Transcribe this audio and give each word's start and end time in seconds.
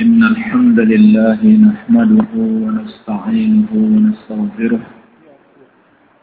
إن 0.00 0.22
الحمد 0.22 0.80
لله 0.80 1.40
نحمده 1.68 2.32
ونستعينه 2.36 3.70
ونستغفره 3.72 4.80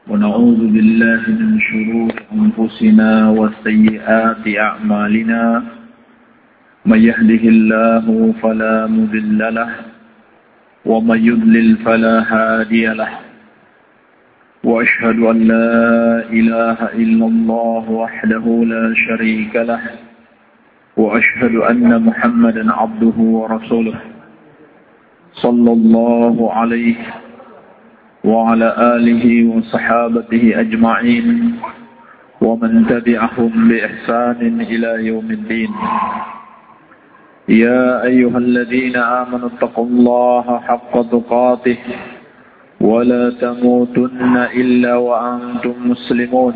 ونعوذ 0.08 0.62
بالله 0.74 1.22
من 1.42 1.60
شرور 1.60 2.14
أنفسنا 2.34 3.30
وسيئات 3.30 4.44
أعمالنا. 4.58 5.64
من 6.86 7.00
يهده 7.10 7.44
الله 7.56 8.34
فلا 8.42 8.88
مذل 8.88 9.42
له 9.56 9.70
ومن 10.86 11.20
يضلل 11.26 11.78
فلا 11.78 12.16
هادي 12.34 12.86
له. 12.88 13.12
وأشهد 14.64 15.20
أن 15.20 15.38
لا 15.48 15.74
إله 16.30 16.80
إلا 16.94 17.26
الله 17.26 17.84
وحده 17.92 18.46
لا 18.74 18.94
شريك 18.94 19.56
له. 19.56 20.13
وأشهد 20.98 21.56
أن 21.56 22.04
محمدا 22.06 22.74
عبده 22.74 23.18
ورسوله 23.18 24.00
صلى 25.34 25.72
الله 25.72 26.54
عليه 26.54 26.96
وعلى 28.24 28.76
آله 28.96 29.26
وصحابته 29.58 30.60
أجمعين 30.60 31.56
ومن 32.42 32.86
تبعهم 32.88 33.52
بإحسان 33.70 34.62
إلى 34.62 35.08
يوم 35.08 35.32
الدين. 35.32 35.72
يا 37.50 38.04
أيها 38.04 38.38
الذين 38.38 38.96
آمنوا 38.96 39.50
اتقوا 39.50 39.86
الله 39.86 40.60
حق 40.60 40.94
تقاته 41.12 41.78
ولا 42.82 43.30
تموتن 43.30 44.38
إلا 44.38 44.96
وأنتم 44.96 45.76
مسلمون. 45.86 46.56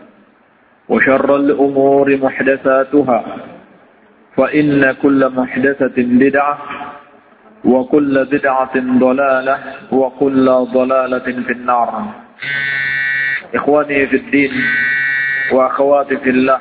وشر 0.89 1.35
الأمور 1.35 2.17
محدثاتها 2.17 3.19
فإن 4.37 4.91
كل 4.91 5.29
محدثة 5.35 5.93
بدعة 5.97 6.57
وكل 7.65 8.25
بدعة 8.25 8.75
ضلالة 8.75 9.57
وكل 9.91 10.45
ضلالة 10.73 11.27
في 11.45 11.51
النار. 11.51 11.89
إخواني 13.55 14.07
في 14.07 14.15
الدين 14.15 14.51
وأخواتي 15.53 16.17
في 16.17 16.29
الله 16.29 16.59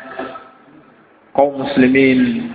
قوم 1.34 1.60
مسلمين 1.60 2.50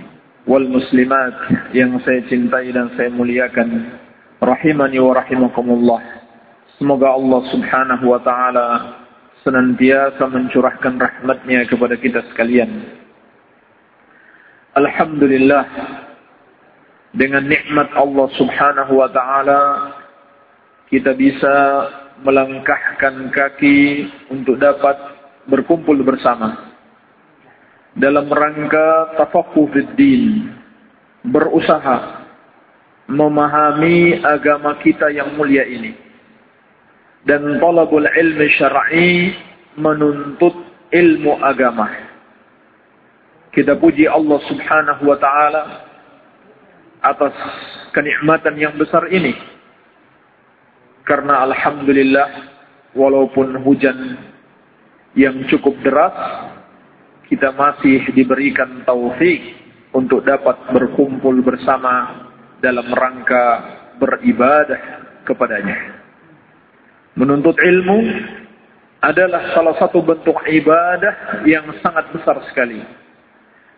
والمسلمات 0.47 1.33
ينسيتم 1.73 2.47
في 2.47 2.89
سيمولياكا 2.97 3.65
رحمني 4.43 4.99
ورحمكم 4.99 5.69
الله 5.69 6.01
Semoga 6.75 7.07
Allah 7.15 7.39
Subhanahu 7.55 8.03
wa 8.03 8.19
taala 8.19 8.67
senantiasa 9.45 10.25
mencurahkan 10.25 10.97
rahmatnya 10.97 11.69
kepada 11.69 11.94
kita 12.01 12.25
sekalian. 12.33 12.81
Alhamdulillah 14.73 15.66
dengan 17.13 17.45
nikmat 17.45 17.94
Allah 17.94 18.28
Subhanahu 18.41 19.00
wa 19.00 19.07
taala 19.13 19.61
kita 20.89 21.13
bisa 21.13 21.55
melangkahkan 22.25 23.29
kaki 23.29 24.09
untuk 24.34 24.57
dapat 24.57 24.97
berkumpul 25.45 26.01
bersama. 26.01 26.73
Dalam 27.95 28.28
rangka 28.28 29.16
tafaqquh 29.16 29.95
din 29.95 30.51
berusaha 31.23 32.28
memahami 33.07 34.19
agama 34.25 34.75
kita 34.81 35.13
yang 35.13 35.38
mulia 35.38 35.63
ini 35.63 36.04
dan 37.25 37.57
talabul 37.57 38.05
ilmi 38.05 38.47
syar'i 38.55 39.33
menuntut 39.75 40.55
ilmu 40.93 41.41
agama 41.41 42.05
kita 43.55 43.71
puji 43.79 44.03
Allah 44.03 44.35
Subhanahu 44.51 45.07
wa 45.07 45.15
taala 45.15 45.63
atas 46.99 47.31
kenikmatan 47.95 48.59
yang 48.59 48.75
besar 48.75 49.07
ini. 49.07 49.31
Karena 51.07 51.47
alhamdulillah 51.47 52.27
walaupun 52.91 53.55
hujan 53.63 54.19
yang 55.15 55.47
cukup 55.47 55.79
deras 55.87 56.11
kita 57.31 57.55
masih 57.55 58.03
diberikan 58.11 58.83
taufik 58.83 59.39
untuk 59.95 60.27
dapat 60.27 60.59
berkumpul 60.75 61.39
bersama 61.39 62.27
dalam 62.59 62.91
rangka 62.91 63.45
beribadah 64.03 64.81
kepadanya. 65.23 66.04
Menuntut 67.15 67.55
ilmu 67.55 67.99
adalah 68.99 69.55
salah 69.55 69.75
satu 69.79 70.03
bentuk 70.03 70.35
ibadah 70.51 71.45
yang 71.47 71.63
sangat 71.79 72.11
besar 72.11 72.35
sekali. 72.51 72.83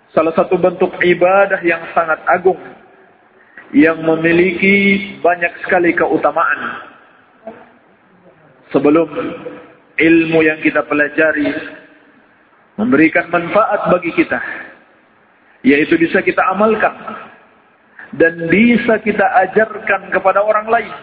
Salah 0.10 0.34
satu 0.34 0.58
bentuk 0.58 0.90
ibadah 1.04 1.62
yang 1.62 1.86
sangat 1.94 2.18
agung 2.26 2.58
yang 3.76 4.00
memiliki 4.02 5.18
banyak 5.20 5.54
sekali 5.62 5.94
keutamaan. 5.94 6.90
Sebelum 8.74 9.08
ilmu 9.96 10.40
yang 10.42 10.60
kita 10.66 10.82
pelajari 10.90 11.52
memberikan 12.74 13.30
manfaat 13.30 13.94
bagi 13.94 14.12
kita, 14.18 14.40
yaitu 15.62 15.94
bisa 16.00 16.26
kita 16.26 16.42
amalkan 16.58 16.94
dan 18.18 18.50
bisa 18.50 18.98
kita 19.04 19.24
ajarkan 19.46 20.10
kepada 20.10 20.40
orang 20.42 20.68
lain. 20.72 20.94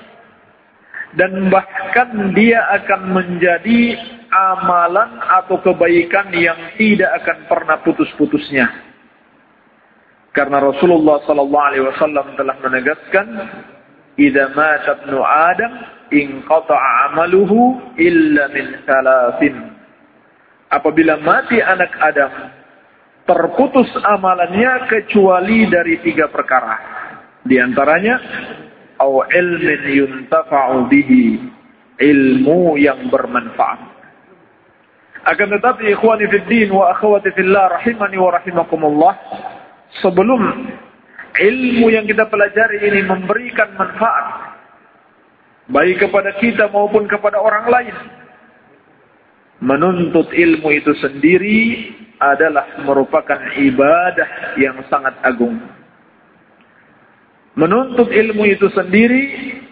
Dan 1.15 1.49
bahkan 1.49 2.35
dia 2.35 2.59
akan 2.83 3.01
menjadi 3.15 3.95
amalan 4.35 5.23
atau 5.23 5.63
kebaikan 5.63 6.35
yang 6.35 6.75
tidak 6.75 7.23
akan 7.23 7.39
pernah 7.47 7.77
putus-putusnya. 7.87 8.67
Karena 10.35 10.59
Rasulullah 10.59 11.23
sallallahu 11.23 11.67
alaihi 11.71 11.87
wasallam 11.87 12.27
telah 12.35 12.59
menegaskan, 12.59 13.27
"Idza 14.19 14.51
mata 14.59 14.99
ibnu 14.99 15.23
Adam, 15.23 15.73
inqata'a 16.11 16.87
'amaluhu 17.07 17.95
illa 17.95 18.51
min 18.51 18.83
thalathin." 18.83 19.55
Apabila 20.75 21.23
mati 21.23 21.63
anak 21.63 21.95
Adam, 22.03 22.33
terputus 23.23 23.87
amalannya 24.03 24.91
kecuali 24.91 25.71
dari 25.71 26.03
tiga 26.03 26.27
perkara. 26.27 26.77
Di 27.47 27.63
antaranya, 27.63 28.19
au 29.05 29.21
ilmin 29.29 29.83
yuntafa'u 29.85 30.89
bihi, 30.89 31.45
ilmu 32.01 32.81
yang 32.81 33.13
bermanfaat. 33.13 33.93
Akan 35.25 35.49
tetapi 35.53 35.93
ikhwani 35.93 36.29
fid 36.29 36.49
din 36.49 36.69
wa 36.73 36.93
akhwati 36.93 37.33
fillah 37.37 37.81
rahimani 37.81 38.17
wa 38.17 38.31
rahimakumullah, 38.33 39.13
sebelum 40.01 40.41
ilmu 41.35 41.87
yang 41.91 42.07
kita 42.09 42.27
pelajari 42.31 42.83
ini 42.89 43.01
memberikan 43.05 43.75
manfaat 43.75 44.57
baik 45.71 46.07
kepada 46.07 46.37
kita 46.39 46.69
maupun 46.71 47.09
kepada 47.09 47.41
orang 47.41 47.67
lain 47.67 47.97
menuntut 49.65 50.29
ilmu 50.31 50.69
itu 50.77 50.93
sendiri 51.01 51.91
adalah 52.21 52.85
merupakan 52.85 53.41
ibadah 53.59 54.55
yang 54.61 54.77
sangat 54.93 55.17
agung 55.25 55.57
menuntut 57.55 58.11
ilmu 58.11 58.45
itu 58.51 58.67
sendiri 58.75 59.23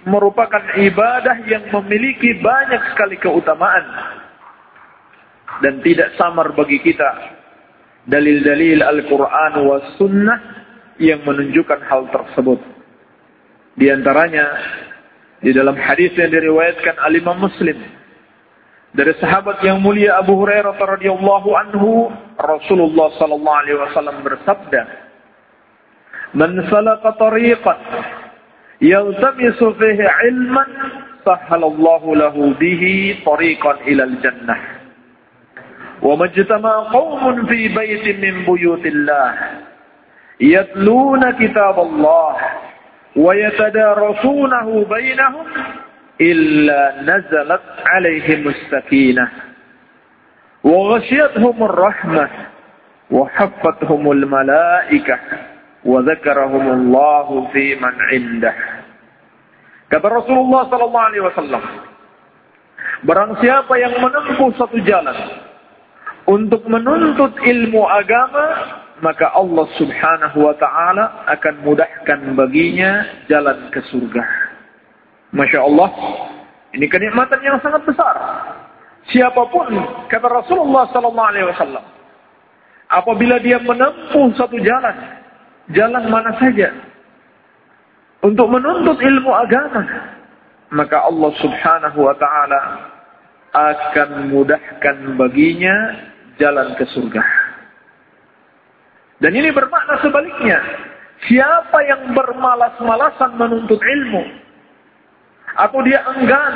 merupakan 0.07 0.63
ibadah 0.79 1.47
yang 1.47 1.71
memiliki 1.71 2.39
banyak 2.43 2.83
sekali 2.95 3.17
keutamaan 3.19 3.85
dan 5.63 5.79
tidak 5.83 6.15
samar 6.19 6.51
bagi 6.55 6.83
kita 6.83 7.39
dalil-dalil 8.07 8.83
Al-Quran 8.83 9.53
was 9.67 9.87
sunnah 9.99 10.39
yang 10.99 11.23
menunjukkan 11.23 11.81
hal 11.87 12.11
tersebut. 12.11 12.59
Di 13.79 13.89
antaranya 13.89 14.47
Di 15.43 15.51
dalam 15.51 15.75
hadis 15.75 16.15
yang 16.15 16.31
diriwayatkan 16.31 17.03
al-Imam 17.03 17.35
Muslim 17.35 17.75
dari 18.95 19.11
sahabat 19.19 19.65
yang 19.65 19.81
mulia 19.81 20.21
Abu 20.21 20.37
Hurairah 20.37 20.77
radhiyallahu 20.79 21.49
anhu, 21.67 22.13
Rasulullah 22.37 23.09
sallallahu 23.17 23.59
alaihi 23.65 23.81
wasallam 23.81 24.21
bersabda, 24.21 24.81
من 26.35 26.71
سلك 26.71 27.03
طريقا 27.19 27.77
يلتمس 28.81 29.65
فيه 29.65 30.09
علما 30.09 30.67
سهل 31.25 31.65
الله 31.65 32.17
له 32.17 32.55
به 32.61 33.17
طريقا 33.27 33.73
إلى 33.87 34.05
الجنة. 34.05 34.57
وما 36.03 36.25
اجتمع 36.25 36.71
قوم 36.71 37.47
في 37.47 37.69
بيت 37.69 38.25
من 38.25 38.45
بيوت 38.45 38.87
الله 38.87 39.35
يتلون 40.41 41.31
كتاب 41.31 41.81
الله 41.81 42.37
ويتدارسونه 43.17 44.85
بينهم 44.91 45.47
إلا 46.21 47.03
نزلت 47.03 47.63
عليهم 47.87 48.49
السكينة. 48.49 49.29
وغشيتهم 50.65 51.63
الرحمة 51.63 52.29
وحفتهم 53.11 54.13
الملائكة. 54.13 55.19
wa 55.83 57.43
fi 57.51 57.65
man 57.79 57.95
indah. 58.15 58.57
Kata 59.91 60.07
Rasulullah 60.09 60.73
sallallahu 60.73 61.07
alaihi 61.13 61.25
wasallam, 61.27 61.63
barang 63.05 63.33
siapa 63.45 63.73
yang 63.77 63.93
menempuh 64.01 64.51
satu 64.57 64.79
jalan 64.89 65.19
untuk 66.25 66.65
menuntut 66.65 67.37
ilmu 67.43 67.83
agama, 67.85 68.45
maka 69.03 69.35
Allah 69.37 69.67
Subhanahu 69.77 70.39
wa 70.49 70.55
taala 70.57 71.27
akan 71.29 71.55
mudahkan 71.67 72.19
baginya 72.39 73.05
jalan 73.29 73.69
ke 73.69 73.85
surga. 73.91 74.25
Masya 75.35 75.61
Allah, 75.61 75.91
ini 76.73 76.87
kenikmatan 76.89 77.41
yang 77.45 77.59
sangat 77.61 77.85
besar. 77.85 78.17
Siapa 79.11 79.45
pun, 79.51 79.67
kata 80.09 80.25
Rasulullah 80.31 80.87
sallallahu 80.95 81.31
alaihi 81.37 81.47
wasallam, 81.53 81.85
apabila 82.87 83.37
dia 83.43 83.59
menempuh 83.61 84.31
satu 84.39 84.57
jalan 84.63 85.22
jalan 85.71 86.11
mana 86.11 86.35
saja, 86.43 86.75
untuk 88.27 88.51
menuntut 88.51 88.99
ilmu 88.99 89.31
agama, 89.31 89.83
maka 90.75 91.07
Allah 91.07 91.31
Subhanahu 91.39 91.99
Wa 92.03 92.15
Taala 92.19 92.61
akan 93.53 94.33
mudahkan 94.33 94.97
baginya 95.15 95.75
jalan 96.41 96.75
ke 96.75 96.87
surga. 96.91 97.23
Dan 99.23 99.39
ini 99.39 99.55
bermakna 99.55 100.03
sebaliknya. 100.03 100.59
Siapa 101.23 101.79
yang 101.87 102.11
bermalas-malasan 102.19 103.39
menuntut 103.39 103.79
ilmu, 103.79 104.23
atau 105.55 105.79
dia 105.87 106.03
enggan 106.03 106.55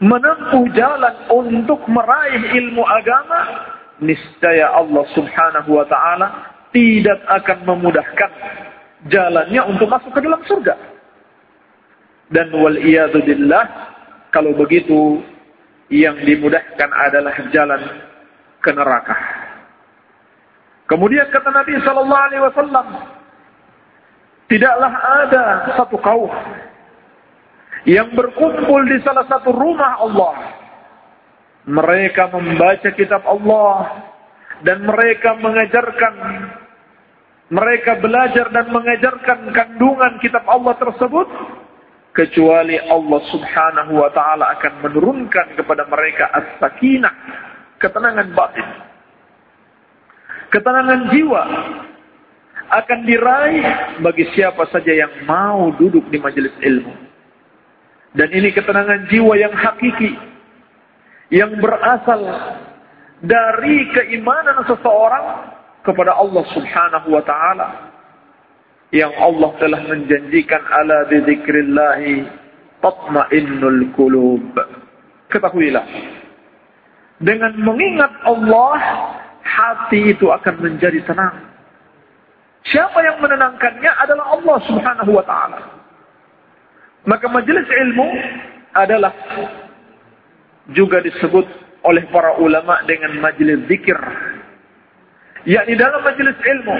menempuh 0.00 0.64
jalan 0.72 1.14
untuk 1.28 1.84
meraih 1.84 2.40
ilmu 2.56 2.80
agama, 2.80 3.68
niscaya 4.00 4.72
Allah 4.72 5.04
Subhanahu 5.12 5.70
wa 5.76 5.84
taala 5.84 6.55
tidak 6.76 7.24
akan 7.24 7.58
memudahkan 7.64 8.30
jalannya 9.08 9.64
untuk 9.64 9.88
masuk 9.88 10.12
ke 10.12 10.20
dalam 10.20 10.44
surga. 10.44 10.76
Dan 12.28 12.52
wal 12.52 12.76
billah 13.24 13.64
kalau 14.28 14.52
begitu 14.52 15.24
yang 15.88 16.20
dimudahkan 16.20 16.90
adalah 16.92 17.32
jalan 17.48 17.80
ke 18.60 18.70
neraka. 18.76 19.16
Kemudian 20.84 21.32
kata 21.32 21.48
Nabi 21.48 21.80
sallallahu 21.80 22.24
alaihi 22.28 22.44
wasallam, 22.44 22.86
tidaklah 24.52 24.92
ada 25.24 25.44
satu 25.80 25.96
kaum 25.96 26.28
yang 27.88 28.12
berkumpul 28.12 28.84
di 28.84 29.00
salah 29.00 29.24
satu 29.32 29.48
rumah 29.48 29.96
Allah. 30.04 30.34
Mereka 31.66 32.30
membaca 32.30 32.90
kitab 32.94 33.26
Allah 33.26 34.06
dan 34.62 34.86
mereka 34.86 35.34
mengajarkan 35.34 36.14
mereka 37.46 37.94
belajar 38.02 38.50
dan 38.50 38.66
mengajarkan 38.74 39.54
kandungan 39.54 40.18
kitab 40.18 40.42
Allah 40.50 40.74
tersebut 40.82 41.28
kecuali 42.10 42.74
Allah 42.90 43.20
Subhanahu 43.30 43.92
wa 44.02 44.10
taala 44.10 44.56
akan 44.58 44.82
menurunkan 44.82 45.54
kepada 45.54 45.86
mereka 45.86 46.26
as-sakinah, 46.34 47.14
ketenangan 47.78 48.34
batin. 48.34 48.68
Ketenangan 50.50 51.00
jiwa 51.14 51.42
akan 52.66 52.98
diraih 53.06 53.66
bagi 54.02 54.26
siapa 54.34 54.66
saja 54.74 55.06
yang 55.06 55.12
mau 55.28 55.70
duduk 55.78 56.02
di 56.10 56.18
majelis 56.18 56.54
ilmu. 56.66 56.94
Dan 58.16 58.32
ini 58.32 58.50
ketenangan 58.50 59.06
jiwa 59.06 59.38
yang 59.38 59.54
hakiki. 59.54 60.18
Yang 61.30 61.58
berasal 61.58 62.22
dari 63.22 63.90
keimanan 63.92 64.62
seseorang 64.66 65.55
kepada 65.86 66.18
Allah 66.18 66.42
subhanahu 66.50 67.08
wa 67.14 67.22
ta'ala. 67.22 67.68
Yang 68.90 69.12
Allah 69.18 69.50
telah 69.62 69.80
menjanjikan 69.86 70.62
ala 70.66 71.06
dzikrillahi 71.10 72.26
tatmainnul 72.82 73.94
qulub. 73.94 74.54
Ketahuilah. 75.30 75.86
Dengan 77.22 77.54
mengingat 77.62 78.12
Allah, 78.26 78.78
hati 79.40 80.12
itu 80.12 80.28
akan 80.28 80.54
menjadi 80.60 81.00
tenang. 81.06 81.34
Siapa 82.66 82.98
yang 82.98 83.22
menenangkannya 83.22 83.92
adalah 84.02 84.26
Allah 84.34 84.56
subhanahu 84.66 85.10
wa 85.14 85.24
ta'ala. 85.24 85.60
Maka 87.06 87.30
majelis 87.30 87.62
ilmu 87.70 88.06
adalah 88.74 89.14
juga 90.74 90.98
disebut 90.98 91.46
oleh 91.86 92.02
para 92.10 92.34
ulama 92.42 92.82
dengan 92.90 93.14
majelis 93.22 93.62
zikir. 93.70 93.94
Yakni 95.46 95.78
dalam 95.78 96.02
majelis 96.02 96.34
ilmu 96.42 96.76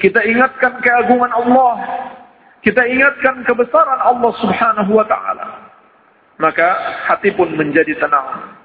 kita 0.00 0.20
ingatkan 0.26 0.82
keagungan 0.82 1.30
Allah, 1.30 1.72
kita 2.66 2.82
ingatkan 2.82 3.46
kebesaran 3.46 4.00
Allah 4.02 4.32
Subhanahu 4.42 4.90
wa 4.90 5.06
taala. 5.06 5.46
Maka 6.42 6.66
hati 7.06 7.30
pun 7.30 7.54
menjadi 7.54 7.94
tenang. 7.94 8.58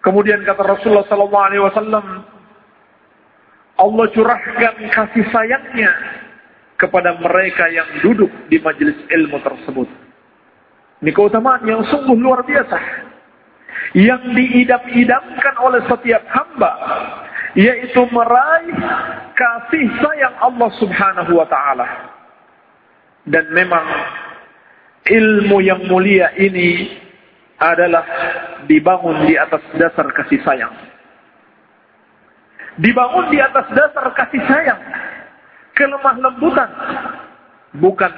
Kemudian 0.00 0.40
kata 0.48 0.64
Rasulullah 0.64 1.06
sallallahu 1.06 1.46
alaihi 1.46 1.62
wasallam 1.62 2.04
Allah 3.76 4.04
curahkan 4.16 4.74
kasih 4.90 5.24
sayangnya 5.28 5.92
kepada 6.80 7.14
mereka 7.20 7.68
yang 7.68 7.86
duduk 8.00 8.32
di 8.48 8.58
majelis 8.58 8.96
ilmu 9.12 9.38
tersebut. 9.44 9.88
Ini 11.04 11.10
keutamaan 11.12 11.62
yang 11.68 11.84
sungguh 11.86 12.16
luar 12.16 12.42
biasa. 12.42 12.78
Yang 13.92 14.22
diidam-idamkan 14.32 15.54
oleh 15.60 15.84
setiap 15.84 16.22
hamba. 16.32 16.72
Yaitu 17.52 18.02
meraih 18.08 18.76
kasih 19.36 19.86
sayang 20.00 20.34
Allah 20.40 20.70
subhanahu 20.80 21.32
wa 21.36 21.46
ta'ala. 21.48 21.88
Dan 23.28 23.52
memang 23.52 23.86
ilmu 25.06 25.60
yang 25.62 25.84
mulia 25.86 26.32
ini 26.38 26.98
adalah 27.60 28.02
dibangun 28.66 29.28
di 29.28 29.38
atas 29.38 29.62
dasar 29.78 30.10
kasih 30.16 30.40
sayang. 30.42 30.74
Dibangun 32.80 33.28
di 33.28 33.38
atas 33.38 33.68
dasar 33.76 34.06
kasih 34.16 34.42
sayang 34.48 34.80
kelemah 35.76 36.16
lembutan. 36.18 36.70
Bukan 37.72 38.12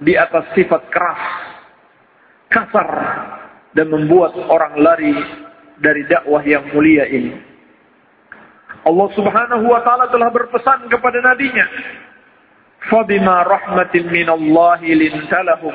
di 0.00 0.16
atas 0.16 0.48
sifat 0.56 0.88
keras, 0.88 1.22
kasar, 2.48 2.88
dan 3.76 3.92
membuat 3.92 4.32
orang 4.48 4.74
lari 4.80 5.12
dari 5.76 6.08
dakwah 6.08 6.40
yang 6.40 6.64
mulia 6.72 7.04
ini. 7.04 7.49
Allah 8.80 9.08
Subhanahu 9.12 9.64
wa 9.68 9.80
taala 9.84 10.08
telah 10.08 10.32
berpesan 10.32 10.88
kepada 10.88 11.20
nabinya, 11.20 11.66
"Fabima 12.88 13.44
rahmatin 13.44 14.08
min 14.08 14.28
Allah 14.28 14.80
lintalahum. 14.80 15.74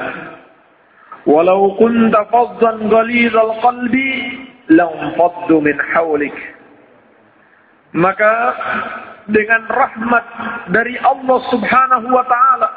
Walau 1.26 1.78
kunta 1.78 2.26
faddan 2.34 2.90
ghalizal 2.90 3.62
qalbi 3.62 4.10
lanfaddu 4.74 5.62
min 5.62 5.78
hawlik." 5.94 6.34
Maka 7.94 8.34
dengan 9.30 9.70
rahmat 9.70 10.26
dari 10.74 10.98
Allah 11.06 11.40
Subhanahu 11.54 12.08
wa 12.10 12.26
taala 12.26 12.70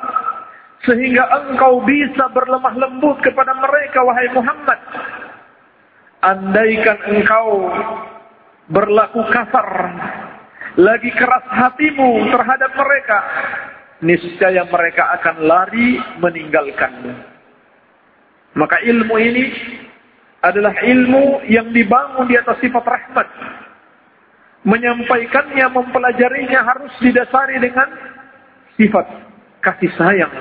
sehingga 0.84 1.24
engkau 1.42 1.82
bisa 1.82 2.30
berlemah 2.30 2.76
lembut 2.76 3.18
kepada 3.24 3.56
mereka 3.56 4.04
wahai 4.04 4.28
Muhammad. 4.36 4.78
Andaikan 6.22 6.98
engkau 7.08 7.72
berlaku 8.68 9.24
kasar 9.32 9.68
lagi 10.78 11.10
keras 11.16 11.46
hatimu 11.48 12.28
terhadap 12.30 12.70
mereka 12.76 13.18
niscaya 14.04 14.62
mereka 14.68 15.02
akan 15.18 15.36
lari 15.42 15.98
meninggalkanmu 16.22 17.12
maka 18.54 18.76
ilmu 18.84 19.14
ini 19.18 19.44
adalah 20.38 20.76
ilmu 20.78 21.42
yang 21.50 21.74
dibangun 21.74 22.30
di 22.30 22.38
atas 22.38 22.62
sifat 22.62 22.84
rahmat 22.86 23.26
menyampaikannya, 24.66 25.66
mempelajarinya 25.70 26.60
harus 26.60 26.92
didasari 26.98 27.56
dengan 27.62 27.88
sifat 28.76 29.06
kasih 29.62 29.92
sayang. 29.94 30.34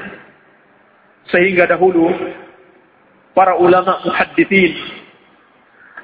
Sehingga 1.28 1.68
dahulu 1.68 2.12
para 3.36 3.60
ulama 3.60 4.00
muhaddithin 4.08 4.74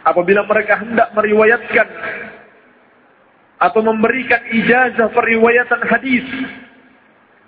apabila 0.03 0.43
mereka 0.47 0.79
hendak 0.83 1.09
meriwayatkan 1.15 1.87
atau 3.63 3.79
memberikan 3.79 4.41
ijazah 4.51 5.07
periwayatan 5.15 5.81
hadis 5.87 6.27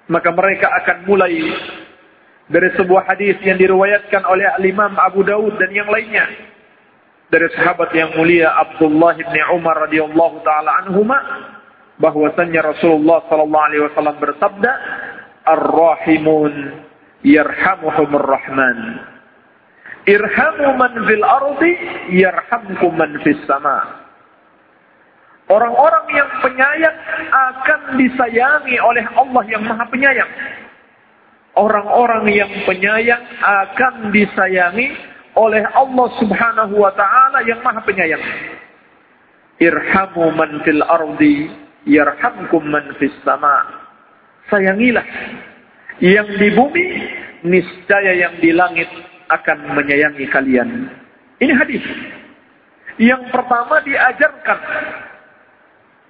maka 0.08 0.30
mereka 0.32 0.70
akan 0.84 0.98
mulai 1.10 1.34
dari 2.46 2.70
sebuah 2.78 3.10
hadis 3.10 3.42
yang 3.42 3.58
diriwayatkan 3.58 4.22
oleh 4.26 4.46
Imam 4.62 4.94
Abu 5.02 5.26
Daud 5.26 5.58
dan 5.58 5.74
yang 5.74 5.90
lainnya. 5.90 6.30
Dari 7.26 7.50
sahabat 7.58 7.90
yang 7.98 8.14
mulia 8.14 8.54
Abdullah 8.54 9.18
bin 9.18 9.44
Umar 9.50 9.90
radhiyallahu 9.90 10.46
taala 10.46 10.86
anhuma 10.86 11.18
bahwasannya 11.98 12.62
Rasulullah 12.62 13.26
sallallahu 13.26 13.66
alaihi 13.66 13.84
wasallam 13.90 14.18
bersabda 14.22 14.72
Ar-rahimun 15.46 16.54
yarhamuhumur 17.26 18.30
rahman 18.30 18.78
Irhamu 20.06 20.78
man 20.78 20.94
fil 21.10 21.26
ardi 21.26 21.72
yarhamkum 22.14 22.94
man 22.94 23.18
fis 23.26 23.42
sama 23.50 24.06
Orang-orang 25.46 26.10
yang 26.10 26.30
penyayang 26.42 26.98
akan 27.30 28.02
disayangi 28.02 28.82
oleh 28.82 29.06
Allah 29.14 29.44
yang 29.46 29.62
Maha 29.62 29.86
Penyayang. 29.94 30.32
Orang-orang 31.54 32.26
yang 32.34 32.50
penyayang 32.66 33.22
akan 33.46 34.10
disayangi 34.10 34.90
oleh 35.38 35.62
Allah 35.70 36.08
Subhanahu 36.18 36.82
wa 36.82 36.90
taala 36.98 37.46
yang 37.46 37.62
Maha 37.62 37.78
Penyayang. 37.86 38.26
Irhamu 39.62 40.34
man 40.34 40.66
fil 40.66 40.82
ardi 40.82 41.54
yarhamkum 41.86 42.66
man 42.66 42.98
fis 42.98 43.14
sama. 43.22 43.86
Sayangilah 44.50 45.06
yang 46.02 46.26
di 46.42 46.50
bumi 46.58 46.86
niscaya 47.46 48.18
yang 48.18 48.34
di 48.42 48.50
langit 48.50 48.90
akan 49.30 49.78
menyayangi 49.78 50.26
kalian. 50.30 50.90
Ini 51.42 51.54
hadis. 51.56 51.84
Yang 52.96 53.28
pertama 53.34 53.84
diajarkan 53.84 54.60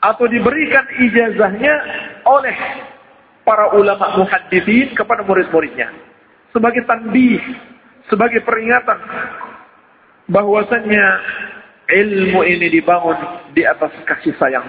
atau 0.05 0.25
diberikan 0.29 0.85
ijazahnya 1.01 1.75
oleh 2.29 2.57
para 3.41 3.73
ulama 3.73 4.21
muhaddithin 4.21 4.93
kepada 4.93 5.25
murid-muridnya 5.25 5.89
sebagai 6.53 6.85
tanbih, 6.85 7.41
sebagai 8.07 8.45
peringatan 8.45 8.99
bahwasannya 10.29 11.05
ilmu 11.89 12.41
ini 12.45 12.69
dibangun 12.69 13.17
di 13.53 13.65
atas 13.65 13.93
kasih 14.05 14.33
sayang. 14.37 14.65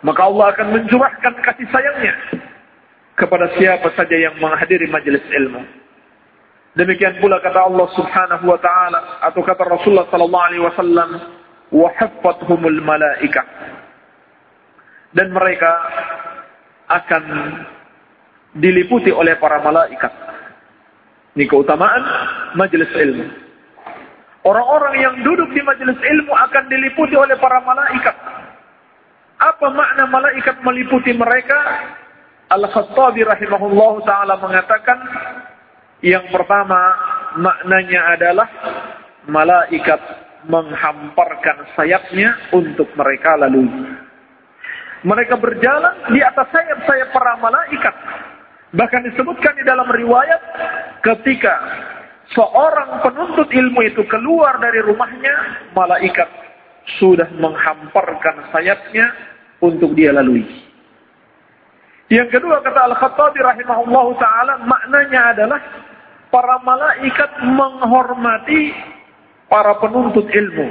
Maka 0.00 0.24
Allah 0.24 0.56
akan 0.56 0.66
mencurahkan 0.80 1.34
kasih 1.44 1.68
sayangnya 1.68 2.14
kepada 3.20 3.52
siapa 3.60 3.92
saja 3.92 4.16
yang 4.16 4.34
menghadiri 4.40 4.88
majelis 4.88 5.20
ilmu. 5.28 5.60
Demikian 6.78 7.18
pula 7.18 7.42
kata 7.42 7.66
Allah 7.66 7.88
Subhanahu 7.98 8.44
wa 8.46 8.58
taala 8.62 9.22
atau 9.26 9.42
kata 9.42 9.66
Rasulullah 9.66 10.06
sallallahu 10.06 10.46
alaihi 10.46 10.62
wasallam, 10.62 11.08
"Wa 11.74 11.88
haffathumul 11.98 12.78
malaikah." 12.82 13.42
dan 15.14 15.34
mereka 15.34 15.70
akan 16.90 17.22
diliputi 18.58 19.10
oleh 19.14 19.38
para 19.38 19.62
malaikat. 19.62 20.10
Ini 21.38 21.46
keutamaan 21.46 22.02
majelis 22.58 22.90
ilmu. 22.90 23.26
Orang-orang 24.40 24.94
yang 24.98 25.14
duduk 25.22 25.52
di 25.54 25.62
majelis 25.62 25.98
ilmu 26.00 26.32
akan 26.34 26.64
diliputi 26.66 27.14
oleh 27.14 27.38
para 27.38 27.62
malaikat. 27.62 28.16
Apa 29.40 29.66
makna 29.70 30.04
malaikat 30.10 30.58
meliputi 30.64 31.14
mereka? 31.14 31.58
Al-Khattabi 32.50 33.22
rahimahullah 33.22 33.94
ta'ala 34.02 34.34
mengatakan, 34.42 34.98
yang 36.00 36.24
pertama 36.32 36.80
maknanya 37.36 38.16
adalah 38.16 38.48
malaikat 39.28 40.00
menghamparkan 40.48 41.68
sayapnya 41.76 42.52
untuk 42.56 42.88
mereka 42.96 43.36
lalui. 43.36 43.68
Mereka 45.00 45.36
berjalan 45.36 46.12
di 46.12 46.20
atas 46.20 46.48
sayap-sayap 46.52 47.08
para 47.12 47.36
malaikat. 47.40 47.94
Bahkan 48.70 49.00
disebutkan 49.12 49.56
di 49.56 49.64
dalam 49.64 49.88
riwayat 49.88 50.40
ketika 51.04 51.54
seorang 52.36 53.00
penuntut 53.04 53.48
ilmu 53.48 53.80
itu 53.84 54.04
keluar 54.06 54.60
dari 54.60 54.80
rumahnya, 54.84 55.34
malaikat 55.72 56.28
sudah 57.00 57.28
menghamparkan 57.36 58.48
sayapnya 58.52 59.12
untuk 59.60 59.92
dia 59.96 60.12
lalui. 60.16 60.44
Yang 62.10 62.40
kedua 62.40 62.58
kata 62.60 62.90
Al-Khattabi 62.90 63.38
rahimahullah 63.38 64.06
ta'ala 64.18 64.54
maknanya 64.66 65.20
adalah 65.30 65.60
para 66.30 66.62
malaikat 66.62 67.30
menghormati 67.42 68.74
para 69.50 69.76
penuntut 69.82 70.30
ilmu. 70.30 70.68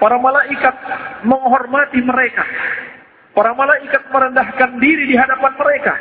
Para 0.00 0.16
malaikat 0.18 0.74
menghormati 1.22 2.00
mereka. 2.02 2.44
Para 3.36 3.52
malaikat 3.54 4.02
merendahkan 4.10 4.80
diri 4.80 5.12
di 5.12 5.16
hadapan 5.16 5.52
mereka. 5.54 5.94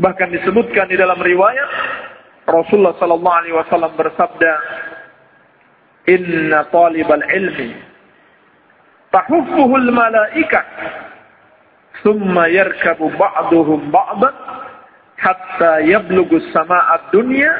Bahkan 0.00 0.28
disebutkan 0.40 0.88
di 0.88 0.96
dalam 0.96 1.20
riwayat 1.20 1.70
Rasulullah 2.48 2.96
sallallahu 2.98 3.38
alaihi 3.38 3.54
wasallam 3.54 3.92
bersabda, 3.94 4.52
"Inna 6.10 6.66
talibal 6.72 7.22
ilmi 7.22 7.70
tahuffuhu 9.12 9.74
al-malaikat, 9.78 10.66
thumma 12.02 12.48
yarkabu 12.48 13.12
ba'duhum 13.14 13.92
ba'dan 13.92 14.34
hatta 15.22 15.86
yablughu 15.86 16.42
as 16.42 17.02
dunya 17.14 17.50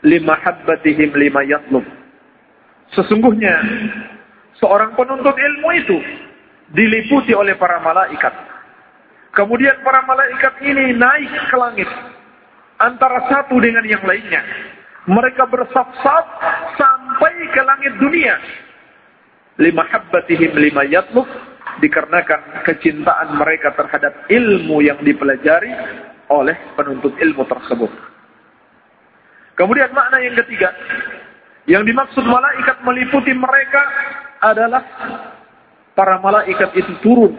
limahabbatihim 0.00 1.12
lima 1.12 1.44
yatlub." 1.44 1.84
Sesungguhnya 2.96 3.60
seorang 4.58 4.96
penuntut 4.96 5.36
ilmu 5.36 5.68
itu 5.76 5.98
diliputi 6.72 7.36
oleh 7.36 7.52
para 7.60 7.80
malaikat. 7.84 8.32
Kemudian 9.34 9.82
para 9.82 10.06
malaikat 10.06 10.62
ini 10.62 10.94
naik 10.94 11.32
ke 11.50 11.56
langit 11.58 11.90
antara 12.78 13.26
satu 13.28 13.58
dengan 13.58 13.82
yang 13.82 14.02
lainnya. 14.06 14.42
Mereka 15.04 15.44
bersaf-saf 15.52 16.26
sampai 16.80 17.34
ke 17.52 17.60
langit 17.60 17.92
dunia. 18.00 18.40
Lima 19.60 19.84
habbatihim 19.90 20.54
lima 20.56 20.82
yatluk 20.86 21.28
dikarenakan 21.82 22.64
kecintaan 22.64 23.34
mereka 23.36 23.74
terhadap 23.74 24.14
ilmu 24.30 24.82
yang 24.82 24.98
dipelajari 25.02 25.70
oleh 26.32 26.56
penuntut 26.78 27.12
ilmu 27.18 27.44
tersebut. 27.44 27.90
Kemudian 29.54 29.90
makna 29.94 30.18
yang 30.18 30.34
ketiga, 30.44 30.70
yang 31.70 31.82
dimaksud 31.86 32.24
malaikat 32.26 32.82
meliputi 32.82 33.32
mereka 33.32 33.82
adalah 34.42 34.82
para 35.94 36.18
malaikat 36.20 36.74
itu 36.74 36.92
turun 37.00 37.32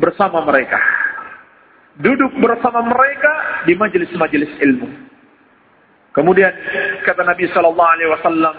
bersama 0.00 0.42
mereka. 0.42 0.80
Duduk 1.96 2.32
bersama 2.40 2.84
mereka 2.84 3.64
di 3.64 3.72
majelis-majelis 3.72 4.52
ilmu. 4.60 4.88
Kemudian 6.12 6.52
kata 7.04 7.24
Nabi 7.24 7.48
sallallahu 7.52 7.92
alaihi 7.92 8.10
wasallam, 8.12 8.56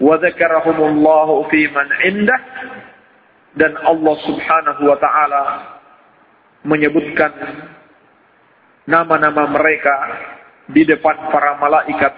"Wa 0.00 0.16
dzakarahumullahu 0.20 1.48
fi 1.52 1.68
man 1.72 1.88
indah" 2.04 2.40
dan 3.56 3.76
Allah 3.84 4.16
Subhanahu 4.24 4.82
wa 4.88 4.96
taala 4.96 5.42
menyebutkan 6.64 7.32
nama-nama 8.86 9.46
mereka 9.50 9.94
di 10.70 10.82
depan 10.86 11.30
para 11.30 11.58
malaikat 11.58 12.14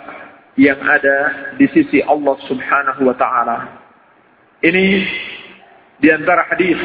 yang 0.55 0.79
ada 0.81 1.51
di 1.59 1.67
sisi 1.75 2.01
Allah 2.05 2.37
Subhanahu 2.47 3.01
wa 3.11 3.17
taala. 3.19 3.59
Ini 4.65 4.85
di 5.99 6.09
antara 6.09 6.47
hadis 6.49 6.79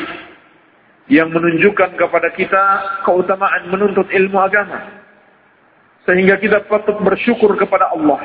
yang 1.09 1.33
menunjukkan 1.33 1.97
kepada 1.97 2.29
kita 2.37 2.63
keutamaan 3.05 3.69
menuntut 3.71 4.09
ilmu 4.13 4.37
agama. 4.37 4.99
Sehingga 6.05 6.41
kita 6.41 6.65
patut 6.65 6.97
bersyukur 7.05 7.53
kepada 7.57 7.93
Allah. 7.93 8.17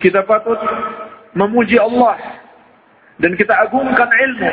Kita 0.00 0.24
patut 0.24 0.56
memuji 1.36 1.76
Allah. 1.76 2.16
Dan 3.20 3.36
kita 3.36 3.52
agungkan 3.52 4.08
ilmu. 4.08 4.50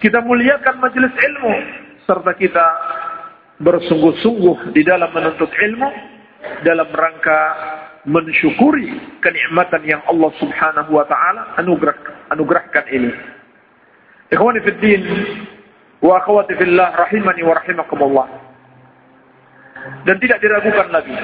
Kita 0.00 0.24
muliakan 0.24 0.80
majelis 0.80 1.12
ilmu. 1.12 1.52
Serta 2.08 2.32
kita 2.36 2.66
bersungguh-sungguh 3.62 4.74
di 4.74 4.82
dalam 4.82 5.10
menuntut 5.14 5.48
ilmu. 5.48 5.90
Dalam 6.66 6.90
rangka 6.90 7.40
mensyukuri 8.02 9.18
kenikmatan 9.22 9.86
yang 9.86 10.02
Allah 10.10 10.30
Subhanahu 10.42 10.90
wa 10.90 11.06
taala 11.06 11.54
anugerah 11.62 11.94
anugerahkan 12.34 12.84
ini. 12.90 13.14
Ikhwani 14.34 14.58
fi 14.66 14.70
din 14.82 15.02
wa 16.02 16.18
akhwati 16.18 16.58
fillah 16.58 16.98
rahimani 16.98 17.46
wa 17.46 17.54
rahimakumullah. 17.62 18.26
Dan 20.02 20.18
tidak 20.18 20.42
diragukan 20.42 20.90
lagi. 20.90 21.14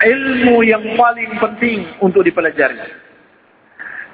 Ilmu 0.00 0.64
yang 0.64 0.84
paling 0.96 1.30
penting 1.40 1.88
untuk 2.00 2.24
dipelajari. 2.24 2.80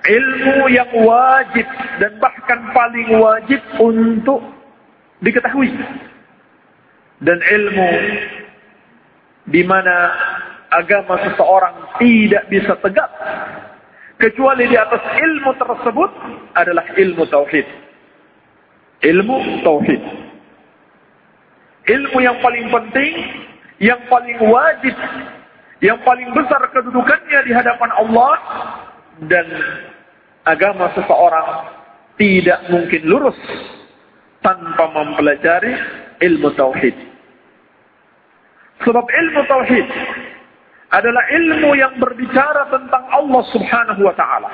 Ilmu 0.06 0.70
yang 0.70 0.90
wajib 1.02 1.66
dan 1.98 2.18
bahkan 2.22 2.70
paling 2.70 3.08
wajib 3.18 3.58
untuk 3.82 4.42
diketahui. 5.22 5.74
Dan 7.22 7.38
ilmu 7.40 7.90
di 9.48 9.62
mana 9.64 9.96
agama 10.74 11.16
seseorang 11.22 11.96
tidak 12.02 12.44
bisa 12.50 12.74
tegak 12.82 13.10
kecuali 14.20 14.66
di 14.68 14.76
atas 14.76 15.00
ilmu 15.00 15.50
tersebut 15.56 16.10
adalah 16.56 16.84
ilmu 16.96 17.24
tauhid. 17.30 17.66
Ilmu 19.04 19.36
tauhid. 19.62 20.02
Ilmu 21.86 22.18
yang 22.18 22.36
paling 22.42 22.66
penting, 22.66 23.14
yang 23.78 24.00
paling 24.10 24.36
wajib, 24.42 24.96
yang 25.78 26.00
paling 26.02 26.26
besar 26.34 26.58
kedudukannya 26.74 27.40
di 27.46 27.52
hadapan 27.54 27.90
Allah 27.94 28.34
dan 29.30 29.46
agama 30.42 30.90
seseorang 30.98 31.48
tidak 32.16 32.58
mungkin 32.72 33.02
lurus 33.06 33.38
tanpa 34.40 34.88
mempelajari 34.90 35.74
ilmu 36.22 36.48
tauhid. 36.56 36.96
Sebab 38.84 39.04
ilmu 39.04 39.40
tauhid 39.48 39.86
adalah 40.92 41.24
ilmu 41.32 41.70
yang 41.74 41.94
berbicara 41.98 42.70
tentang 42.70 43.04
Allah 43.10 43.42
Subhanahu 43.50 44.00
wa 44.04 44.14
taala. 44.14 44.50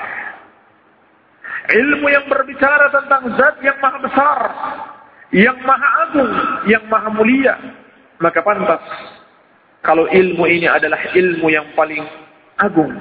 Ilmu 1.71 2.07
yang 2.11 2.26
berbicara 2.26 2.90
tentang 2.90 3.23
zat 3.38 3.57
yang 3.62 3.78
maha 3.78 3.99
besar, 4.02 4.38
yang 5.31 5.59
maha 5.62 5.88
agung, 6.09 6.33
yang 6.66 6.85
maha 6.90 7.09
mulia. 7.14 7.54
Maka 8.19 8.42
pantas 8.42 8.83
kalau 9.83 10.07
ilmu 10.11 10.47
ini 10.47 10.66
adalah 10.66 10.99
ilmu 11.14 11.47
yang 11.50 11.71
paling 11.78 12.02
agung, 12.59 12.95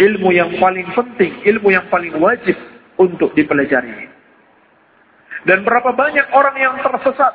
ilmu 0.00 0.28
yang 0.32 0.52
paling 0.60 0.88
penting, 0.92 1.32
ilmu 1.44 1.68
yang 1.72 1.86
paling 1.88 2.16
wajib 2.20 2.56
untuk 3.00 3.32
dipelajari. 3.32 4.09
Dan 5.48 5.64
berapa 5.64 5.96
banyak 5.96 6.26
orang 6.36 6.56
yang 6.60 6.74
tersesat 6.84 7.34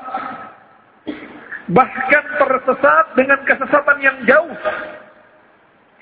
bahkan 1.65 2.25
tersesat 2.37 3.05
dengan 3.17 3.41
kesesatan 3.41 3.97
yang 3.97 4.17
jauh 4.29 4.53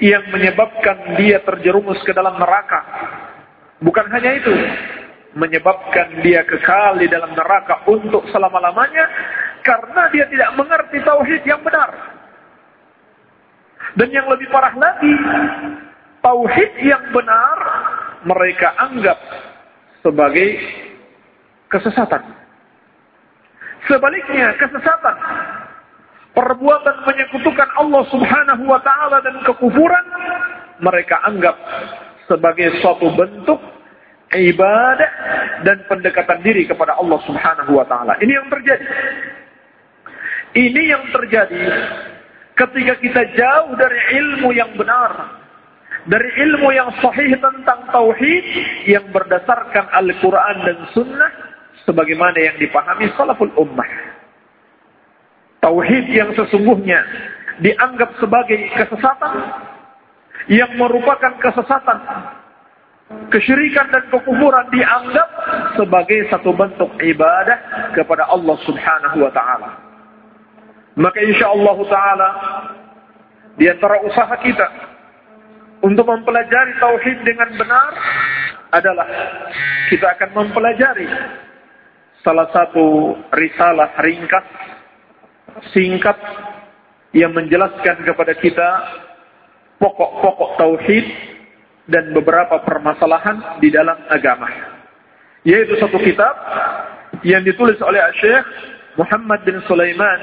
yang 0.04 0.24
menyebabkan 0.36 1.16
dia 1.16 1.40
terjerumus 1.48 2.02
ke 2.04 2.12
dalam 2.12 2.36
neraka. 2.36 2.82
Bukan 3.80 4.04
hanya 4.12 4.32
itu, 4.36 4.52
menyebabkan 5.38 6.20
dia 6.20 6.44
kekal 6.44 7.00
di 7.00 7.08
dalam 7.08 7.32
neraka 7.32 7.88
untuk 7.88 8.28
selama-lamanya 8.36 9.06
karena 9.64 10.12
dia 10.12 10.26
tidak 10.28 10.50
mengerti 10.60 10.98
tauhid 11.08 11.42
yang 11.48 11.62
benar. 11.64 11.92
Dan 13.94 14.10
yang 14.10 14.28
lebih 14.28 14.50
parah 14.50 14.74
lagi, 14.76 15.14
tauhid 16.20 16.72
yang 16.84 17.04
benar 17.16 17.58
mereka 18.28 18.76
anggap 18.82 19.20
sebagai 20.04 20.60
kesesatan. 21.74 22.22
Sebaliknya, 23.90 24.54
kesesatan. 24.62 25.18
Perbuatan 26.34 27.06
menyekutukan 27.06 27.70
Allah 27.78 28.04
subhanahu 28.10 28.64
wa 28.66 28.82
ta'ala 28.82 29.22
dan 29.22 29.36
kekufuran. 29.46 30.06
Mereka 30.82 31.16
anggap 31.30 31.54
sebagai 32.26 32.74
suatu 32.82 33.14
bentuk 33.14 33.62
ibadah 34.34 35.12
dan 35.62 35.86
pendekatan 35.86 36.42
diri 36.42 36.66
kepada 36.66 36.98
Allah 36.98 37.22
subhanahu 37.26 37.78
wa 37.78 37.86
ta'ala. 37.86 38.18
Ini 38.22 38.34
yang 38.34 38.48
terjadi. 38.50 38.86
Ini 40.54 40.82
yang 40.86 41.04
terjadi 41.10 41.62
ketika 42.54 42.94
kita 43.02 43.22
jauh 43.38 43.74
dari 43.78 44.00
ilmu 44.22 44.50
yang 44.54 44.74
benar. 44.78 45.42
Dari 46.04 46.30
ilmu 46.36 46.68
yang 46.76 46.92
sahih 47.00 47.32
tentang 47.40 47.88
tauhid 47.88 48.46
yang 48.92 49.08
berdasarkan 49.16 49.88
Al-Quran 49.88 50.56
dan 50.68 50.78
Sunnah 50.92 51.32
sebagaimana 51.88 52.38
yang 52.40 52.56
dipahami 52.60 53.12
salaful 53.16 53.52
ummah. 53.60 53.90
Tauhid 55.64 56.12
yang 56.12 56.36
sesungguhnya 56.36 57.00
dianggap 57.64 58.20
sebagai 58.20 58.60
kesesatan 58.76 59.34
yang 60.52 60.76
merupakan 60.76 61.40
kesesatan 61.40 62.00
kesyirikan 63.30 63.88
dan 63.94 64.04
kekufuran 64.10 64.68
dianggap 64.74 65.30
sebagai 65.78 66.28
satu 66.32 66.52
bentuk 66.56 66.90
ibadah 67.00 67.92
kepada 67.94 68.28
Allah 68.28 68.58
Subhanahu 68.66 69.18
wa 69.22 69.32
taala. 69.32 69.70
Maka 70.98 71.20
insyaallah 71.22 71.78
taala 71.90 72.30
di 73.58 73.66
antara 73.70 74.02
usaha 74.06 74.34
kita 74.42 74.68
untuk 75.84 76.06
mempelajari 76.08 76.74
tauhid 76.80 77.18
dengan 77.28 77.50
benar 77.60 77.92
adalah 78.74 79.08
kita 79.92 80.10
akan 80.18 80.30
mempelajari 80.34 81.08
salah 82.24 82.48
satu 82.56 83.16
risalah 83.36 84.00
ringkas, 84.00 84.48
singkat, 85.76 86.18
yang 87.14 87.30
menjelaskan 87.36 88.02
kepada 88.02 88.34
kita 88.42 88.70
pokok-pokok 89.78 90.58
tauhid 90.58 91.06
dan 91.86 92.10
beberapa 92.16 92.64
permasalahan 92.66 93.62
di 93.62 93.70
dalam 93.70 94.00
agama. 94.10 94.50
Yaitu 95.46 95.78
satu 95.78 96.00
kitab 96.02 96.34
yang 97.22 97.46
ditulis 97.46 97.78
oleh 97.84 98.02
Syekh 98.18 98.48
Muhammad 98.98 99.46
bin 99.46 99.62
Sulaiman 99.70 100.20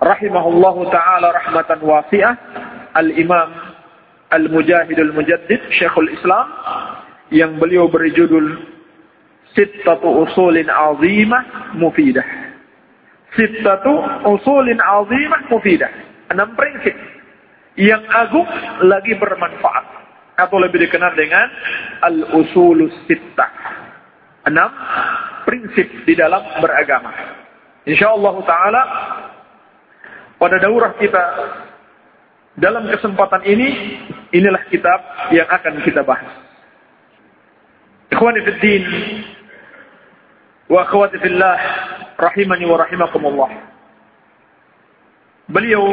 rahimahullahu 0.00 0.88
taala 0.90 1.30
rahmatan 1.36 1.80
wasi'ah 1.84 2.34
al-Imam 2.96 3.76
Al-Mujahid 4.32 4.98
Al-Mujaddid 4.98 5.60
Syekhul 5.76 6.10
Islam 6.10 6.46
yang 7.30 7.60
beliau 7.62 7.86
beri 7.86 8.10
judul 8.10 8.75
sittatu 9.56 10.28
usulin 10.28 10.68
azimah 10.68 11.74
mufidah. 11.80 12.28
Sittatu 13.32 13.92
usulin 14.28 14.78
azimah 14.78 15.42
mufidah. 15.48 15.90
Enam 16.30 16.52
prinsip 16.52 16.94
yang 17.80 18.04
agung 18.12 18.46
lagi 18.84 19.16
bermanfaat 19.16 19.84
atau 20.36 20.60
lebih 20.60 20.84
dikenal 20.84 21.16
dengan 21.16 21.48
al-usulus 22.04 22.92
sittah. 23.08 23.50
Enam 24.44 24.68
prinsip 25.48 25.88
di 26.04 26.12
dalam 26.12 26.44
beragama. 26.60 27.10
Insyaallah 27.88 28.34
taala 28.44 28.82
pada 30.36 30.56
daurah 30.60 30.92
kita 31.00 31.24
dalam 32.56 32.88
kesempatan 32.88 33.44
ini 33.44 33.98
inilah 34.32 34.64
kitab 34.68 35.00
yang 35.32 35.48
akan 35.48 35.80
kita 35.84 36.04
bahas. 36.04 36.28
Ikhwani 38.12 38.40
fid 38.48 38.58
din, 38.64 38.82
Wa 40.66 40.82
akhwati 40.82 41.22
fillah 41.22 41.54
rahimani 42.18 42.66
wa 42.66 42.82
rahimakumullah. 42.82 43.46
Beliau 45.46 45.86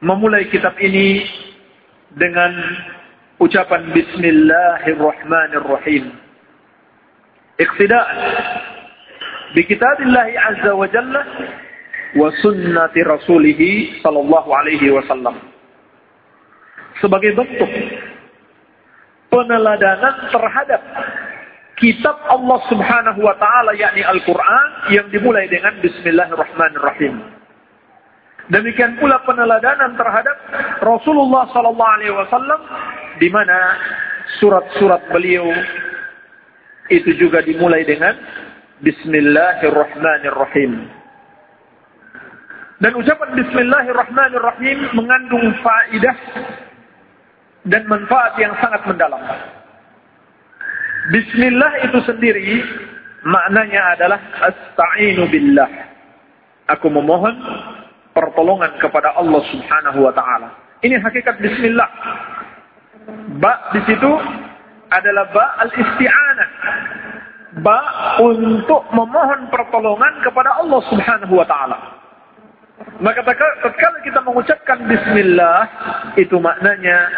memulai 0.00 0.48
kitab 0.48 0.72
ini 0.80 1.28
dengan 2.16 2.48
ucapan 3.36 3.92
bismillahirrahmanirrahim. 3.92 6.16
Iqtida'an 7.60 8.18
bi 9.52 9.60
kitabillahi 9.68 10.32
azza 10.38 10.72
wa 10.72 10.88
jalla 10.88 11.20
wa 12.16 12.32
sunnati 12.40 13.04
rasulih 13.04 13.60
sallallahu 14.00 14.48
alaihi 14.48 14.96
wasallam. 14.96 15.36
Sebagai 17.04 17.36
bentuk 17.36 17.68
peneladanan 19.28 20.32
terhadap 20.32 20.80
kitab 21.78 22.18
Allah 22.26 22.58
Subhanahu 22.66 23.22
wa 23.22 23.38
taala 23.38 23.72
yakni 23.78 24.02
Al-Qur'an 24.02 24.90
yang 24.90 25.06
dimulai 25.14 25.46
dengan 25.46 25.78
bismillahirrahmanirrahim. 25.80 27.38
Demikian 28.48 28.96
pula 28.96 29.20
peneladanan 29.28 29.92
terhadap 29.94 30.36
Rasulullah 30.80 31.44
sallallahu 31.52 31.94
alaihi 32.00 32.16
wasallam 32.16 32.60
di 33.20 33.28
mana 33.28 33.76
surat-surat 34.40 35.04
beliau 35.12 35.44
itu 36.88 37.12
juga 37.20 37.44
dimulai 37.44 37.84
dengan 37.84 38.16
bismillahirrahmanirrahim. 38.80 40.72
Dan 42.78 42.94
ucapan 42.94 43.30
bismillahirrahmanirrahim 43.36 44.78
mengandung 44.94 45.50
faidah 45.60 46.16
dan 47.68 47.84
manfaat 47.90 48.38
yang 48.40 48.54
sangat 48.62 48.80
mendalam. 48.86 49.20
Bismillah 51.08 51.88
itu 51.88 51.98
sendiri 52.04 52.60
maknanya 53.24 53.96
adalah 53.96 54.20
asta'inu 54.44 55.24
billah. 55.32 55.70
Aku 56.76 56.92
memohon 56.92 57.32
pertolongan 58.12 58.76
kepada 58.76 59.16
Allah 59.16 59.40
Subhanahu 59.48 60.04
wa 60.04 60.12
taala. 60.12 60.52
Ini 60.84 61.00
hakikat 61.00 61.40
bismillah. 61.40 61.88
Ba 63.40 63.72
di 63.72 63.80
situ 63.88 64.12
adalah 64.92 65.24
ba 65.32 65.44
al-isti'anah. 65.64 66.48
Ba 67.64 67.78
untuk 68.20 68.84
memohon 68.92 69.48
pertolongan 69.48 70.20
kepada 70.20 70.60
Allah 70.60 70.80
Subhanahu 70.92 71.34
wa 71.40 71.46
taala. 71.48 71.78
Maka 73.00 73.24
ketika 73.24 73.88
kita 74.04 74.20
mengucapkan 74.22 74.78
bismillah 74.86 75.66
itu 76.20 76.36
maknanya 76.36 77.10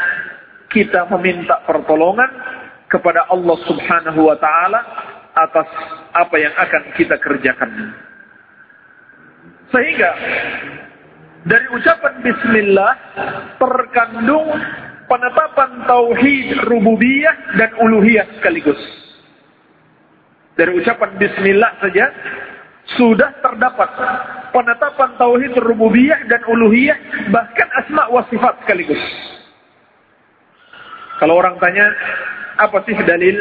kita 0.71 1.11
meminta 1.11 1.59
pertolongan 1.67 2.31
kepada 2.91 3.31
Allah 3.31 3.57
Subhanahu 3.65 4.21
wa 4.27 4.37
taala 4.37 4.81
atas 5.31 5.69
apa 6.11 6.37
yang 6.37 6.55
akan 6.59 6.83
kita 6.99 7.17
kerjakan. 7.23 7.71
Sehingga 9.71 10.11
dari 11.47 11.67
ucapan 11.71 12.15
bismillah 12.21 12.93
terkandung 13.63 14.51
penetapan 15.07 15.87
tauhid 15.87 16.67
rububiyah 16.67 17.57
dan 17.57 17.71
uluhiyah 17.79 18.27
sekaligus. 18.37 18.83
Dari 20.59 20.75
ucapan 20.75 21.17
bismillah 21.17 21.73
saja 21.79 22.11
sudah 22.99 23.39
terdapat 23.39 23.91
penetapan 24.51 25.15
tauhid 25.15 25.55
rububiyah 25.63 26.27
dan 26.27 26.43
uluhiyah 26.43 27.31
bahkan 27.31 27.71
asma 27.87 28.11
wa 28.11 28.27
sifat 28.27 28.67
sekaligus. 28.67 29.01
Kalau 31.23 31.39
orang 31.39 31.61
tanya 31.63 31.87
apa 32.61 32.85
sih 32.85 32.93
dalil 33.09 33.37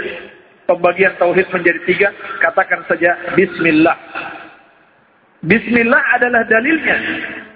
pembagian 0.64 1.20
tauhid 1.20 1.52
menjadi 1.52 1.80
tiga? 1.84 2.10
Katakan 2.40 2.88
saja 2.88 3.36
bismillah. 3.36 3.98
Bismillah 5.44 6.04
adalah 6.20 6.44
dalilnya. 6.48 6.98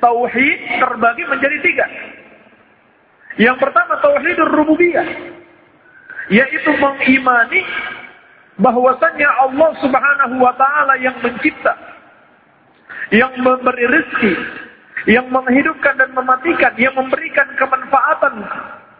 Tauhid 0.04 0.60
terbagi 0.80 1.24
menjadi 1.28 1.58
tiga. 1.64 1.86
Yang 3.40 3.58
pertama 3.64 4.00
tauhidur 4.04 4.50
rububiyah. 4.60 5.08
Yaitu 6.32 6.72
mengimani 6.80 7.64
bahwasannya 8.56 9.28
Allah 9.28 9.72
subhanahu 9.84 10.36
wa 10.40 10.54
ta'ala 10.56 10.96
yang 11.04 11.16
mencipta. 11.20 11.76
Yang 13.12 13.36
memberi 13.40 13.86
rezeki. 13.88 14.34
Yang 15.12 15.28
menghidupkan 15.28 16.00
dan 16.00 16.12
mematikan. 16.16 16.72
Yang 16.80 16.96
memberikan 17.04 17.48
kemanfaatan. 17.60 18.34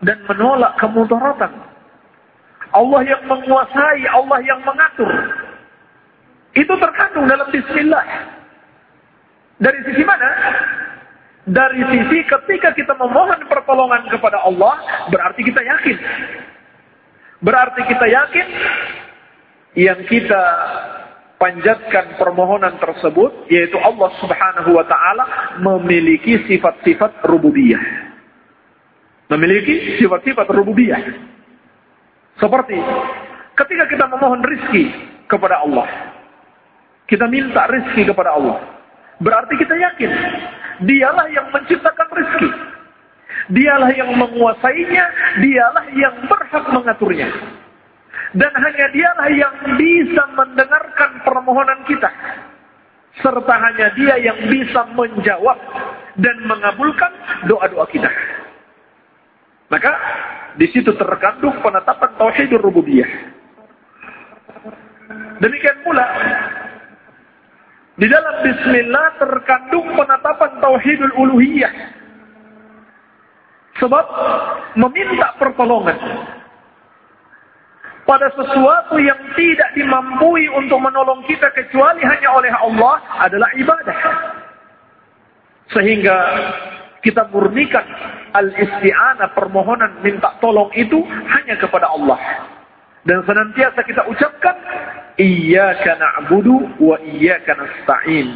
Dan 0.04 0.18
menolak 0.28 0.76
kemudaratan. 0.76 1.73
Allah 2.74 3.02
yang 3.06 3.24
menguasai. 3.30 4.04
Allah 4.10 4.40
yang 4.42 4.60
mengatur. 4.66 5.10
Itu 6.54 6.74
terkandung 6.78 7.26
dalam 7.26 7.50
bismillah. 7.50 8.06
Dari 9.58 9.80
sisi 9.90 10.04
mana? 10.06 10.30
Dari 11.44 11.82
sisi 11.92 12.24
ketika 12.24 12.72
kita 12.72 12.94
memohon 12.96 13.46
pertolongan 13.52 14.08
kepada 14.08 14.42
Allah, 14.48 15.08
berarti 15.12 15.42
kita 15.44 15.62
yakin. 15.62 15.98
Berarti 17.44 17.82
kita 17.84 18.06
yakin 18.08 18.48
yang 19.76 20.00
kita 20.08 20.44
panjatkan 21.42 22.16
permohonan 22.16 22.80
tersebut 22.80 23.52
yaitu 23.52 23.76
Allah 23.76 24.08
Subhanahu 24.24 24.80
wa 24.80 24.86
taala 24.88 25.26
memiliki 25.60 26.40
sifat-sifat 26.48 27.20
rububiyah. 27.28 27.84
Memiliki 29.28 30.00
sifat-sifat 30.00 30.48
rububiyah. 30.48 31.33
Seperti 32.38 32.78
ketika 33.54 33.86
kita 33.90 34.06
memohon 34.10 34.42
rizki 34.42 34.90
kepada 35.30 35.62
Allah. 35.62 35.86
Kita 37.06 37.30
minta 37.30 37.70
rizki 37.70 38.08
kepada 38.08 38.34
Allah. 38.34 38.58
Berarti 39.22 39.54
kita 39.60 39.76
yakin 39.78 40.12
dialah 40.88 41.28
yang 41.30 41.48
menciptakan 41.54 42.08
rezeki. 42.10 42.50
Dialah 43.44 43.92
yang 43.92 44.16
menguasainya, 44.16 45.06
dialah 45.44 45.86
yang 45.94 46.16
berhak 46.32 46.66
mengaturnya. 46.72 47.28
Dan 48.34 48.50
hanya 48.50 48.88
dialah 48.90 49.30
yang 49.30 49.56
bisa 49.78 50.24
mendengarkan 50.34 51.12
permohonan 51.22 51.86
kita. 51.86 52.10
Serta 53.22 53.56
hanya 53.62 53.94
dia 53.94 54.16
yang 54.18 54.40
bisa 54.50 54.90
menjawab 54.98 55.60
dan 56.18 56.36
mengabulkan 56.50 57.12
doa-doa 57.46 57.86
kita. 57.94 58.10
Maka 59.70 59.94
di 60.58 60.68
situ 60.70 60.94
terkandung 60.94 61.58
penetapan 61.62 62.12
tauhidur 62.18 62.62
rububiyah. 62.62 63.10
Demikian 65.42 65.78
pula 65.84 66.06
di 67.94 68.08
dalam 68.10 68.36
bismillah 68.42 69.08
terkandung 69.22 69.86
penetapan 69.94 70.52
tauhidul 70.62 71.14
uluhiyah. 71.14 71.74
Sebab 73.82 74.06
meminta 74.78 75.34
pertolongan 75.42 75.98
pada 78.06 78.30
sesuatu 78.38 79.02
yang 79.02 79.18
tidak 79.34 79.70
dimampui 79.74 80.46
untuk 80.54 80.78
menolong 80.78 81.26
kita 81.26 81.50
kecuali 81.58 82.06
hanya 82.06 82.30
oleh 82.34 82.54
Allah 82.54 82.96
adalah 83.26 83.50
ibadah. 83.58 84.00
Sehingga 85.74 86.18
kita 87.04 87.28
murnikan 87.30 87.84
al-isti'anah 88.32 89.36
permohonan 89.36 90.00
minta 90.00 90.34
tolong 90.40 90.72
itu 90.74 91.04
hanya 91.06 91.60
kepada 91.60 91.92
Allah. 91.92 92.20
Dan 93.04 93.20
senantiasa 93.28 93.84
kita 93.84 94.08
ucapkan 94.08 94.56
Iyyaka 95.14 95.94
na'budu 96.02 96.82
wa 96.82 96.98
iyyaka 97.06 97.54
nasta'in. 97.54 98.34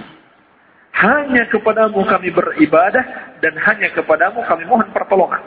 Hanya 0.97 1.45
kepadamu 1.49 2.05
kami 2.05 2.29
beribadah 2.33 3.37
dan 3.41 3.53
hanya 3.65 3.89
kepadamu 3.93 4.41
kami 4.45 4.65
mohon 4.65 4.89
pertolongan. 4.93 5.41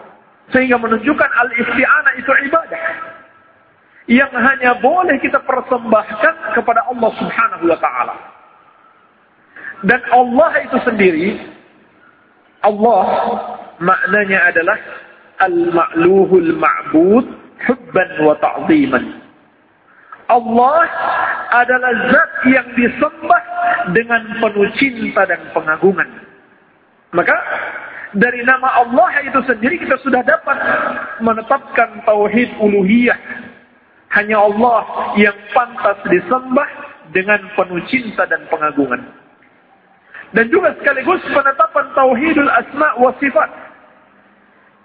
Sehingga 0.50 0.78
menunjukkan 0.78 1.30
al-isti'anah 1.30 2.12
itu 2.18 2.30
ibadah. 2.50 2.82
Yang 4.10 4.32
hanya 4.34 4.70
boleh 4.82 5.22
kita 5.22 5.38
persembahkan 5.46 6.58
kepada 6.58 6.82
Allah 6.90 7.10
subhanahu 7.14 7.64
wa 7.70 7.78
ta'ala. 7.78 8.14
Dan 9.86 10.02
Allah 10.10 10.52
itu 10.66 10.76
sendiri, 10.82 11.38
Allah 12.60 13.04
maknanya 13.80 14.52
adalah 14.52 14.78
al-ma'luhul 15.40 16.52
ma'bud 16.60 17.26
hubban 17.64 18.10
wa 18.20 18.34
ta'ziman. 18.36 19.04
Allah 20.30 20.78
adalah 21.50 21.92
zat 22.14 22.32
yang 22.46 22.68
disembah 22.78 23.42
dengan 23.90 24.22
penuh 24.38 24.68
cinta 24.78 25.26
dan 25.26 25.42
pengagungan. 25.50 26.06
Maka 27.10 27.34
dari 28.14 28.46
nama 28.46 28.86
Allah 28.86 29.10
itu 29.26 29.40
sendiri 29.42 29.82
kita 29.82 29.98
sudah 30.06 30.22
dapat 30.22 30.58
menetapkan 31.18 32.06
tauhid 32.06 32.54
uluhiyah. 32.62 33.18
Hanya 34.10 34.42
Allah 34.42 35.14
yang 35.18 35.34
pantas 35.54 35.98
disembah 36.10 36.66
dengan 37.14 37.42
penuh 37.58 37.82
cinta 37.90 38.26
dan 38.26 38.46
pengagungan. 38.50 39.19
Dan 40.30 40.46
juga 40.50 40.74
sekaligus 40.78 41.22
penetapan 41.26 41.86
tauhidul 41.94 42.50
asma 42.50 42.94
wa 42.98 43.10
sifat. 43.18 43.50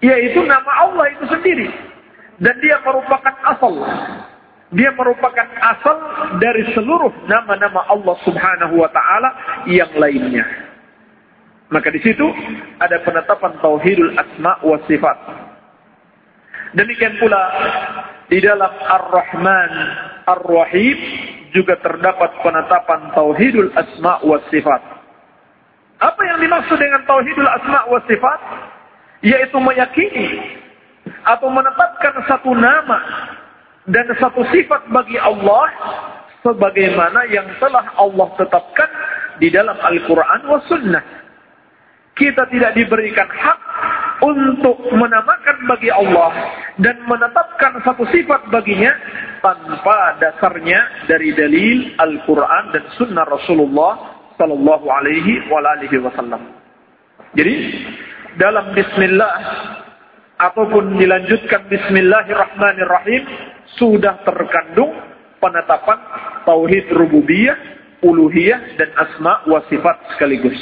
Yaitu 0.02 0.42
nama 0.42 0.70
Allah 0.82 1.06
itu 1.14 1.24
sendiri. 1.30 1.70
Dan 2.42 2.54
dia 2.60 2.82
merupakan 2.84 3.34
asal 3.48 3.72
dia 4.74 4.90
merupakan 4.98 5.46
asal 5.62 5.96
dari 6.42 6.66
seluruh 6.74 7.14
nama-nama 7.30 7.86
Allah 7.86 8.18
Subhanahu 8.26 8.82
wa 8.82 8.90
taala 8.90 9.30
yang 9.70 9.94
lainnya. 9.94 10.42
Maka 11.70 11.90
di 11.94 12.02
situ 12.02 12.26
ada 12.82 12.98
penetapan 13.06 13.54
tauhidul 13.62 14.10
asma 14.18 14.58
wa 14.66 14.78
sifat. 14.90 15.18
Demikian 16.74 17.14
pula 17.22 17.42
di 18.26 18.42
dalam 18.42 18.70
Ar-Rahman 18.74 19.72
Ar-Rahim 20.26 20.98
juga 21.54 21.78
terdapat 21.78 22.34
penetapan 22.42 23.14
tauhidul 23.14 23.70
asma 23.70 24.18
wa 24.26 24.38
sifat. 24.50 24.82
Apa 25.96 26.20
yang 26.28 26.38
dimaksud 26.44 26.76
dengan 26.76 27.00
tauhidul 27.08 27.48
asma 27.48 27.88
wa 27.88 28.00
sifat? 28.04 28.40
Yaitu 29.24 29.56
meyakini 29.56 30.56
atau 31.26 31.48
menetapkan 31.50 32.14
satu 32.28 32.52
nama 32.54 32.98
dan 33.88 34.06
satu 34.18 34.44
sifat 34.52 34.86
bagi 34.92 35.18
Allah 35.18 35.66
sebagaimana 36.42 37.26
yang 37.30 37.46
telah 37.58 37.82
Allah 37.98 38.28
tetapkan 38.38 38.90
di 39.42 39.50
dalam 39.50 39.74
Al-Quran 39.74 40.40
wa 40.46 40.60
Sunnah. 40.70 41.04
Kita 42.16 42.48
tidak 42.48 42.72
diberikan 42.72 43.28
hak 43.28 43.60
untuk 44.24 44.88
menamakan 44.88 45.56
bagi 45.68 45.92
Allah 45.92 46.32
dan 46.80 46.96
menetapkan 47.04 47.76
satu 47.84 48.08
sifat 48.08 48.48
baginya 48.48 48.88
tanpa 49.44 50.16
dasarnya 50.16 51.04
dari 51.04 51.36
dalil 51.36 51.92
Al-Quran 52.00 52.72
dan 52.72 52.84
Sunnah 52.96 53.28
Rasulullah 53.28 54.15
Sallallahu 54.36 54.86
Alaihi 54.88 55.44
Wasallam. 55.48 56.52
Jadi 57.36 57.54
dalam 58.36 58.72
Bismillah 58.76 59.34
ataupun 60.36 61.00
dilanjutkan 61.00 61.68
Bismillahirrahmanirrahim 61.72 63.24
sudah 63.80 64.20
terkandung 64.24 64.92
penetapan 65.40 65.98
tauhid 66.44 66.92
rububiyah, 66.92 67.56
uluhiyah 68.04 68.76
dan 68.76 68.92
asma 68.96 69.44
wa 69.48 69.60
sifat 69.68 69.96
sekaligus. 70.16 70.56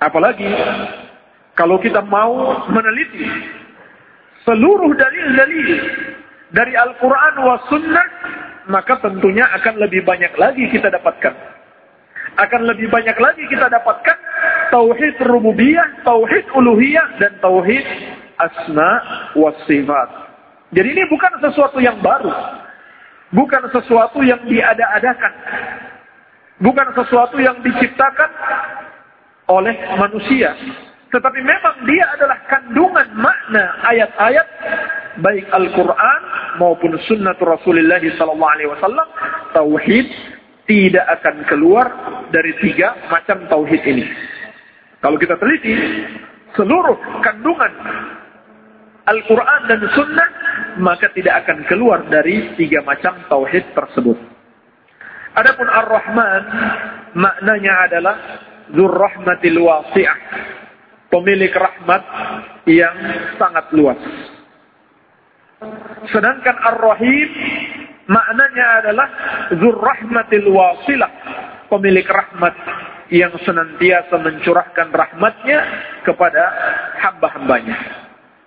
Apalagi 0.00 0.48
kalau 1.56 1.76
kita 1.80 2.00
mau 2.04 2.64
meneliti 2.72 3.24
seluruh 4.48 4.96
dalil-dalil 4.96 5.68
dari 6.56 6.72
Al-Quran 6.72 7.34
wa 7.44 7.56
Sunnah, 7.68 8.08
maka 8.68 8.96
tentunya 9.04 9.44
akan 9.60 9.76
lebih 9.76 10.04
banyak 10.08 10.32
lagi 10.40 10.68
kita 10.72 10.88
dapatkan. 10.88 11.49
Akan 12.38 12.66
lebih 12.66 12.86
banyak 12.90 13.16
lagi 13.18 13.42
kita 13.50 13.66
dapatkan 13.66 14.16
tauhid 14.70 15.18
rububiyah, 15.26 16.06
tauhid 16.06 16.46
uluhiyah, 16.54 17.18
dan 17.18 17.34
tauhid 17.42 17.82
asma 18.38 18.90
wa 19.34 19.50
sifat. 19.66 20.08
Jadi 20.70 20.88
ini 20.94 21.02
bukan 21.10 21.32
sesuatu 21.42 21.82
yang 21.82 21.98
baru. 21.98 22.30
Bukan 23.30 23.62
sesuatu 23.70 24.22
yang 24.22 24.42
diada-adakan. 24.46 25.32
Bukan 26.62 26.88
sesuatu 26.94 27.38
yang 27.38 27.58
diciptakan 27.62 28.30
oleh 29.50 29.74
manusia. 29.98 30.54
Tetapi 31.10 31.40
memang 31.42 31.74
dia 31.90 32.06
adalah 32.14 32.38
kandungan 32.46 33.08
makna 33.18 33.82
ayat-ayat 33.82 34.46
baik 35.18 35.46
Al-Quran 35.50 36.20
maupun 36.62 36.94
sunnah 37.10 37.34
Rasulullah 37.34 37.98
sallallahu 37.98 38.52
alaihi 38.54 38.70
wasallam 38.70 39.08
tauhid 39.50 40.06
tidak 40.70 41.02
akan 41.18 41.42
keluar 41.50 41.86
dari 42.30 42.54
tiga 42.62 43.10
macam 43.10 43.46
tauhid 43.50 43.82
ini. 43.86 44.06
Kalau 45.02 45.16
kita 45.18 45.36
teliti 45.38 45.74
seluruh 46.54 46.98
kandungan 47.22 47.72
Al-Quran 49.10 49.60
dan 49.66 49.80
Sunnah 49.96 50.30
maka 50.78 51.10
tidak 51.12 51.44
akan 51.46 51.66
keluar 51.66 52.06
dari 52.06 52.54
tiga 52.54 52.84
macam 52.86 53.18
tauhid 53.26 53.74
tersebut. 53.74 54.18
Adapun 55.34 55.66
Ar-Rahman 55.66 56.42
maknanya 57.14 57.74
adalah 57.90 58.16
Dzurrahmatil 58.70 59.58
Wasi'ah. 59.58 60.18
Pemilik 61.10 61.50
rahmat 61.50 62.02
yang 62.70 62.94
sangat 63.34 63.66
luas. 63.74 63.98
Sedangkan 66.14 66.54
Ar-Rahim 66.54 67.28
maknanya 68.06 68.66
adalah 68.84 69.08
Dzurrahmatil 69.58 70.48
Wasilah. 70.50 71.12
Pemilik 71.70 72.06
rahmat 72.06 72.54
yang 73.14 73.30
senantiasa 73.46 74.18
mencurahkan 74.18 74.90
rahmatnya 74.90 75.58
kepada 76.02 76.44
hamba-hambanya 76.98 78.00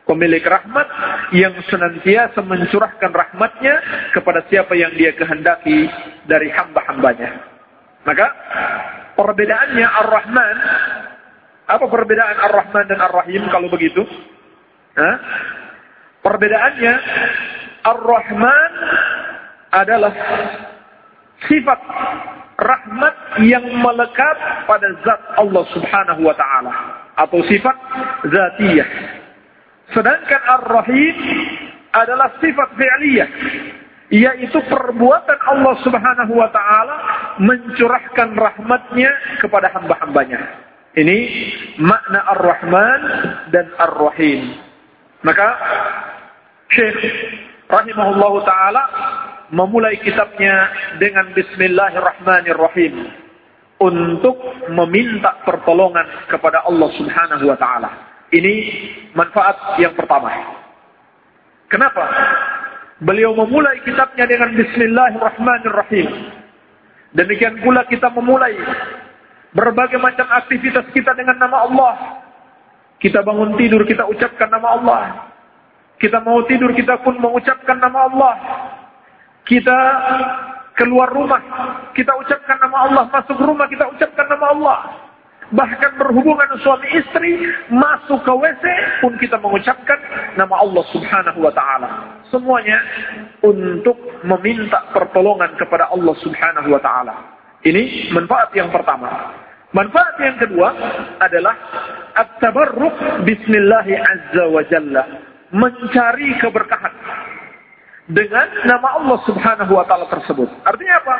pemilik 0.04 0.44
rahmat 0.44 0.88
yang 1.32 1.56
senantiasa 1.68 2.44
mencurahkan 2.44 3.12
rahmatnya 3.12 3.76
kepada 4.12 4.44
siapa 4.52 4.76
yang 4.76 4.92
dia 4.96 5.16
kehendaki 5.16 5.88
dari 6.28 6.52
hamba-hambanya. 6.52 7.40
Maka 8.04 8.28
perbedaannya 9.16 9.88
Ar-Rahman, 9.88 10.56
apa 11.72 11.86
perbedaan 11.88 12.38
Ar-Rahman 12.52 12.86
dan 12.92 13.00
Ar-Rahim 13.00 13.48
kalau 13.48 13.72
begitu? 13.72 14.04
Hah? 15.00 15.16
Perbedaannya 16.20 16.94
Ar-Rahman 17.84 18.72
adalah 19.72 20.14
sifat 21.48 21.80
rahmat 22.58 23.16
yang 23.46 23.66
melekat 23.82 24.38
pada 24.70 24.88
zat 25.02 25.22
Allah 25.42 25.64
Subhanahu 25.74 26.22
wa 26.22 26.36
taala 26.38 26.72
atau 27.18 27.42
sifat 27.46 27.78
zatiyah 28.30 28.90
Sedangkan 29.94 30.42
Ar-Rahim 30.60 31.16
adalah 31.94 32.34
sifat 32.42 32.70
fi'liyah 32.74 33.30
yaitu 34.14 34.60
perbuatan 34.70 35.40
Allah 35.44 35.74
Subhanahu 35.86 36.34
wa 36.34 36.50
taala 36.50 36.96
mencurahkan 37.42 38.30
rahmatnya 38.38 39.12
kepada 39.42 39.74
hamba-hambanya. 39.74 40.42
Ini 40.94 41.18
makna 41.82 42.22
Ar-Rahman 42.38 43.02
dan 43.50 43.74
Ar-Rahim. 43.82 44.62
Maka 45.26 45.48
Syekh 46.74 47.00
rahimahullahu 47.70 48.46
taala 48.46 48.84
memulai 49.54 50.02
kitabnya 50.02 50.74
dengan 50.98 51.30
bismillahirrahmanirrahim 51.38 52.94
untuk 53.78 54.36
meminta 54.74 55.46
pertolongan 55.46 56.26
kepada 56.26 56.66
Allah 56.66 56.90
Subhanahu 56.98 57.46
wa 57.46 57.58
taala. 57.62 57.92
Ini 58.34 58.54
manfaat 59.14 59.78
yang 59.78 59.94
pertama. 59.94 60.34
Kenapa? 61.70 62.02
Beliau 63.04 63.38
memulai 63.38 63.82
kitabnya 63.86 64.26
dengan 64.26 64.54
Bismillahirrahmanirrahim. 64.58 66.08
Demikian 67.14 67.62
pula 67.62 67.86
kita 67.86 68.10
memulai 68.10 68.58
berbagai 69.54 70.02
macam 70.02 70.26
aktivitas 70.34 70.90
kita 70.94 71.14
dengan 71.14 71.38
nama 71.38 71.58
Allah. 71.70 71.94
Kita 72.98 73.22
bangun 73.22 73.54
tidur, 73.60 73.86
kita 73.86 74.08
ucapkan 74.10 74.50
nama 74.50 74.68
Allah. 74.80 75.02
Kita 76.02 76.24
mau 76.26 76.42
tidur, 76.50 76.74
kita 76.74 77.02
pun 77.06 77.20
mengucapkan 77.22 77.78
nama 77.78 78.00
Allah. 78.10 78.34
Kita 79.44 79.78
keluar 80.80 81.12
rumah, 81.12 81.42
kita 81.94 82.16
ucapkan 82.16 82.58
nama 82.64 82.78
Allah. 82.90 83.04
Masuk 83.12 83.38
rumah, 83.40 83.68
kita 83.68 83.86
ucapkan 83.92 84.26
nama 84.32 84.46
Allah 84.52 84.80
bahkan 85.54 85.94
berhubungan 86.02 86.50
suami 86.66 86.90
istri, 86.98 87.38
masuk 87.70 88.26
ke 88.26 88.34
WC 88.34 88.64
pun 89.06 89.14
kita 89.22 89.38
mengucapkan 89.38 90.00
nama 90.34 90.66
Allah 90.66 90.84
Subhanahu 90.90 91.40
wa 91.46 91.54
taala. 91.54 91.90
Semuanya 92.34 92.82
untuk 93.46 93.96
meminta 94.26 94.82
pertolongan 94.92 95.54
kepada 95.62 95.94
Allah 95.94 96.16
Subhanahu 96.26 96.74
wa 96.74 96.82
taala. 96.82 97.16
Ini 97.64 98.12
manfaat 98.12 98.50
yang 98.58 98.74
pertama. 98.74 99.08
Manfaat 99.74 100.22
yang 100.22 100.38
kedua 100.38 100.70
adalah 101.18 101.56
at-tabarruk 102.14 103.26
bismillah 103.26 103.86
azza 103.90 104.46
wa 104.46 104.62
jalla, 104.70 105.04
mencari 105.50 106.38
keberkahan 106.38 106.94
dengan 108.10 108.48
nama 108.68 109.00
Allah 109.00 109.18
Subhanahu 109.24 109.72
wa 109.72 109.86
taala 109.88 110.12
tersebut. 110.12 110.50
Artinya 110.68 110.96
apa? 111.00 111.16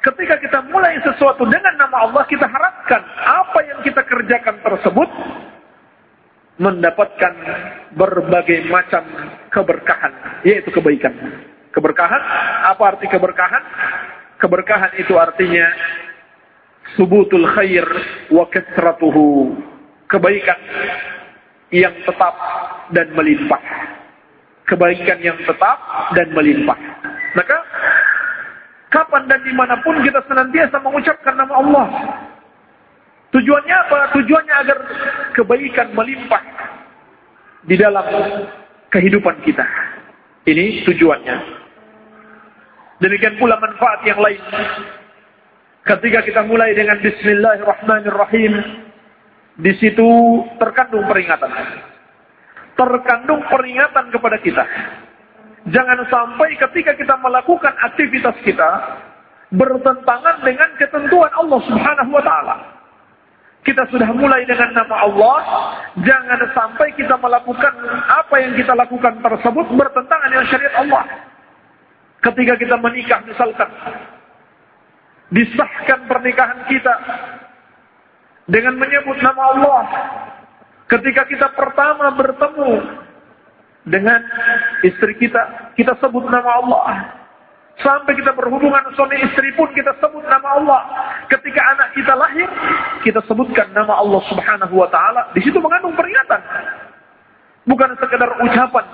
Ketika 0.00 0.40
kita 0.40 0.58
mulai 0.72 0.96
sesuatu 1.04 1.44
dengan 1.44 1.76
nama 1.76 2.08
Allah, 2.08 2.24
kita 2.24 2.48
harapkan 2.48 3.04
apa 3.20 3.58
yang 3.68 3.78
kita 3.84 4.00
kerjakan 4.00 4.56
tersebut 4.64 5.08
mendapatkan 6.56 7.34
berbagai 7.96 8.64
macam 8.72 9.04
keberkahan, 9.52 10.40
yaitu 10.44 10.72
kebaikan. 10.72 11.12
Keberkahan, 11.70 12.22
apa 12.64 12.96
arti 12.96 13.06
keberkahan? 13.06 13.64
Keberkahan 14.40 14.92
itu 14.96 15.20
artinya 15.20 15.68
subutul 16.96 17.44
khair 17.54 17.84
wa 18.32 18.48
kasratuhu. 18.48 19.56
Kebaikan 20.10 20.58
yang 21.70 21.94
tetap 22.02 22.34
dan 22.90 23.14
melimpah. 23.14 23.62
Kebaikan 24.70 25.18
yang 25.18 25.34
tetap 25.42 25.76
dan 26.14 26.30
melimpah. 26.30 26.78
Maka 27.34 27.58
Kapan 28.90 29.30
dan 29.30 29.38
di 29.46 29.54
mana 29.54 29.78
pun 29.86 30.02
kita 30.02 30.18
senantiasa 30.26 30.82
mengucapkan 30.82 31.38
nama 31.38 31.62
Allah. 31.62 31.86
Tujuannya 33.30 33.76
apa? 33.86 34.10
Tujuannya 34.18 34.54
agar 34.66 34.78
kebaikan 35.38 35.94
melimpah 35.94 36.42
di 37.70 37.78
dalam 37.78 38.02
kehidupan 38.90 39.46
kita. 39.46 39.62
Ini 40.42 40.82
tujuannya. 40.90 41.36
Demikian 42.98 43.38
pula 43.38 43.62
manfaat 43.62 44.02
yang 44.02 44.18
lain. 44.18 44.42
Ketika 45.86 46.26
kita 46.26 46.42
mulai 46.50 46.74
dengan 46.74 46.98
Bismillahirrahmanirrahim, 46.98 48.52
di 49.54 49.72
situ 49.78 50.08
terkandung 50.58 51.06
peringatan. 51.06 51.54
Terkandung 52.80 53.44
peringatan 53.44 54.08
kepada 54.08 54.40
kita 54.40 54.64
Jangan 55.68 56.08
sampai 56.08 56.56
ketika 56.56 56.96
kita 56.96 57.20
melakukan 57.20 57.76
aktivitas 57.84 58.32
kita 58.40 58.70
bertentangan 59.52 60.40
dengan 60.40 60.70
ketentuan 60.80 61.28
Allah 61.36 61.60
Subhanahu 61.68 62.10
wa 62.16 62.22
taala. 62.24 62.56
Kita 63.60 63.84
sudah 63.92 64.08
mulai 64.16 64.48
dengan 64.48 64.72
nama 64.72 65.04
Allah, 65.04 65.38
jangan 66.00 66.40
sampai 66.56 66.96
kita 66.96 67.12
melakukan 67.20 67.76
apa 68.08 68.40
yang 68.40 68.56
kita 68.56 68.72
lakukan 68.72 69.20
tersebut 69.20 69.66
bertentangan 69.76 70.32
dengan 70.32 70.46
syariat 70.48 70.74
Allah. 70.80 71.04
Ketika 72.24 72.56
kita 72.56 72.80
menikah 72.80 73.20
misalkan, 73.28 73.68
disahkan 75.28 76.08
pernikahan 76.08 76.64
kita 76.72 76.94
dengan 78.48 78.80
menyebut 78.80 79.20
nama 79.20 79.42
Allah. 79.52 79.82
Ketika 80.90 81.22
kita 81.30 81.46
pertama 81.54 82.10
bertemu 82.18 82.82
dengan 83.86 84.20
istri 84.82 85.14
kita, 85.22 85.70
kita 85.78 85.94
sebut 86.02 86.26
nama 86.26 86.50
Allah. 86.58 86.86
Sampai 87.78 88.12
kita 88.12 88.34
berhubungan 88.36 88.92
suami 88.92 89.16
istri 89.22 89.54
pun 89.56 89.70
kita 89.72 89.94
sebut 90.02 90.26
nama 90.26 90.58
Allah. 90.58 90.80
Ketika 91.30 91.62
anak 91.62 91.88
kita 91.94 92.12
lahir, 92.12 92.48
kita 93.06 93.22
sebutkan 93.24 93.70
nama 93.70 94.02
Allah 94.02 94.20
Subhanahu 94.28 94.74
wa 94.74 94.90
taala. 94.90 95.30
Di 95.32 95.40
situ 95.40 95.62
mengandung 95.62 95.94
peringatan. 95.94 96.42
Bukan 97.70 97.94
sekedar 98.02 98.30
ucapan 98.42 98.86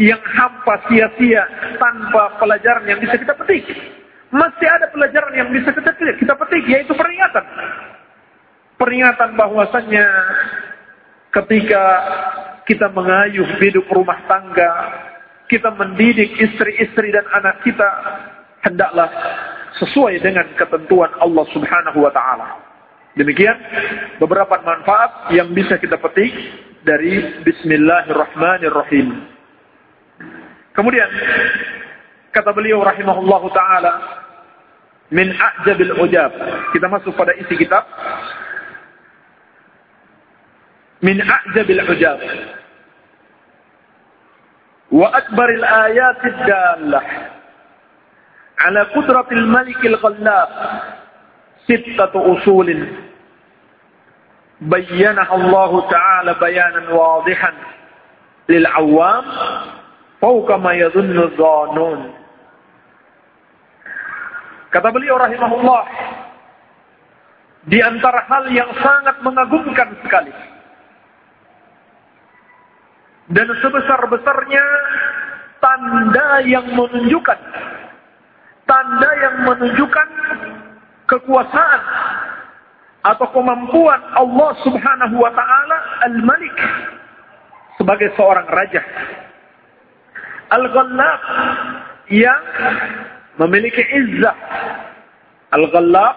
yang 0.00 0.22
hampa 0.24 0.74
sia-sia 0.88 1.44
tanpa 1.76 2.32
pelajaran 2.40 2.88
yang 2.88 2.98
bisa 2.98 3.20
kita 3.20 3.36
petik. 3.44 3.66
Masih 4.32 4.68
ada 4.72 4.88
pelajaran 4.88 5.36
yang 5.36 5.48
bisa 5.52 5.68
kita 5.70 5.92
petik, 5.92 6.16
kita 6.24 6.34
petik 6.34 6.64
yaitu 6.64 6.96
peringatan. 6.96 7.44
Peringatan 8.80 9.36
bahwasannya 9.36 10.06
ketika 11.42 11.84
kita 12.64 12.88
mengayuh 12.90 13.46
hidup 13.60 13.86
rumah 13.92 14.18
tangga, 14.26 14.72
kita 15.46 15.70
mendidik 15.76 16.32
istri-istri 16.40 17.12
dan 17.14 17.22
anak 17.36 17.62
kita, 17.62 17.88
hendaklah 18.66 19.10
sesuai 19.78 20.18
dengan 20.24 20.48
ketentuan 20.56 21.12
Allah 21.20 21.44
Subhanahu 21.52 21.98
wa 22.02 22.10
taala. 22.10 22.48
Demikian 23.16 23.56
beberapa 24.20 24.60
manfaat 24.60 25.32
yang 25.32 25.52
bisa 25.52 25.80
kita 25.80 25.96
petik 25.96 26.32
dari 26.84 27.40
bismillahirrahmanirrahim. 27.44 29.08
Kemudian 30.76 31.08
kata 32.32 32.52
beliau 32.52 32.84
rahimahullahu 32.84 33.48
taala 33.56 33.92
min 35.08 35.32
a'jabil 35.32 35.96
ujab. 36.02 36.32
Kita 36.76 36.86
masuk 36.92 37.16
pada 37.16 37.32
isi 37.38 37.56
kitab 37.56 37.86
min 41.02 41.20
a'jabil 41.20 41.80
ujab 41.92 42.20
wa 44.92 45.06
akbaril 45.12 45.64
ayatid 45.66 46.36
dallah 46.46 47.04
ala 48.64 48.80
qudratil 48.96 49.44
malikil 49.50 49.96
ghallab 50.00 50.50
sittatu 51.68 52.16
usulin 52.38 52.86
bayyanaha 54.64 55.36
Allah 55.36 55.72
Ta'ala 55.92 56.32
bayanan 56.40 56.86
wadihan 56.88 57.56
lil 58.48 58.64
awam 58.64 59.24
fawqa 60.22 60.56
ma 60.56 60.72
yadhunnu 60.72 61.28
dhanun 61.36 62.00
kata 64.72 64.88
beliau 64.94 65.20
rahimahullah 65.20 65.84
di 67.68 67.82
antara 67.82 68.22
hal 68.30 68.48
yang 68.54 68.70
sangat 68.80 69.20
mengagumkan 69.20 69.92
sekali 70.00 70.32
dan 73.32 73.48
sebesar-besarnya 73.58 74.64
tanda 75.58 76.28
yang 76.46 76.66
menunjukkan 76.74 77.38
tanda 78.66 79.10
yang 79.22 79.36
menunjukkan 79.46 80.08
kekuasaan 81.06 81.82
atau 83.06 83.26
kemampuan 83.30 84.02
Allah 84.18 84.50
Subhanahu 84.66 85.16
wa 85.22 85.30
taala 85.30 85.78
Al-Malik 86.10 86.56
sebagai 87.78 88.10
seorang 88.18 88.50
raja. 88.50 88.82
Al-Ghallab 90.50 91.20
yang 92.10 92.42
memiliki 93.38 93.82
izzah. 93.82 94.36
Al-Ghallab 95.54 96.16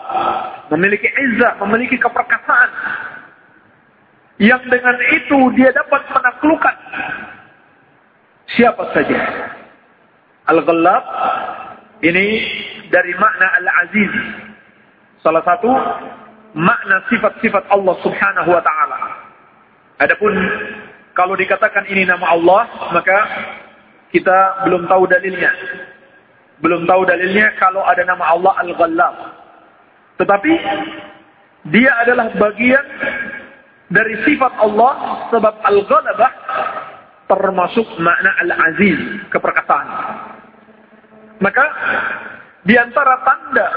memiliki 0.73 1.05
izzah, 1.05 1.61
memiliki 1.61 2.01
keperkasaan. 2.01 2.69
Yang 4.39 4.71
dengan 4.71 4.95
itu 5.19 5.39
dia 5.59 5.69
dapat 5.75 5.99
menaklukkan 6.15 6.75
siapa 8.55 8.83
saja. 8.95 9.19
Al-Ghallab 10.47 11.03
ini 12.01 12.25
dari 12.87 13.11
makna 13.19 13.47
Al-Aziz. 13.59 14.13
Salah 15.19 15.43
satu 15.43 15.67
makna 16.55 17.03
sifat-sifat 17.11 17.67
Allah 17.67 17.95
Subhanahu 17.99 18.49
wa 18.49 18.63
taala. 18.63 18.99
Adapun 19.99 20.31
kalau 21.11 21.35
dikatakan 21.35 21.83
ini 21.91 22.07
nama 22.07 22.31
Allah, 22.31 22.63
maka 22.95 23.17
kita 24.15 24.63
belum 24.63 24.87
tahu 24.87 25.03
dalilnya. 25.11 25.51
Belum 26.63 26.87
tahu 26.87 27.03
dalilnya 27.03 27.51
kalau 27.59 27.83
ada 27.83 28.07
nama 28.07 28.23
Allah 28.23 28.53
Al-Ghallab. 28.63 29.15
Tetapi 30.15 30.53
dia 31.75 31.91
adalah 32.07 32.31
bagian 32.39 32.85
dari 33.89 34.15
sifat 34.25 34.53
Allah 34.61 35.25
sebab 35.33 35.55
Al-Ghalabah 35.65 36.33
termasuk 37.29 37.85
makna 38.01 38.31
Al-Aziz, 38.41 38.97
keperkasaan. 39.29 39.87
Maka 41.39 41.65
di 42.65 42.75
antara 42.75 43.21
tanda 43.21 43.67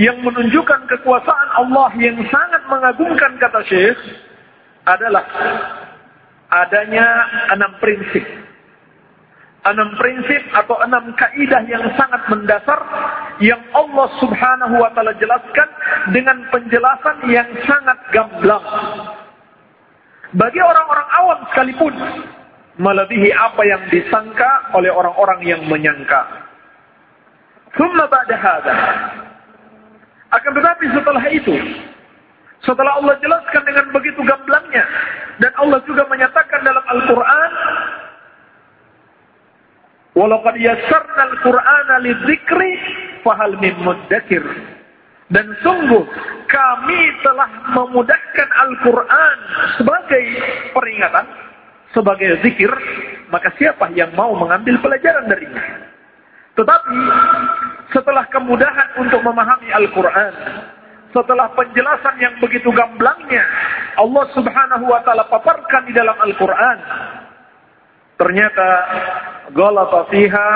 yang 0.00 0.20
menunjukkan 0.24 0.88
kekuasaan 0.88 1.48
Allah 1.60 1.88
yang 2.00 2.16
sangat 2.28 2.62
mengagumkan 2.68 3.36
kata 3.36 3.60
Syekh 3.68 4.00
adalah 4.88 5.24
adanya 6.48 7.06
enam 7.52 7.76
prinsip. 7.80 8.24
Enam 9.60 9.92
prinsip 10.00 10.40
atau 10.56 10.80
enam 10.80 11.12
kaidah 11.20 11.60
yang 11.68 11.84
sangat 11.92 12.22
mendasar 12.32 12.80
yang 13.44 13.60
Allah 13.76 14.08
Subhanahu 14.16 14.74
wa 14.80 14.88
taala 14.96 15.12
jelaskan 15.20 15.68
dengan 16.16 16.48
penjelasan 16.48 17.28
yang 17.28 17.44
sangat 17.68 17.98
gamblang. 18.08 18.64
Bagi 20.32 20.60
orang-orang 20.64 21.08
awam 21.12 21.38
sekalipun 21.52 21.94
melebihi 22.80 23.28
apa 23.36 23.62
yang 23.68 23.82
disangka 23.92 24.72
oleh 24.72 24.88
orang-orang 24.88 25.44
yang 25.44 25.60
menyangka. 25.68 26.48
Thumma 27.76 28.08
ba'da 28.08 28.36
hadha 28.40 28.76
akan 30.30 30.50
tetapi 30.54 30.84
setelah 30.94 31.24
itu, 31.34 31.54
setelah 32.62 33.02
Allah 33.02 33.18
jelaskan 33.18 33.62
dengan 33.66 33.86
begitu 33.90 34.22
gamblangnya, 34.22 34.86
dan 35.42 35.50
Allah 35.58 35.82
juga 35.82 36.06
menyatakan 36.06 36.62
dalam 36.62 36.84
Al-Quran, 36.86 37.50
Walaqad 40.18 40.58
yassarna 40.58 41.22
al-Qur'ana 41.30 41.94
lidzikri 42.02 42.72
fahal 43.22 43.54
min. 43.62 43.76
Dan 45.30 45.46
sungguh 45.62 46.04
kami 46.50 47.00
telah 47.22 47.46
memudahkan 47.70 48.48
Al-Quran 48.50 49.36
sebagai 49.78 50.24
peringatan, 50.74 51.26
sebagai 51.94 52.42
zikir, 52.42 52.70
maka 53.30 53.54
siapa 53.54 53.94
yang 53.94 54.10
mau 54.18 54.34
mengambil 54.34 54.82
pelajaran 54.82 55.30
darinya? 55.30 55.86
Tetapi 56.58 56.98
setelah 57.94 58.26
kemudahan 58.34 58.98
untuk 58.98 59.22
memahami 59.22 59.70
Al-Quran, 59.70 60.34
setelah 61.14 61.46
penjelasan 61.54 62.18
yang 62.18 62.34
begitu 62.42 62.74
gamblangnya, 62.74 63.46
Allah 64.02 64.26
subhanahu 64.34 64.84
wa 64.90 64.98
ta'ala 65.06 65.30
paparkan 65.30 65.86
di 65.86 65.94
dalam 65.94 66.18
Al-Quran. 66.26 66.78
Ternyata, 68.20 68.68
galata 69.56 70.04
fiha 70.12 70.48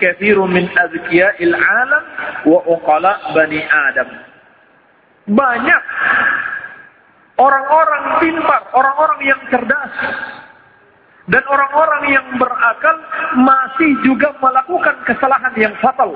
kathiru 0.00 0.48
min 0.48 0.72
azkiya'il 0.72 1.52
alam 1.52 2.04
wa 2.48 2.60
uqala 2.64 3.36
bani 3.36 3.60
Adam. 3.60 4.08
Banyak 5.28 5.82
orang-orang 7.36 8.04
pintar, 8.24 8.62
orang-orang 8.72 9.20
yang 9.20 9.40
cerdas, 9.52 9.92
dan 11.28 11.44
orang-orang 11.48 12.02
yang 12.12 12.26
berakal 12.36 12.96
masih 13.40 13.92
juga 14.04 14.32
melakukan 14.40 14.96
kesalahan 15.08 15.54
yang 15.56 15.74
fatal 15.80 16.12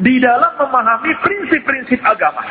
di 0.00 0.20
dalam 0.20 0.52
memahami 0.60 1.12
prinsip-prinsip 1.24 2.00
agama. 2.04 2.44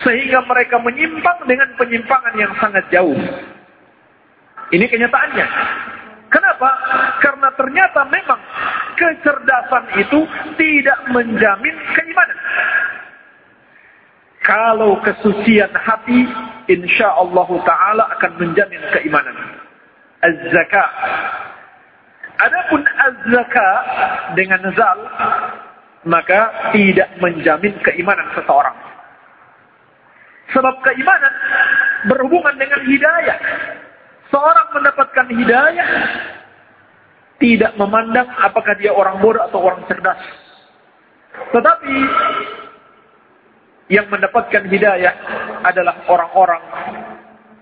Sehingga 0.00 0.40
mereka 0.48 0.80
menyimpang 0.80 1.44
dengan 1.44 1.68
penyimpangan 1.76 2.34
yang 2.38 2.52
sangat 2.62 2.84
jauh. 2.88 3.14
Ini 4.70 4.86
kenyataannya. 4.86 5.46
Kenapa? 6.30 6.70
Karena 7.18 7.48
ternyata 7.58 8.06
memang 8.06 8.40
kecerdasan 8.94 9.84
itu 9.98 10.20
tidak 10.54 10.98
menjamin 11.10 11.76
keimanan. 11.98 12.38
Kalau 14.40 15.02
kesucian 15.02 15.74
hati, 15.74 16.22
insya 16.70 17.12
Allah 17.18 17.48
Ta'ala 17.66 18.04
akan 18.18 18.32
menjamin 18.38 18.82
keimanan 18.94 19.36
az-zaka. 20.22 20.86
Adapun 22.40 22.82
az-zaka 22.86 23.68
dengan 24.38 24.64
zal 24.72 25.00
maka 26.08 26.72
tidak 26.72 27.10
menjamin 27.20 27.76
keimanan 27.84 28.24
seseorang. 28.32 28.76
Sebab 30.56 30.74
keimanan 30.82 31.34
berhubungan 32.08 32.56
dengan 32.56 32.80
hidayah. 32.86 33.38
Seorang 34.30 34.68
mendapatkan 34.74 35.26
hidayah 35.26 35.88
tidak 37.40 37.72
memandang 37.74 38.28
apakah 38.38 38.78
dia 38.78 38.94
orang 38.94 39.18
bodoh 39.18 39.42
atau 39.42 39.58
orang 39.58 39.82
cerdas. 39.90 40.20
Tetapi 41.50 41.96
yang 43.90 44.06
mendapatkan 44.06 44.70
hidayah 44.70 45.14
adalah 45.66 46.06
orang-orang 46.06 46.62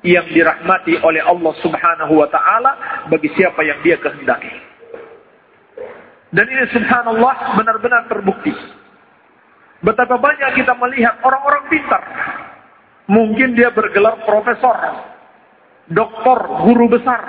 yang 0.05 0.29
dirahmati 0.29 1.01
oleh 1.01 1.25
Allah 1.25 1.53
Subhanahu 1.65 2.13
wa 2.21 2.29
taala 2.29 2.73
bagi 3.09 3.33
siapa 3.33 3.65
yang 3.65 3.81
dia 3.81 3.97
kehendaki. 3.97 4.53
Dan 6.29 6.45
ini 6.45 6.69
subhanallah 6.69 7.57
benar-benar 7.57 8.05
terbukti. 8.13 8.53
Betapa 9.81 10.21
banyak 10.21 10.61
kita 10.61 10.77
melihat 10.77 11.17
orang-orang 11.25 11.65
pintar. 11.73 12.03
Mungkin 13.09 13.57
dia 13.57 13.73
bergelar 13.73 14.21
profesor, 14.29 14.77
doktor, 15.93 16.39
guru 16.69 16.87
besar 16.93 17.21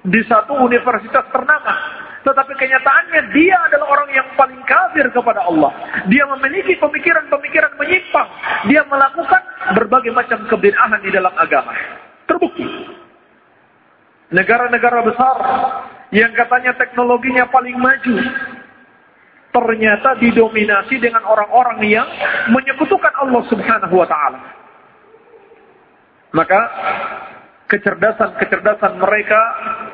di 0.00 0.20
satu 0.24 0.56
universitas 0.64 1.26
ternama. 1.28 1.74
Tetapi 2.20 2.52
kenyataannya 2.52 3.32
dia 3.32 3.56
adalah 3.64 3.96
orang 3.96 4.10
yang 4.12 4.28
paling 4.36 4.60
kafir 4.68 5.08
kepada 5.08 5.40
Allah. 5.48 5.72
Dia 6.04 6.28
memiliki 6.36 6.76
pemikiran-pemikiran 6.76 7.80
menyimpang. 7.80 8.28
Dia 8.68 8.84
melakukan 8.84 9.42
berbagai 9.72 10.12
macam 10.12 10.44
kebid'ahan 10.44 11.00
di 11.00 11.10
dalam 11.10 11.32
agama. 11.32 11.72
Terbukti. 12.28 12.64
Negara-negara 14.30 15.00
besar 15.02 15.36
yang 16.12 16.30
katanya 16.36 16.76
teknologinya 16.76 17.48
paling 17.48 17.74
maju. 17.80 18.14
Ternyata 19.50 20.20
didominasi 20.22 21.02
dengan 21.02 21.26
orang-orang 21.26 21.82
yang 21.88 22.06
menyekutukan 22.52 23.10
Allah 23.16 23.42
subhanahu 23.48 23.94
wa 23.96 24.06
ta'ala. 24.06 24.40
Maka 26.30 26.60
kecerdasan-kecerdasan 27.70 28.98
mereka 28.98 29.40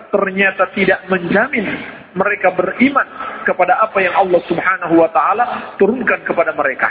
ternyata 0.08 0.72
tidak 0.72 1.04
menjamin 1.12 1.68
mereka 2.16 2.48
beriman 2.56 3.04
kepada 3.44 3.76
apa 3.84 4.00
yang 4.00 4.16
Allah 4.16 4.40
Subhanahu 4.48 4.94
wa 4.96 5.12
taala 5.12 5.76
turunkan 5.76 6.24
kepada 6.24 6.56
mereka. 6.56 6.88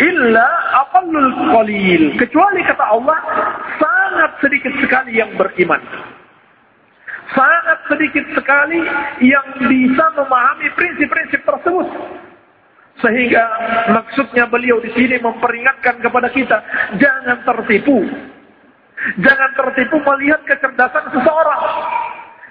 Illa 0.00 0.48
aqallul 0.88 1.30
qalil, 1.52 2.02
kecuali 2.16 2.64
kata 2.64 2.84
Allah 2.86 3.18
sangat 3.76 4.30
sedikit 4.40 4.72
sekali 4.80 5.20
yang 5.20 5.36
beriman. 5.36 5.82
Sangat 7.28 7.78
sedikit 7.92 8.24
sekali 8.32 8.80
yang 9.20 9.46
bisa 9.68 10.04
memahami 10.16 10.72
prinsip-prinsip 10.72 11.44
tersebut. 11.44 11.86
Sehingga 13.04 13.44
maksudnya 13.92 14.48
beliau 14.48 14.80
di 14.80 14.90
sini 14.96 15.20
memperingatkan 15.20 16.00
kepada 16.00 16.32
kita, 16.32 16.56
jangan 16.96 17.44
tertipu. 17.44 18.00
Jangan 19.22 19.50
tertipu 19.54 20.02
melihat 20.02 20.42
kecerdasan 20.44 21.04
seseorang. 21.14 21.62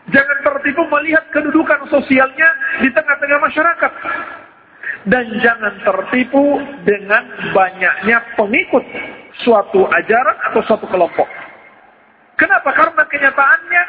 Jangan 0.07 0.37
tertipu 0.39 0.87
melihat 0.87 1.25
kedudukan 1.35 1.91
sosialnya 1.91 2.49
di 2.79 2.89
tengah-tengah 2.95 3.39
masyarakat. 3.43 3.91
Dan 5.07 5.25
jangan 5.39 5.75
tertipu 5.83 6.59
dengan 6.83 7.23
banyaknya 7.55 8.17
pengikut 8.35 8.83
suatu 9.43 9.87
ajaran 9.87 10.37
atau 10.51 10.61
suatu 10.67 10.87
kelompok. 10.87 11.27
Kenapa? 12.39 12.69
Karena 12.75 13.03
kenyataannya 13.07 13.83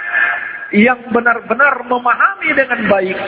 yang 0.79 1.01
benar-benar 1.11 1.85
memahami 1.87 2.51
dengan 2.55 2.81
baik 2.87 3.19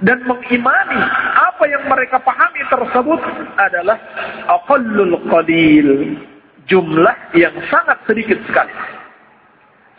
dan 0.00 0.24
mengimani 0.24 1.00
apa 1.36 1.64
yang 1.68 1.84
mereka 1.84 2.16
pahami 2.20 2.62
tersebut 2.72 3.20
adalah 3.60 3.98
aqallul 4.48 5.20
qalil 5.28 5.88
jumlah 6.70 7.34
yang 7.34 7.52
sangat 7.68 7.98
sedikit 8.06 8.38
sekali. 8.46 8.72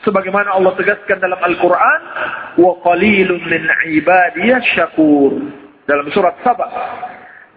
Sebagaimana 0.02 0.58
Allah 0.58 0.74
tegaskan 0.80 1.22
dalam 1.22 1.38
Al-Qur'an 1.38 2.02
qalilun 2.58 3.42
min 3.46 3.64
ibadiyah 4.02 4.64
syakur. 4.74 5.38
Dalam 5.86 6.08
surat 6.16 6.40
Saba. 6.42 6.66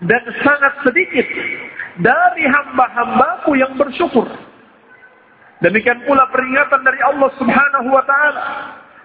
Dan 0.05 0.21
sangat 0.43 0.75
sedikit 0.85 1.25
dari 2.03 2.45
hamba-hambaku 2.45 3.57
yang 3.57 3.73
bersyukur. 3.79 4.27
Demikian 5.63 6.03
pula 6.05 6.29
peringatan 6.29 6.85
dari 6.85 7.01
Allah 7.01 7.31
Subhanahu 7.41 7.89
wa 7.89 8.05
taala. 8.05 8.43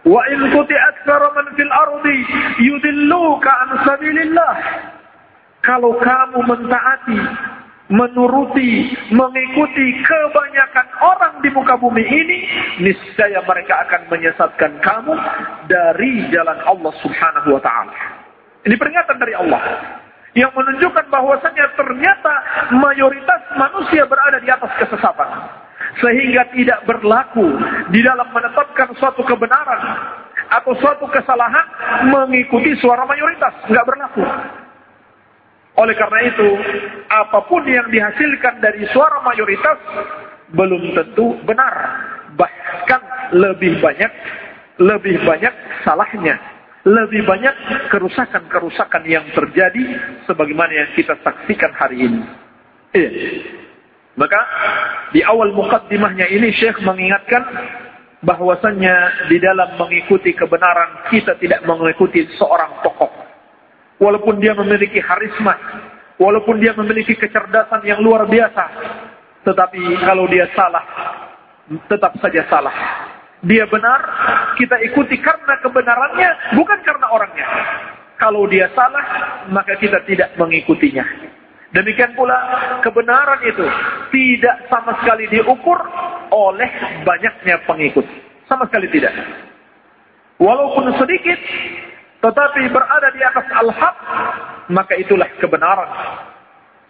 Wa 0.04 0.22
in 0.34 0.40
tuti 0.52 0.76
aktsara 0.76 1.32
man 1.32 1.48
fil 1.56 1.72
ardi 1.72 2.18
yudilluka 2.60 3.48
an 3.48 3.70
sabilillah. 3.88 4.54
Kalau 5.64 5.96
kamu 6.00 6.40
mentaati, 6.48 7.20
menuruti, 7.90 8.94
mengikuti 9.10 9.86
kebanyakan 10.06 10.88
orang 11.02 11.34
di 11.42 11.50
muka 11.50 11.74
bumi 11.82 12.06
ini, 12.06 12.40
niscaya 12.86 13.42
mereka 13.44 13.82
akan 13.90 14.02
menyesatkan 14.14 14.72
kamu 14.80 15.14
dari 15.66 16.30
jalan 16.30 16.62
Allah 16.70 16.94
Subhanahu 17.02 17.58
wa 17.58 17.62
taala. 17.62 17.94
Ini 18.70 18.78
peringatan 18.78 19.18
dari 19.18 19.34
Allah 19.34 19.62
yang 20.38 20.54
menunjukkan 20.54 21.10
bahwasanya 21.10 21.74
ternyata 21.74 22.34
mayoritas 22.78 23.42
manusia 23.58 24.06
berada 24.06 24.38
di 24.38 24.50
atas 24.54 24.70
kesesatan 24.78 25.30
sehingga 25.98 26.46
tidak 26.54 26.86
berlaku 26.86 27.50
di 27.90 28.06
dalam 28.06 28.30
menetapkan 28.30 28.94
suatu 29.02 29.26
kebenaran 29.26 29.82
atau 30.54 30.78
suatu 30.78 31.10
kesalahan 31.10 31.66
mengikuti 32.14 32.78
suara 32.78 33.10
mayoritas, 33.10 33.54
nggak 33.66 33.86
berlaku. 33.90 34.22
Oleh 35.78 35.96
karena 35.96 36.20
itu, 36.26 36.50
apa 37.08 37.40
pun 37.46 37.64
yang 37.70 37.88
dihasilkan 37.94 38.64
dari 38.64 38.84
suara 38.90 39.22
mayoritas 39.22 39.78
belum 40.54 40.98
tentu 40.98 41.38
benar, 41.46 41.74
bahkan 42.34 43.02
lebih 43.38 43.78
banyak 43.78 44.12
lebih 44.80 45.20
banyak 45.28 45.52
salahnya, 45.84 46.40
lebih 46.88 47.28
banyak 47.28 47.52
kerusakan-kerusakan 47.92 49.04
yang 49.06 49.28
terjadi 49.36 49.84
sebagaimana 50.24 50.72
yang 50.72 50.90
kita 50.96 51.20
saksikan 51.20 51.76
hari 51.76 52.08
ini. 52.08 52.22
Iya. 52.96 53.12
Maka 54.16 54.40
di 55.16 55.22
awal 55.24 55.52
mukaddimahnya 55.56 56.28
ini 56.32 56.52
Syekh 56.56 56.80
mengingatkan 56.84 57.44
bahwasannya 58.24 59.28
di 59.32 59.38
dalam 59.40 59.80
mengikuti 59.80 60.36
kebenaran 60.36 61.08
kita 61.08 61.40
tidak 61.40 61.64
mengikuti 61.64 62.28
seorang 62.36 62.84
tokoh. 62.84 63.12
Walaupun 64.00 64.40
dia 64.40 64.56
memiliki 64.56 65.04
harisma, 65.04 65.56
walaupun 66.16 66.60
dia 66.64 66.72
memiliki 66.76 67.20
kecerdasan 67.20 67.84
yang 67.84 68.00
luar 68.00 68.24
biasa, 68.28 68.66
tetapi 69.44 69.80
kalau 70.04 70.24
dia 70.32 70.48
salah, 70.56 70.84
tetap 71.92 72.16
saja 72.24 72.48
salah. 72.48 72.76
Dia 73.40 73.64
benar, 73.72 74.00
kita 74.60 74.80
ikuti 74.84 75.16
karena 75.20 75.60
kebenarannya, 75.64 76.60
bukan 76.60 76.80
karena 76.84 77.08
orangnya. 77.12 77.48
Kalau 78.20 78.44
dia 78.52 78.68
salah, 78.76 79.04
maka 79.48 79.80
kita 79.80 80.04
tidak 80.04 80.36
mengikutinya. 80.36 81.08
Demikian 81.72 82.18
pula 82.18 82.36
kebenaran 82.82 83.40
itu 83.46 83.64
tidak 84.12 84.68
sama 84.68 84.98
sekali 85.00 85.30
diukur 85.32 85.78
oleh 86.34 86.70
banyaknya 87.06 87.64
pengikut. 87.64 88.04
Sama 88.50 88.66
sekali 88.68 88.90
tidak. 88.90 89.14
Walaupun 90.42 90.90
sedikit, 90.98 91.40
tetapi 92.20 92.62
berada 92.68 93.10
di 93.16 93.22
atas 93.24 93.48
al-haq, 93.48 93.98
maka 94.76 94.94
itulah 95.00 95.28
kebenaran. 95.40 95.88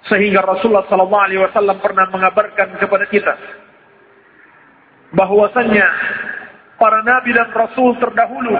Sehingga 0.09 0.41
Rasulullah 0.41 0.89
SAW 0.89 1.83
pernah 1.83 2.09
mengabarkan 2.09 2.81
kepada 2.81 3.05
kita 3.11 3.33
bahwasannya 5.13 5.87
para 6.79 7.01
nabi 7.03 7.33
dan 7.33 7.49
rasul 7.51 7.97
terdahulu 7.99 8.55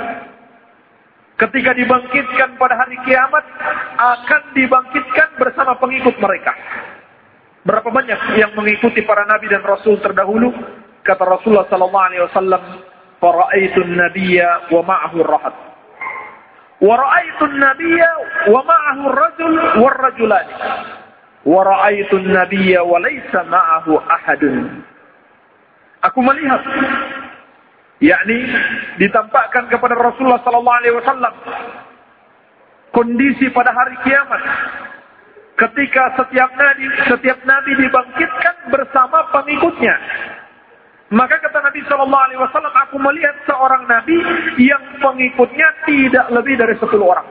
ketika 1.40 1.72
dibangkitkan 1.78 2.60
pada 2.60 2.76
hari 2.76 3.00
kiamat 3.08 3.46
akan 3.96 4.42
dibangkitkan 4.52 5.30
bersama 5.40 5.80
pengikut 5.80 6.20
mereka. 6.20 6.52
Berapa 7.64 7.88
banyak 7.88 8.20
yang 8.36 8.52
mengikuti 8.58 9.06
para 9.08 9.24
nabi 9.24 9.48
dan 9.48 9.64
rasul 9.64 9.98
terdahulu? 10.04 10.52
Kata 11.06 11.24
Rasulullah 11.24 11.68
sallallahu 11.72 12.06
alaihi 12.12 12.24
wasallam, 12.28 12.62
"Fara'aitu 13.24 13.80
an-nabiyya 13.88 14.68
wa 14.74 14.82
ma'ahu 14.84 15.18
ar-rahat." 15.24 15.69
Wa 16.80 16.96
ra'aitu 16.96 17.44
an-nabiyya 17.44 18.12
wa 18.52 18.64
ma'ahu 18.64 19.04
ar-rajul. 19.12 20.32
Wa 21.44 21.60
ra'aitu 21.64 22.16
an-nabiyya 22.24 22.82
wa 22.88 22.98
laysa 23.04 23.44
ma'ahu 23.48 24.00
ahadun. 24.00 24.84
Aku 26.08 26.24
melihat 26.24 26.64
yakni 28.00 28.48
ditampakkan 28.96 29.68
kepada 29.68 29.96
Rasulullah 30.00 30.40
sallallahu 30.48 30.80
alaihi 30.80 30.96
wasallam 30.96 31.34
kondisi 32.96 33.52
pada 33.52 33.76
hari 33.76 33.96
kiamat 34.08 34.42
ketika 35.60 36.16
setiap 36.16 36.50
nabi 36.56 36.88
setiap 37.12 37.40
nabi 37.44 37.72
dibangkitkan 37.76 38.56
bersama 38.72 39.28
pengikutnya 39.36 39.96
maka 41.10 41.42
kata 41.42 41.58
Nabi 41.66 41.82
Shallallahu 41.90 42.26
Alaihi 42.30 42.42
Wasallam, 42.42 42.74
aku 42.86 43.02
melihat 43.02 43.34
seorang 43.50 43.90
nabi 43.90 44.14
yang 44.62 44.84
pengikutnya 45.02 45.68
tidak 45.90 46.26
lebih 46.30 46.54
dari 46.54 46.78
sepuluh 46.78 47.18
orang. 47.18 47.26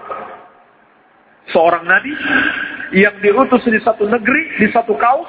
Seorang 1.54 1.86
nabi 1.86 2.10
yang 2.90 3.14
diutus 3.22 3.62
di 3.70 3.78
satu 3.78 4.10
negeri, 4.10 4.58
di 4.58 4.68
satu 4.74 4.98
kaum, 4.98 5.22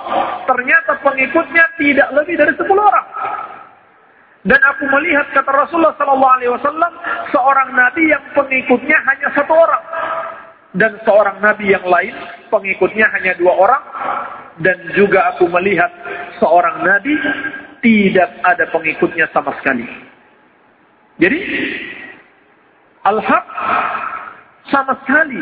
ternyata 0.50 0.98
pengikutnya 1.06 1.66
tidak 1.78 2.10
lebih 2.18 2.36
dari 2.42 2.54
sepuluh 2.58 2.90
orang. 2.90 3.08
Dan 4.42 4.58
aku 4.66 4.84
melihat 4.98 5.30
kata 5.30 5.52
Rasulullah 5.54 5.94
Sallallahu 6.02 6.36
Alaihi 6.42 6.52
Wasallam 6.58 6.94
seorang 7.30 7.70
nabi 7.70 8.04
yang 8.10 8.24
pengikutnya 8.34 8.98
hanya 9.06 9.30
satu 9.38 9.54
orang 9.54 9.84
dan 10.74 10.98
seorang 11.06 11.38
nabi 11.38 11.70
yang 11.70 11.86
lain 11.86 12.14
pengikutnya 12.50 13.10
hanya 13.14 13.34
dua 13.38 13.54
orang 13.58 13.84
dan 14.62 14.78
juga 14.94 15.34
aku 15.34 15.50
melihat 15.50 15.92
seorang 16.38 16.82
nabi 16.86 17.14
tidak 17.80 18.30
ada 18.44 18.66
pengikutnya 18.72 19.28
sama 19.32 19.56
sekali. 19.60 19.88
Jadi 21.20 21.40
al-haq 23.04 23.46
sama 24.70 24.94
sekali 25.04 25.40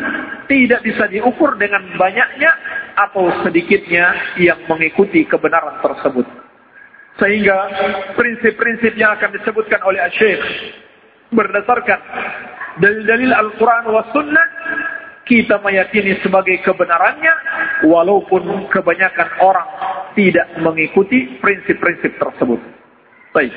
tidak 0.50 0.80
bisa 0.82 1.04
diukur 1.06 1.54
dengan 1.60 1.84
banyaknya 1.94 2.50
atau 2.98 3.30
sedikitnya 3.46 4.34
yang 4.40 4.58
mengikuti 4.66 5.22
kebenaran 5.28 5.78
tersebut. 5.84 6.26
Sehingga 7.18 7.56
prinsip-prinsip 8.14 8.94
yang 8.94 9.18
akan 9.18 9.34
disebutkan 9.34 9.82
oleh 9.82 10.02
Syekh 10.14 10.42
berdasarkan 11.34 12.00
dalil-dalil 12.78 13.30
Al-Quran 13.34 13.84
wa 13.90 14.02
Sunnah 14.14 14.48
kita 15.28 15.60
meyakini 15.60 16.16
sebagai 16.24 16.58
kebenarannya 16.64 17.34
walaupun 17.84 18.66
kebanyakan 18.72 19.28
orang 19.44 19.68
tidak 20.16 20.48
mengikuti 20.58 21.38
prinsip-prinsip 21.38 22.16
tersebut. 22.16 22.58
Baik. 23.36 23.52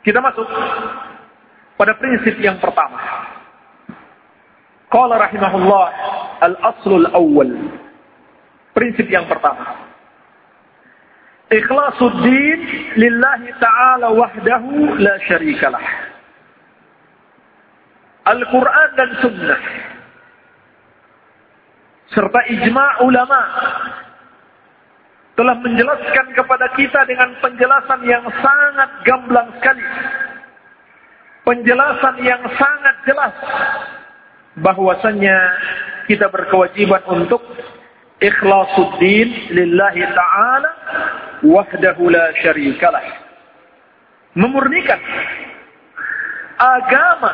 Kita 0.00 0.18
masuk 0.24 0.48
pada 1.76 1.92
prinsip 2.00 2.40
yang 2.40 2.56
pertama. 2.56 2.98
Qala 4.88 5.20
rahimahullah 5.20 5.86
al-aslul 6.40 7.06
awal. 7.12 7.52
Prinsip 8.72 9.06
yang 9.12 9.28
pertama. 9.28 9.92
Ikhlasuddin 11.52 12.58
lillahi 12.96 13.54
ta'ala 13.60 14.08
wahdahu 14.14 14.98
la 14.98 15.14
syarikalah. 15.28 16.09
Al-Quran 18.30 18.88
dan 18.94 19.10
Sunnah. 19.18 19.62
Serta 22.14 22.40
ijma' 22.46 23.02
ulama. 23.06 23.42
telah 25.38 25.56
menjelaskan 25.56 26.36
kepada 26.36 26.68
kita 26.76 27.00
dengan 27.08 27.32
penjelasan 27.40 28.04
yang 28.04 28.20
sangat 28.44 28.90
gamblang 29.08 29.48
sekali. 29.56 29.80
Penjelasan 31.48 32.20
yang 32.20 32.44
sangat 32.60 32.96
jelas 33.08 33.34
bahwasannya 34.60 35.38
kita 36.12 36.28
berkewajiban 36.28 37.00
untuk 37.08 37.40
ikhlasuddin 38.20 39.56
lillahi 39.56 40.04
ta'ala 40.12 40.70
wahdahu 41.40 42.12
la 42.12 42.36
syarikalah. 42.44 43.06
Memurnikan 44.36 45.00
agama 46.60 47.32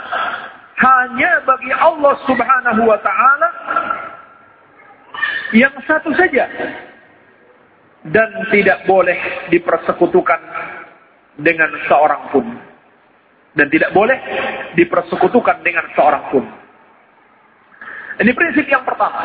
hanya 0.77 1.41
bagi 1.49 1.72
Allah 1.72 2.14
Subhanahu 2.29 2.83
wa 2.85 2.99
taala 3.01 3.49
yang 5.57 5.72
satu 5.89 6.12
saja 6.12 6.45
dan 8.07 8.29
tidak 8.53 8.85
boleh 8.85 9.16
dipersekutukan 9.49 10.41
dengan 11.41 11.70
seorang 11.89 12.22
pun 12.29 12.47
dan 13.57 13.72
tidak 13.72 13.91
boleh 13.97 14.20
dipersekutukan 14.77 15.64
dengan 15.64 15.89
seorang 15.97 16.24
pun. 16.29 16.45
Ini 18.20 18.33
prinsip 18.37 18.68
yang 18.68 18.85
pertama. 18.85 19.20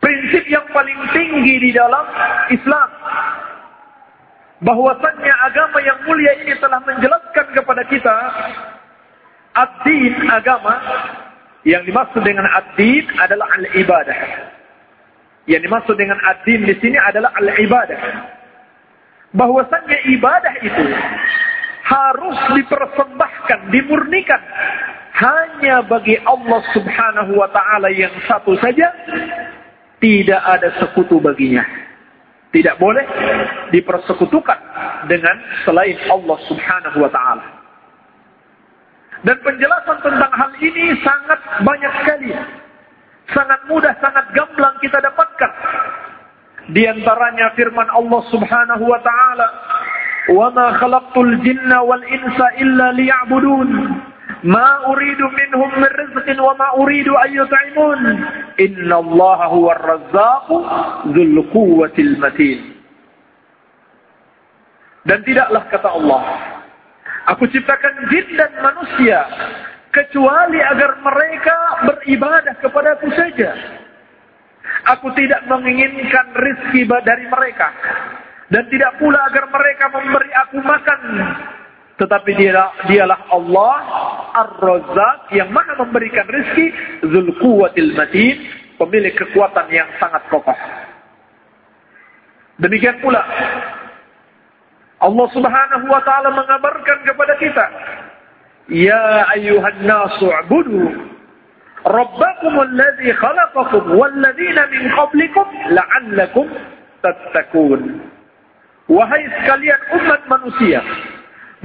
Prinsip 0.00 0.44
yang 0.48 0.64
paling 0.72 0.96
tinggi 1.12 1.54
di 1.60 1.70
dalam 1.76 2.04
Islam. 2.52 2.88
Bahwasannya 4.64 5.34
agama 5.44 5.78
yang 5.84 6.00
mulia 6.08 6.32
ini 6.40 6.56
telah 6.56 6.80
menjelaskan 6.80 7.46
kepada 7.52 7.84
kita 7.92 8.16
ad-din 9.56 10.14
agama 10.28 10.74
yang 11.64 11.82
dimaksud 11.82 12.22
dengan 12.22 12.44
ad-din 12.46 13.08
adalah 13.16 13.48
al-ibadah. 13.58 14.18
Yang 15.48 15.62
dimaksud 15.66 15.96
dengan 15.96 16.18
ad-din 16.22 16.62
di 16.62 16.74
sini 16.78 17.00
adalah 17.00 17.32
al-ibadah. 17.40 18.00
Bahwasannya 19.34 19.98
ibadah 20.16 20.54
itu 20.62 20.84
harus 21.86 22.38
dipersembahkan, 22.58 23.70
dimurnikan 23.70 24.42
hanya 25.16 25.80
bagi 25.86 26.18
Allah 26.22 26.60
Subhanahu 26.76 27.40
wa 27.40 27.48
taala 27.48 27.88
yang 27.88 28.12
satu 28.28 28.58
saja, 28.60 28.92
tidak 30.02 30.42
ada 30.44 30.68
sekutu 30.82 31.18
baginya. 31.22 31.64
Tidak 32.52 32.78
boleh 32.80 33.04
dipersekutukan 33.74 34.58
dengan 35.10 35.36
selain 35.66 35.98
Allah 36.08 36.38
Subhanahu 36.46 36.98
wa 37.00 37.10
taala. 37.10 37.65
Dan 39.26 39.42
penjelasan 39.42 39.98
tentang 40.06 40.30
hal 40.30 40.52
ini 40.62 40.94
sangat 41.02 41.40
banyak 41.66 41.92
sekali. 41.98 42.30
Sangat 43.34 43.58
mudah, 43.66 43.90
sangat 43.98 44.30
gamblang 44.38 44.78
kita 44.78 45.02
dapatkan. 45.02 45.50
Di 46.70 46.86
antaranya 46.86 47.50
firman 47.58 47.90
Allah 47.90 48.22
Subhanahu 48.30 48.86
wa 48.86 49.02
taala, 49.02 49.48
"Wa 50.30 50.46
ma 50.54 50.78
khalaqtul 50.78 51.42
jinna 51.42 51.82
wal 51.82 52.06
insa 52.06 52.46
illa 52.62 52.94
liya'budun." 52.94 53.70
Ma 54.46 54.86
uridu 54.94 55.26
minhum 55.34 55.74
min 55.74 55.90
rizqin 55.90 56.38
wa 56.38 56.54
ma 56.54 56.78
uridu 56.78 57.18
an 57.18 57.30
yut'imun. 57.34 58.00
Inna 58.62 58.94
Allah 59.02 59.38
huwa 59.50 59.74
ar-razzaqu 59.74 60.56
dzul 61.10 61.34
quwwatil 61.50 62.14
matin. 62.22 62.78
Dan 65.02 65.22
tidaklah 65.26 65.66
kata 65.66 65.88
Allah, 65.98 66.22
aku 67.28 67.44
ciptakan 67.50 67.94
jin 68.10 68.26
dan 68.38 68.52
manusia 68.62 69.18
kecuali 69.90 70.60
agar 70.60 71.00
mereka 71.00 71.56
beribadah 71.86 72.54
kepadaku 72.60 73.08
saja. 73.14 73.50
Aku 74.96 75.10
tidak 75.18 75.42
menginginkan 75.50 76.30
rizki 76.36 76.86
dari 76.86 77.26
mereka. 77.26 77.68
Dan 78.46 78.70
tidak 78.70 78.94
pula 79.02 79.18
agar 79.26 79.50
mereka 79.50 79.90
memberi 79.90 80.30
aku 80.30 80.58
makan 80.62 81.00
tetapi 81.96 82.30
dialah, 82.36 82.84
dialah 82.84 83.20
Allah 83.32 83.76
Ar-Razzaq 84.36 85.32
yang 85.32 85.48
mana 85.48 85.80
memberikan 85.80 86.28
rezeki 86.28 86.66
Zul 87.08 87.32
Quwwatil 87.40 87.96
Matin, 87.96 88.36
pemilik 88.76 89.16
kekuatan 89.16 89.72
yang 89.72 89.88
sangat 89.96 90.20
kokoh. 90.28 90.56
Demikian 92.60 93.00
pula 93.00 93.24
Allah 95.00 95.26
Subhanahu 95.32 95.86
wa 95.92 96.00
taala 96.04 96.32
mengabarkan 96.32 96.98
kepada 97.04 97.34
kita, 97.36 97.64
"Ya 98.72 99.28
ayyuhan 99.36 99.84
nasu 99.84 100.32
ubudu 100.32 101.12
rabbakum 101.84 102.54
alladhi 102.56 103.12
khalaqakum 103.12 103.92
walladzina 103.92 104.62
min 104.72 104.82
qablikum 104.90 105.46
la'allakum 105.72 106.46
tattaqun." 107.04 108.00
Wahai 108.86 109.22
sekalian 109.42 109.80
umat 109.98 110.22
manusia, 110.30 110.78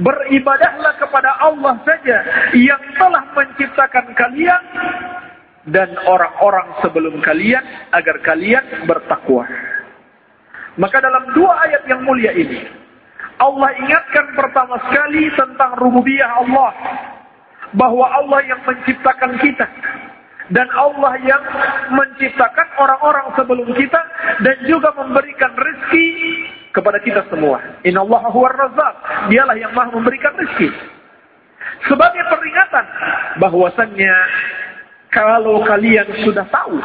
Beribadahlah 0.00 0.96
kepada 0.96 1.36
Allah 1.36 1.76
saja 1.84 2.16
yang 2.56 2.80
telah 2.96 3.28
menciptakan 3.36 4.16
kalian 4.16 4.62
dan 5.68 5.92
orang-orang 6.08 6.80
sebelum 6.80 7.20
kalian 7.20 7.60
agar 7.92 8.16
kalian 8.24 8.88
bertakwa. 8.88 9.44
Maka 10.80 10.96
dalam 10.96 11.28
dua 11.36 11.54
ayat 11.68 11.84
yang 11.84 12.00
mulia 12.08 12.32
ini, 12.32 12.64
Allah 13.42 13.70
ingatkan 13.74 14.26
pertama 14.38 14.78
sekali 14.86 15.26
tentang 15.34 15.74
rububiyah 15.82 16.30
Allah. 16.46 16.70
Bahwa 17.74 18.06
Allah 18.06 18.40
yang 18.46 18.60
menciptakan 18.62 19.42
kita. 19.42 19.66
Dan 20.52 20.68
Allah 20.76 21.16
yang 21.24 21.42
menciptakan 21.90 22.68
orang-orang 22.78 23.26
sebelum 23.34 23.68
kita. 23.74 24.00
Dan 24.46 24.56
juga 24.70 24.94
memberikan 24.94 25.50
rezeki 25.58 26.08
kepada 26.70 27.02
kita 27.02 27.26
semua. 27.26 27.58
Inna 27.82 28.06
Allah 28.06 28.22
huwar. 28.30 28.54
Dialah 29.26 29.56
yang 29.58 29.74
maha 29.74 29.90
memberikan 29.90 30.38
rezeki. 30.38 30.70
Sebagai 31.90 32.22
peringatan 32.30 32.84
bahwasannya 33.42 34.14
kalau 35.10 35.60
kalian 35.66 36.06
sudah 36.22 36.46
tahu, 36.46 36.78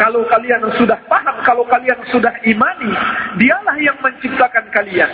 kalau 0.00 0.24
kalian 0.32 0.64
sudah 0.80 0.96
paham, 1.12 1.36
kalau 1.44 1.68
kalian 1.68 2.00
sudah 2.08 2.32
imani, 2.48 2.88
dialah 3.36 3.76
yang 3.76 4.00
menciptakan 4.00 4.64
kalian 4.72 5.12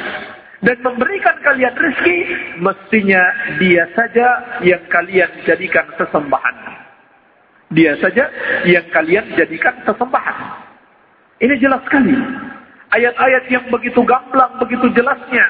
dan 0.63 0.79
memberikan 0.79 1.35
kalian 1.43 1.75
rezeki, 1.75 2.17
mestinya 2.63 3.23
dia 3.59 3.91
saja 3.99 4.27
yang 4.63 4.81
kalian 4.87 5.31
jadikan 5.43 5.91
sesembahan. 5.99 6.57
Dia 7.75 7.99
saja 7.99 8.31
yang 8.63 8.87
kalian 8.95 9.35
jadikan 9.35 9.75
sesembahan. 9.83 10.39
Ini 11.43 11.55
jelas 11.59 11.83
sekali. 11.91 12.15
Ayat-ayat 12.95 13.51
yang 13.51 13.67
begitu 13.75 14.07
gamblang, 14.07 14.55
begitu 14.63 14.87
jelasnya. 14.95 15.45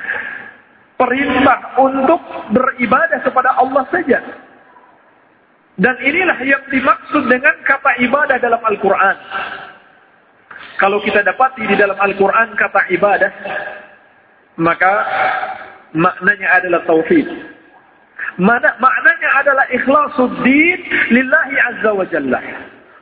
Perintah 0.96 1.76
untuk 1.76 2.24
beribadah 2.56 3.20
kepada 3.20 3.52
Allah 3.60 3.84
saja. 3.92 4.45
Dan 5.76 5.96
inilah 6.00 6.40
yang 6.40 6.64
dimaksud 6.72 7.28
dengan 7.28 7.52
kata 7.68 8.00
ibadah 8.00 8.36
dalam 8.40 8.60
Al-Quran. 8.64 9.16
Kalau 10.80 11.00
kita 11.04 11.20
dapati 11.20 11.68
di 11.68 11.76
dalam 11.76 11.96
Al-Quran 12.00 12.56
kata 12.56 12.80
ibadah, 12.96 13.30
maka 14.56 14.92
maknanya 15.92 16.48
adalah 16.60 16.80
tauhid. 16.88 17.28
Mana, 18.40 18.72
maknanya 18.80 19.28
adalah 19.40 19.64
ikhlasuddin 19.72 20.80
lillahi 21.12 21.56
azza 21.60 21.90
wa 21.92 22.04
jalla 22.08 22.40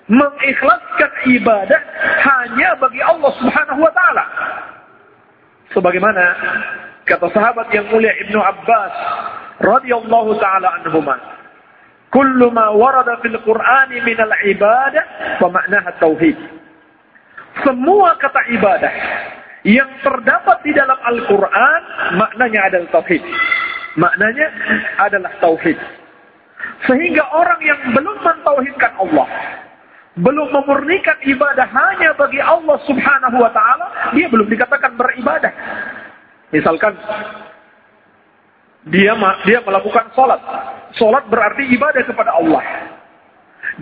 mengikhlaskan 0.09 1.11
ibadah 1.33 1.81
hanya 2.21 2.77
bagi 2.77 3.01
Allah 3.01 3.31
Subhanahu 3.41 3.81
wa 3.81 3.93
taala. 3.93 4.25
Sebagaimana 5.73 6.25
kata 7.09 7.33
sahabat 7.33 7.73
yang 7.73 7.89
mulia 7.89 8.13
Ibnu 8.29 8.37
Abbas 8.37 8.95
radhiyallahu 9.65 10.37
taala 10.39 10.69
anhuma, 10.83 11.17
"Kullu 12.15 12.55
ma 12.55 12.71
warada 12.71 13.19
fil 13.19 13.35
Qur'an 13.43 13.91
min 13.91 14.15
al-ibadah 14.15 15.03
wa 15.43 15.49
ma'naha 15.51 15.99
tauhid." 15.99 16.39
Semua 17.67 18.15
kata 18.19 18.41
ibadah 18.55 18.93
yang 19.65 19.89
terdapat 20.05 20.61
di 20.61 20.77
dalam 20.77 20.99
Al-Quran 21.01 21.81
maknanya 22.21 22.61
adalah 22.69 22.89
tauhid. 23.01 23.23
Maknanya 23.97 24.47
adalah 25.01 25.33
tauhid. 25.41 25.79
Sehingga 26.85 27.25
orang 27.33 27.61
yang 27.65 27.81
belum 27.97 28.17
mentauhidkan 28.21 28.93
Allah, 29.01 29.29
belum 30.21 30.49
memurnikan 30.53 31.17
ibadah 31.25 31.65
hanya 31.65 32.13
bagi 32.19 32.43
Allah 32.45 32.77
Subhanahu 32.85 33.37
wa 33.41 33.51
taala, 33.55 34.13
dia 34.13 34.29
belum 34.29 34.47
dikatakan 34.53 34.93
beribadah. 35.01 35.53
Misalkan 36.53 36.95
dia 38.91 39.13
dia 39.49 39.59
melakukan 39.65 40.13
salat. 40.13 40.41
Salat 40.97 41.25
berarti 41.29 41.69
ibadah 41.73 42.03
kepada 42.05 42.37
Allah. 42.37 42.65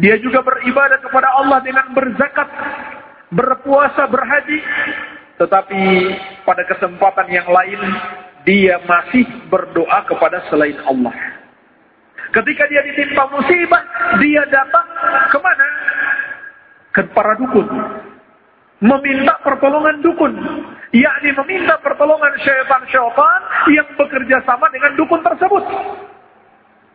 Dia 0.01 0.17
juga 0.23 0.41
beribadah 0.41 0.99
kepada 1.05 1.29
Allah 1.37 1.59
dengan 1.61 1.93
berzakat, 1.93 2.49
berpuasa, 3.29 4.09
berhaji. 4.09 4.59
Tetapi 5.37 5.83
pada 6.47 6.63
kesempatan 6.71 7.29
yang 7.29 7.49
lain 7.51 7.81
dia 8.47 8.81
masih 8.87 9.27
berdoa 9.51 10.07
kepada 10.09 10.43
selain 10.49 10.79
Allah. 10.87 11.13
Ketika 12.33 12.65
dia 12.73 12.81
ditimpa 12.89 13.29
musibah, 13.29 13.85
dia 14.17 14.43
datang 14.49 14.87
ke 15.29 15.39
mana? 15.43 15.69
ke 16.93 17.03
para 17.17 17.35
dukun. 17.41 17.67
Meminta 18.83 19.39
pertolongan 19.47 20.03
dukun, 20.03 20.35
yakni 20.91 21.31
meminta 21.39 21.79
pertolongan 21.79 22.35
syaitan-syaitan 22.43 23.41
yang 23.71 23.87
bekerja 23.95 24.43
sama 24.43 24.67
dengan 24.75 24.99
dukun 24.99 25.23
tersebut. 25.23 25.65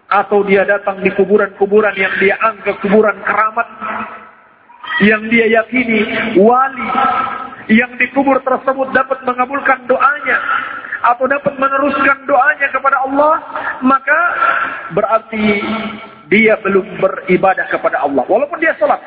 Atau 0.07 0.43
dia 0.47 0.63
datang 0.67 0.99
di 1.03 1.11
kuburan-kuburan 1.15 1.95
yang 1.95 2.11
dia 2.19 2.35
anggap 2.43 2.79
kuburan 2.83 3.15
keramat, 3.23 3.67
yang 5.03 5.23
dia 5.31 5.47
yakini 5.47 6.03
wali, 6.39 6.87
yang 7.71 7.91
di 7.95 8.07
kubur 8.11 8.39
tersebut 8.43 8.91
dapat 8.91 9.23
mengabulkan 9.23 9.87
doanya, 9.87 10.37
atau 11.07 11.23
dapat 11.27 11.55
meneruskan 11.55 12.23
doanya 12.27 12.67
kepada 12.71 12.97
Allah, 13.03 13.33
maka 13.83 14.19
berarti 14.91 15.63
dia 16.27 16.59
belum 16.59 16.99
beribadah 16.99 17.67
kepada 17.71 18.03
Allah. 18.03 18.23
Walaupun 18.27 18.59
dia 18.59 18.75
sholat. 18.75 18.99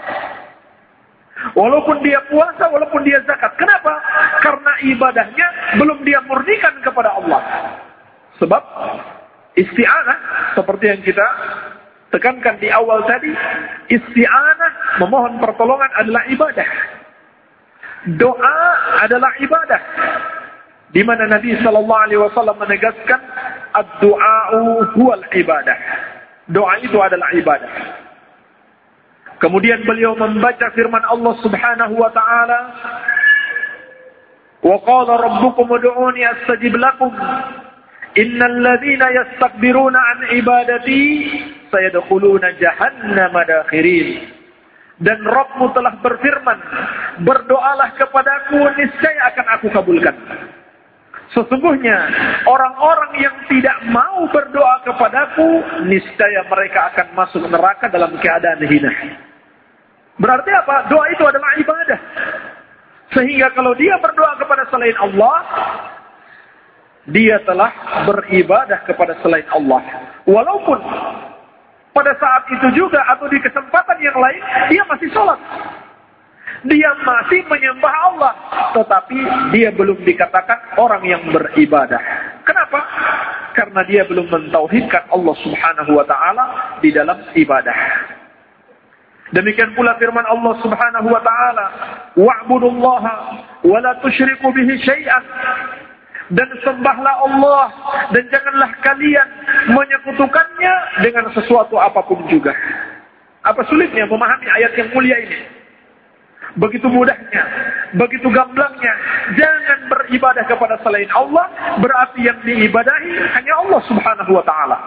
Walaupun 1.56 2.04
dia 2.04 2.20
puasa, 2.28 2.68
walaupun 2.68 3.00
dia 3.02 3.18
zakat. 3.24 3.56
Kenapa? 3.56 3.96
Karena 4.44 4.72
ibadahnya 4.84 5.46
belum 5.80 6.04
dia 6.04 6.20
murnikan 6.28 6.74
kepada 6.84 7.16
Allah. 7.16 7.40
Sebab 8.36 8.62
isti'anah 9.56 10.18
seperti 10.56 10.84
yang 10.88 11.00
kita 11.00 11.26
tekankan 12.12 12.60
di 12.60 12.68
awal 12.68 13.04
tadi, 13.08 13.32
isti'anah 13.88 15.00
memohon 15.00 15.40
pertolongan 15.40 15.90
adalah 15.96 16.22
ibadah. 16.28 16.68
Doa 18.16 18.56
adalah 19.04 19.32
ibadah. 19.40 19.80
Di 20.90 21.06
mana 21.06 21.28
Nabi 21.28 21.54
sallallahu 21.60 22.02
alaihi 22.02 22.20
wasallam 22.20 22.56
menegaskan 22.58 23.20
huwal 24.96 25.22
ibadah. 25.36 25.78
Doa 26.50 26.74
itu 26.82 26.98
adalah 26.98 27.30
ibadah. 27.36 27.70
Kemudian 29.40 29.80
beliau 29.88 30.12
membaca 30.20 30.68
firman 30.76 31.00
Allah 31.08 31.32
Subhanahu 31.40 31.96
wa 31.96 32.12
taala, 32.12 32.60
"Wa 34.60 34.76
qala 34.84 35.16
rabbukum 35.16 35.64
ud'uni 35.64 36.28
astajib 36.28 36.76
lakum. 36.76 37.08
Innal 38.20 38.60
ladzina 38.60 39.08
yastakbiruna 39.08 39.96
an 39.96 40.18
ibadati 40.36 41.00
sayadkhuluna 41.72 42.52
jahannama 42.60 43.40
dakhirin." 43.48 44.28
Dan 45.00 45.24
Rabbmu 45.24 45.72
telah 45.72 45.96
berfirman, 46.04 46.58
"Berdoalah 47.24 47.96
kepadaku, 47.96 48.60
niscaya 48.76 49.32
akan 49.32 49.46
aku 49.56 49.66
kabulkan." 49.72 50.16
Sesungguhnya 51.32 51.96
orang-orang 52.44 53.24
yang 53.24 53.36
tidak 53.48 53.80
mau 53.88 54.28
berdoa 54.28 54.84
kepadaku, 54.84 55.64
niscaya 55.88 56.44
mereka 56.44 56.92
akan 56.92 57.06
masuk 57.16 57.48
neraka 57.48 57.88
dalam 57.88 58.12
keadaan 58.20 58.60
hina. 58.68 58.92
Berarti 60.20 60.50
apa? 60.52 60.84
Doa 60.92 61.04
itu 61.08 61.24
adalah 61.24 61.50
ibadah. 61.56 62.00
Sehingga 63.16 63.50
kalau 63.56 63.72
dia 63.74 63.96
berdoa 63.98 64.36
kepada 64.38 64.68
selain 64.70 64.94
Allah, 65.00 65.36
dia 67.08 67.40
telah 67.48 67.72
beribadah 68.06 68.84
kepada 68.84 69.16
selain 69.24 69.48
Allah. 69.50 69.80
Walaupun 70.28 70.78
pada 71.90 72.12
saat 72.20 72.46
itu 72.52 72.84
juga 72.84 73.02
atau 73.08 73.26
di 73.32 73.40
kesempatan 73.40 73.98
yang 73.98 74.14
lain, 74.14 74.42
dia 74.70 74.84
masih 74.86 75.08
sholat. 75.10 75.40
Dia 76.68 76.92
masih 77.02 77.40
menyembah 77.48 77.94
Allah. 78.12 78.32
Tetapi 78.76 79.18
dia 79.56 79.72
belum 79.72 80.04
dikatakan 80.04 80.76
orang 80.76 81.02
yang 81.08 81.22
beribadah. 81.32 81.98
Kenapa? 82.44 82.84
Karena 83.56 83.80
dia 83.88 84.04
belum 84.04 84.28
mentauhidkan 84.28 85.08
Allah 85.08 85.34
subhanahu 85.40 85.96
wa 85.96 86.04
ta'ala 86.04 86.44
di 86.84 86.92
dalam 86.92 87.16
ibadah. 87.32 88.19
Demikian 89.30 89.78
pula 89.78 89.94
firman 89.94 90.26
Allah 90.26 90.58
Subhanahu 90.58 91.06
wa 91.06 91.22
taala, 91.22 91.66
"Wa'budullaha 92.18 93.14
wa 93.62 93.78
la 93.78 93.94
tusyriku 94.02 94.50
bihi 94.50 94.74
syai'an." 94.82 95.24
Dan 96.30 96.46
sembahlah 96.62 97.26
Allah 97.26 97.66
dan 98.14 98.22
janganlah 98.30 98.70
kalian 98.86 99.28
menyekutukannya 99.74 100.74
dengan 101.02 101.26
sesuatu 101.34 101.74
apa 101.74 102.06
pun 102.06 102.22
juga. 102.30 102.54
Apa 103.42 103.66
sulitnya 103.66 104.06
memahami 104.06 104.46
ayat 104.46 104.78
yang 104.78 104.94
mulia 104.94 105.16
ini? 105.26 105.38
Begitu 106.58 106.86
mudahnya, 106.90 107.42
begitu 107.94 108.26
gamblangnya. 108.30 108.94
Jangan 109.38 109.78
beribadah 109.86 110.44
kepada 110.50 110.74
selain 110.82 111.06
Allah, 111.14 111.46
berarti 111.78 112.26
yang 112.26 112.38
diibadahi 112.42 113.10
hanya 113.38 113.52
Allah 113.66 113.80
Subhanahu 113.86 114.30
wa 114.34 114.42
taala. 114.42 114.78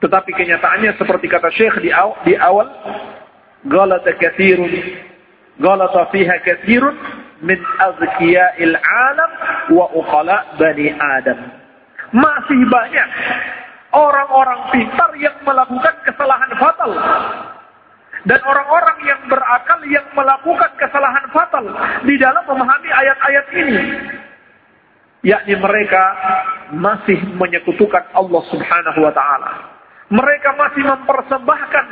Tetapi 0.00 0.32
kenyataannya 0.32 0.96
seperti 0.96 1.28
kata 1.28 1.52
Syekh 1.52 1.84
di 1.84 1.92
awal, 1.92 2.68
غلط 3.68 4.08
كثير 4.08 4.58
غلط 5.62 6.08
فيها 6.12 6.36
كثير 6.36 6.92
من 7.42 7.58
أذكياء 7.80 8.56
alam 8.80 9.30
wa 9.76 9.86
بني 10.56 10.56
bani 10.56 10.88
adam 10.96 11.38
masih 12.10 12.60
banyak 12.66 13.08
orang-orang 13.92 14.60
pintar 14.74 15.10
yang 15.18 15.36
melakukan 15.46 15.94
kesalahan 16.06 16.52
fatal 16.58 16.90
dan 18.28 18.40
orang-orang 18.44 18.98
yang 19.08 19.20
berakal 19.32 19.80
yang 19.88 20.04
melakukan 20.12 20.70
kesalahan 20.76 21.24
fatal 21.32 21.64
di 22.04 22.14
dalam 22.20 22.44
memahami 22.44 22.90
ayat-ayat 22.92 23.46
ini. 23.56 23.78
Yakni 25.20 25.54
mereka 25.56 26.04
masih 26.72 27.16
menyekutukan 27.36 28.08
Allah 28.16 28.42
Subhanahu 28.48 29.00
wa 29.04 29.12
taala 29.12 29.50
mereka 30.10 30.58
masih 30.58 30.82
mempersembahkan 30.82 31.84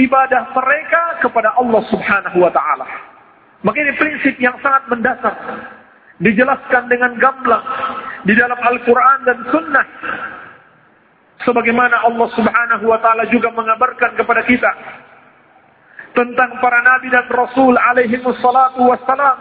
ibadah 0.00 0.42
mereka 0.56 1.02
kepada 1.20 1.52
Allah 1.60 1.82
Subhanahu 1.92 2.38
wa 2.40 2.48
taala. 2.48 2.88
Maka 3.60 3.76
ini 3.84 3.92
prinsip 4.00 4.34
yang 4.40 4.56
sangat 4.64 4.88
mendasar. 4.88 5.36
Dijelaskan 6.16 6.88
dengan 6.88 7.12
gamblang 7.20 7.60
di 8.24 8.32
dalam 8.32 8.56
Al-Qur'an 8.56 9.28
dan 9.28 9.44
Sunnah. 9.52 9.86
Sebagaimana 11.44 12.00
Allah 12.08 12.28
Subhanahu 12.32 12.84
wa 12.88 12.96
taala 13.04 13.28
juga 13.28 13.52
mengabarkan 13.52 14.16
kepada 14.16 14.40
kita 14.48 14.72
tentang 16.16 16.56
para 16.64 16.80
nabi 16.80 17.12
dan 17.12 17.28
rasul 17.28 17.76
alaihi 17.76 18.16
wassalatu 18.24 18.88
wassalam. 18.88 19.36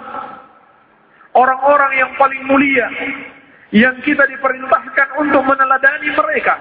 Orang-orang 1.32 1.92
yang 1.96 2.12
paling 2.20 2.44
mulia 2.44 2.88
yang 3.72 3.96
kita 4.04 4.28
diperintahkan 4.28 5.24
untuk 5.24 5.44
meneladani 5.48 6.12
mereka 6.12 6.60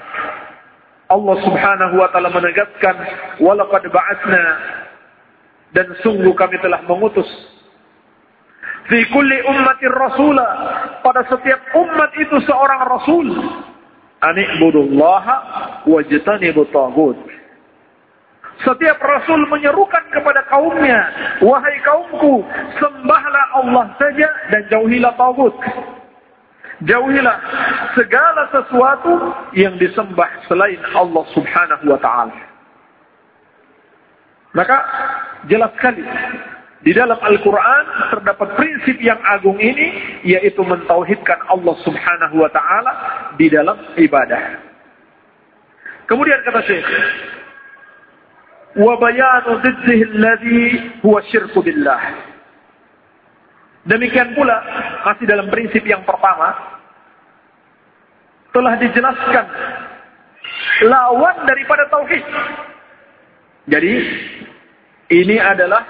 Allah 1.12 1.36
Subhanahu 1.44 1.94
wa 2.00 2.09
taala 2.12 2.32
menegaskan 2.32 2.96
walaqad 3.42 3.84
ba'atsna. 3.92 4.44
Dan 5.74 5.90
sungguh 6.07 6.32
kami 6.38 6.55
telah 6.62 6.86
mengutus 6.86 7.26
fi 8.88 8.98
kulli 9.09 9.38
ummatir 9.48 9.92
rasula 9.92 10.46
pada 11.00 11.24
setiap 11.28 11.61
umat 11.72 12.11
itu 12.20 12.36
seorang 12.44 12.80
rasul 12.84 13.26
ani'budullaha 14.20 15.36
wajtanibut 15.88 16.68
tagut 16.68 17.16
setiap 18.62 18.98
rasul 19.00 19.40
menyerukan 19.48 20.05
kepada 20.12 20.44
kaumnya 20.52 21.00
wahai 21.40 21.76
kaumku 21.80 22.44
sembahlah 22.76 23.44
Allah 23.64 23.84
saja 23.96 24.28
dan 24.52 24.62
jauhilah 24.68 25.12
tagut 25.16 25.55
Jauhilah 26.80 27.38
segala 27.91 28.47
sesuatu 28.55 29.11
yang 29.51 29.76
disembah 29.76 30.47
selain 30.47 30.80
Allah 30.95 31.24
subhanahu 31.36 31.84
wa 31.91 31.99
ta'ala. 31.99 32.38
Maka 34.55 34.78
jelas 35.51 35.76
sekali 35.76 36.07
di 36.80 36.95
dalam 36.95 37.20
Al-Quran 37.20 37.84
terdapat 38.15 38.55
prinsip 38.55 38.95
yang 39.03 39.20
agung 39.28 39.59
ini 39.59 40.22
yaitu 40.24 40.63
mentauhidkan 40.63 41.43
Allah 41.51 41.76
subhanahu 41.84 42.36
wa 42.39 42.47
ta'ala 42.47 42.93
di 43.36 43.51
dalam 43.51 43.76
ibadah. 43.99 44.63
Kemudian 46.07 46.39
kata 46.47 46.63
Syekh, 46.63 46.88
وَبَيَانُ 48.80 49.45
ضِدِّهِ 49.65 49.99
الَّذِي 50.13 50.61
هُوَ 51.01 51.15
شِرْكُ 51.22 51.53
بِاللَّهِ 51.57 52.01
Demikian 53.85 54.32
pula 54.32 54.57
masih 55.05 55.28
dalam 55.28 55.53
prinsip 55.53 55.85
yang 55.85 56.01
pertama 56.09 56.80
telah 58.55 58.74
dijelaskan 58.80 59.45
lawan 60.89 61.37
daripada 61.45 61.85
tauhid. 61.93 62.24
Jadi 63.68 63.93
ini 65.12 65.37
adalah 65.37 65.85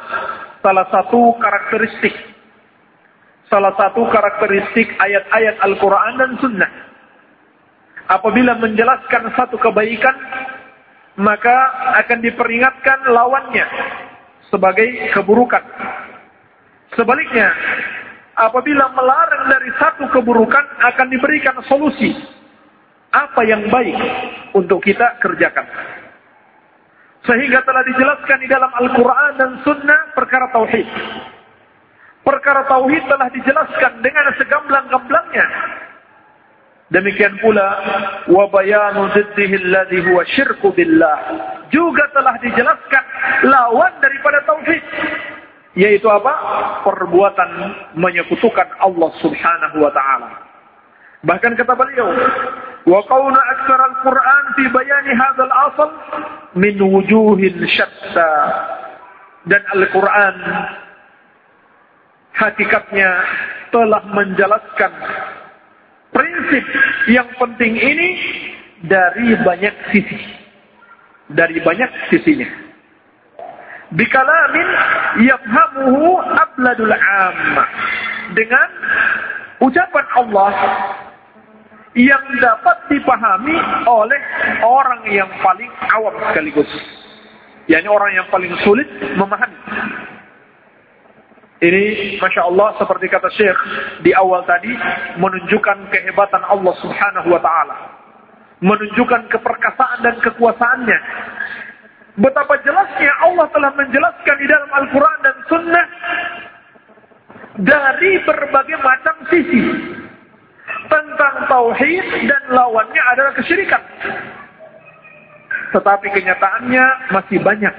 salah 0.58 0.86
satu 0.90 1.38
karakteristik 1.38 2.34
salah 3.54 3.70
satu 3.78 4.08
karakteristik 4.10 4.90
ayat-ayat 4.98 5.62
Al-Qur'an 5.62 6.18
dan 6.18 6.34
Sunnah. 6.42 6.72
Apabila 8.10 8.58
menjelaskan 8.58 9.32
satu 9.32 9.56
kebaikan 9.56 10.16
maka 11.14 11.54
akan 12.04 12.18
diperingatkan 12.20 13.06
lawannya 13.06 13.64
sebagai 14.50 15.14
keburukan. 15.14 15.62
Sebaliknya, 16.94 17.50
apabila 18.38 18.90
melarang 18.94 19.50
dari 19.50 19.70
satu 19.78 20.10
keburukan 20.10 20.64
akan 20.94 21.06
diberikan 21.10 21.58
solusi. 21.66 22.14
Apa 23.14 23.46
yang 23.46 23.70
baik 23.70 23.94
untuk 24.58 24.82
kita 24.82 25.22
kerjakan. 25.22 25.66
Sehingga 27.22 27.62
telah 27.62 27.86
dijelaskan 27.86 28.38
di 28.42 28.48
dalam 28.50 28.68
Al-Quran 28.74 29.32
dan 29.38 29.50
Sunnah 29.62 30.10
perkara 30.18 30.50
tauhid. 30.50 30.88
Perkara 32.26 32.66
tauhid 32.66 33.06
telah 33.06 33.30
dijelaskan 33.30 34.02
dengan 34.02 34.34
segamblang-gamblangnya. 34.34 35.46
Demikian 36.90 37.38
pula 37.38 37.68
wa 38.28 38.44
bayanu 38.50 39.08
diddihi 39.14 39.62
alladhi 39.62 39.98
huwa 40.04 40.26
syirku 40.26 40.74
billah. 40.74 41.18
Juga 41.70 42.10
telah 42.12 42.34
dijelaskan 42.42 43.04
lawan 43.46 43.94
daripada 44.02 44.42
tauhid. 44.44 44.84
Yaitu 45.74 46.06
apa? 46.06 46.32
Perbuatan 46.86 47.50
menyekutukan 47.98 48.78
Allah 48.78 49.10
Subhanahu 49.18 49.76
wa 49.82 49.90
taala. 49.90 50.30
Bahkan 51.24 51.56
kata 51.56 51.74
beliau, 51.74 52.08
wa 52.84 53.00
qawna 53.08 53.40
aktsar 53.58 53.80
al-Qur'an 53.80 54.44
fi 54.54 54.64
bayani 54.70 55.12
hadzal 55.16 55.54
asal 55.72 55.90
min 56.54 56.76
wujuhin 56.78 57.58
syatta. 57.66 58.32
Dan 59.44 59.60
Al-Qur'an 59.76 60.36
hakikatnya 62.38 63.10
telah 63.72 64.02
menjelaskan 64.14 64.92
prinsip 66.14 66.64
yang 67.10 67.28
penting 67.36 67.74
ini 67.76 68.08
dari 68.86 69.34
banyak 69.42 69.74
sisi. 69.90 70.20
Dari 71.34 71.58
banyak 71.64 71.90
sisinya. 72.12 72.63
Bikalamin 73.94 74.68
yafhamuhu 75.22 76.18
abladul 76.18 76.94
amma. 76.94 77.64
Dengan 78.34 78.68
ucapan 79.62 80.06
Allah 80.18 80.50
yang 81.94 82.24
dapat 82.42 82.76
dipahami 82.90 83.54
oleh 83.86 84.20
orang 84.66 85.02
yang 85.14 85.30
paling 85.40 85.70
awam 85.94 86.14
sekaligus. 86.30 86.70
yakni 87.64 87.88
orang 87.88 88.12
yang 88.12 88.28
paling 88.28 88.52
sulit 88.60 88.84
memahami. 89.16 89.56
Ini 91.64 91.82
Masya 92.20 92.44
Allah 92.44 92.76
seperti 92.76 93.08
kata 93.08 93.30
Syekh 93.32 93.56
di 94.04 94.12
awal 94.12 94.44
tadi 94.44 94.68
menunjukkan 95.16 95.88
kehebatan 95.88 96.44
Allah 96.44 96.74
subhanahu 96.82 97.32
wa 97.32 97.40
ta'ala. 97.40 97.76
Menunjukkan 98.60 99.32
keperkasaan 99.32 100.04
dan 100.04 100.20
kekuasaannya. 100.20 100.98
Betapa 102.14 102.54
jelasnya 102.62 103.10
Allah 103.26 103.50
telah 103.50 103.74
menjelaskan 103.74 104.36
di 104.38 104.46
dalam 104.46 104.70
Al-Quran 104.70 105.18
dan 105.26 105.36
Sunnah 105.50 105.86
dari 107.58 108.22
berbagai 108.22 108.78
macam 108.78 109.14
sisi 109.34 109.62
tentang 110.86 111.34
tauhid 111.50 112.06
dan 112.30 112.42
lawannya 112.54 113.02
adalah 113.14 113.32
kesyirikan. 113.34 113.82
Tetapi 115.74 116.06
kenyataannya 116.14 116.84
masih 117.10 117.42
banyak 117.42 117.74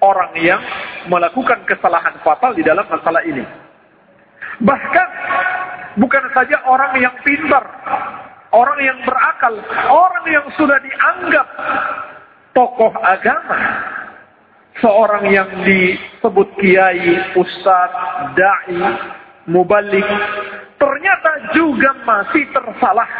orang 0.00 0.32
yang 0.40 0.64
melakukan 1.12 1.60
kesalahan 1.68 2.16
fatal 2.24 2.56
di 2.56 2.64
dalam 2.64 2.88
masalah 2.88 3.20
ini. 3.20 3.44
Bahkan 4.64 5.08
bukan 6.00 6.24
saja 6.32 6.56
orang 6.64 6.96
yang 7.04 7.12
pintar, 7.20 7.64
orang 8.48 8.80
yang 8.80 8.96
berakal, 9.04 9.60
orang 9.92 10.24
yang 10.24 10.46
sudah 10.56 10.80
dianggap 10.80 11.48
tokoh 12.54 12.94
agama, 13.02 13.58
seorang 14.78 15.28
yang 15.28 15.50
disebut 15.66 16.48
kiai, 16.62 17.34
ustadz, 17.34 18.34
dai, 18.38 18.78
mubalik, 19.50 20.06
ternyata 20.78 21.52
juga 21.52 21.90
masih 22.06 22.46
tersalah 22.54 23.10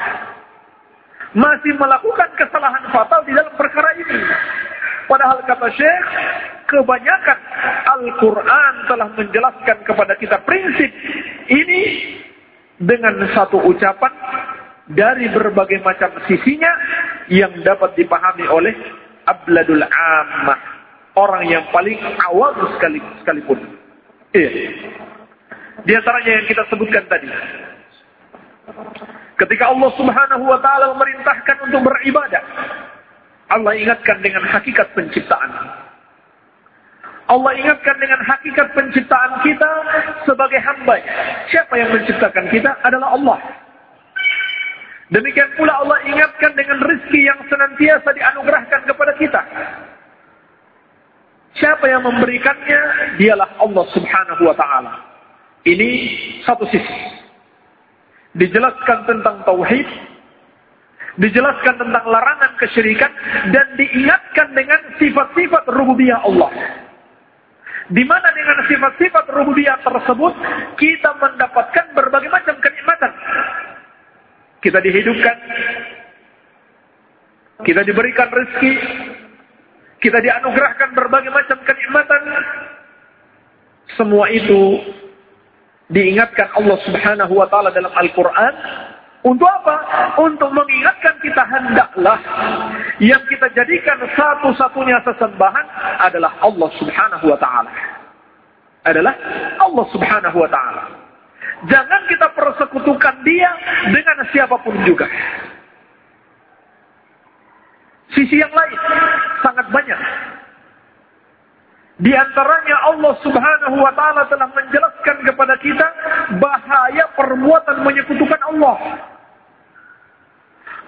masih 1.35 1.75
melakukan 1.75 2.31
kesalahan 2.39 2.85
fatal 2.95 3.27
di 3.27 3.35
dalam 3.35 3.51
perkara 3.59 3.91
ini. 3.99 4.19
Padahal 5.05 5.43
kata 5.45 5.69
Syekh, 5.77 6.07
kebanyakan 6.71 7.39
Al-Quran 7.99 8.75
telah 8.89 9.09
menjelaskan 9.13 9.79
kepada 9.85 10.15
kita 10.17 10.41
prinsip 10.49 10.91
ini 11.53 11.83
dengan 12.81 13.19
satu 13.37 13.61
ucapan 13.69 14.15
dari 14.89 15.29
berbagai 15.29 15.83
macam 15.85 16.09
sisinya 16.25 16.73
yang 17.29 17.53
dapat 17.67 17.99
dipahami 17.99 18.49
oleh 18.49 18.73
abladul 19.27 19.85
ammah. 19.85 20.61
Orang 21.15 21.47
yang 21.47 21.63
paling 21.71 21.95
awal 22.27 22.59
sekali, 22.75 22.99
sekalipun. 23.23 23.59
Iya. 24.35 24.51
Di 25.87 25.93
antaranya 25.95 26.43
yang 26.43 26.47
kita 26.51 26.67
sebutkan 26.67 27.07
tadi. 27.07 27.31
Ketika 29.39 29.71
Allah 29.71 29.91
Subhanahu 29.95 30.45
wa 30.47 30.59
taala 30.59 30.91
memerintahkan 30.99 31.71
untuk 31.71 31.87
beribadah, 31.87 32.43
Allah 33.55 33.73
ingatkan 33.79 34.19
dengan 34.27 34.43
hakikat 34.51 34.91
penciptaan. 34.99 35.51
Allah 37.25 37.53
ingatkan 37.57 37.97
dengan 38.03 38.21
hakikat 38.21 38.69
penciptaan 38.75 39.33
kita 39.47 39.71
sebagai 40.29 40.61
hamba. 40.61 40.99
Siapa 41.49 41.73
yang 41.79 41.95
menciptakan 41.95 42.51
kita 42.51 42.71
adalah 42.85 43.17
Allah. 43.17 43.39
Demikian 45.15 45.47
pula 45.55 45.79
Allah 45.79 46.03
ingatkan 46.11 46.59
dengan 46.59 46.83
rezeki 46.83 47.21
yang 47.23 47.39
senantiasa 47.47 48.11
dianugerahkan 48.11 48.81
kepada 48.83 49.15
kita. 49.15 49.43
Siapa 51.55 51.87
yang 51.87 52.03
memberikannya? 52.03 52.81
Dialah 53.23 53.63
Allah 53.63 53.85
Subhanahu 53.95 54.43
wa 54.43 54.57
taala. 54.59 54.93
Ini 55.63 55.91
satu 56.43 56.67
sisi 56.67 56.99
dijelaskan 58.35 59.07
tentang 59.07 59.47
tauhid, 59.47 59.87
dijelaskan 61.23 61.75
tentang 61.79 62.05
larangan 62.11 62.53
kesyirikan 62.59 63.13
dan 63.55 63.67
diingatkan 63.79 64.51
dengan 64.51 64.81
sifat-sifat 64.99 65.65
rububiyah 65.71 66.27
Allah. 66.27 66.51
Di 67.87 68.03
mana 68.03 68.29
dengan 68.35 68.67
sifat-sifat 68.67 69.31
rububiyah 69.31 69.79
tersebut 69.87 70.35
kita 70.75 71.11
mendapatkan 71.23 71.87
berbagai 71.95 72.35
macam 72.35 72.59
kenikmatan. 72.59 73.13
Kita 74.65 74.81
dihidupkan, 74.81 75.37
kita 77.69 77.85
diberikan 77.85 78.33
rezeki, 78.33 78.73
kita 80.01 80.25
dianugerahkan 80.25 80.97
berbagai 80.97 81.29
macam 81.29 81.61
kenikmatan. 81.69 82.23
Semua 84.01 84.33
itu 84.33 84.81
diingatkan 85.93 86.49
Allah 86.57 86.81
Subhanahu 86.89 87.33
wa 87.37 87.45
taala 87.53 87.69
dalam 87.77 87.93
Al-Qur'an 87.93 88.55
untuk 89.25 89.49
apa? 89.49 89.77
Untuk 90.21 90.49
mengingatkan 90.53 91.17
kita 91.21 91.45
hendaklah 91.45 92.21
yang 93.01 93.21
kita 93.29 93.53
jadikan 93.57 94.01
satu-satunya 94.17 95.01
sesembahan 95.05 95.67
adalah 96.09 96.41
Allah 96.41 96.69
Subhanahu 96.81 97.25
wa 97.29 97.39
taala. 97.41 97.73
Adalah 98.85 99.13
Allah 99.61 99.85
Subhanahu 99.93 100.37
wa 100.41 100.49
taala. 100.49 101.04
Jangan 101.65 102.01
kita 102.11 102.27
persekutukan 102.35 103.15
dia 103.23 103.51
dengan 103.89 104.19
siapa 104.35 104.57
pun 104.61 104.75
juga. 104.85 105.07
Sisi 108.15 108.39
yang 108.39 108.53
lain 108.53 108.79
sangat 109.43 109.67
banyak 109.75 110.01
di 111.95 112.11
antaranya 112.11 112.91
Allah 112.91 113.15
subhanahu 113.23 113.77
wa 113.79 113.95
ta'ala 113.95 114.27
telah 114.27 114.51
menjelaskan 114.51 115.17
kepada 115.31 115.55
kita 115.63 115.87
bahaya 116.43 117.07
perbuatan 117.15 117.87
menyekutukan 117.87 118.41
Allah. 118.51 118.77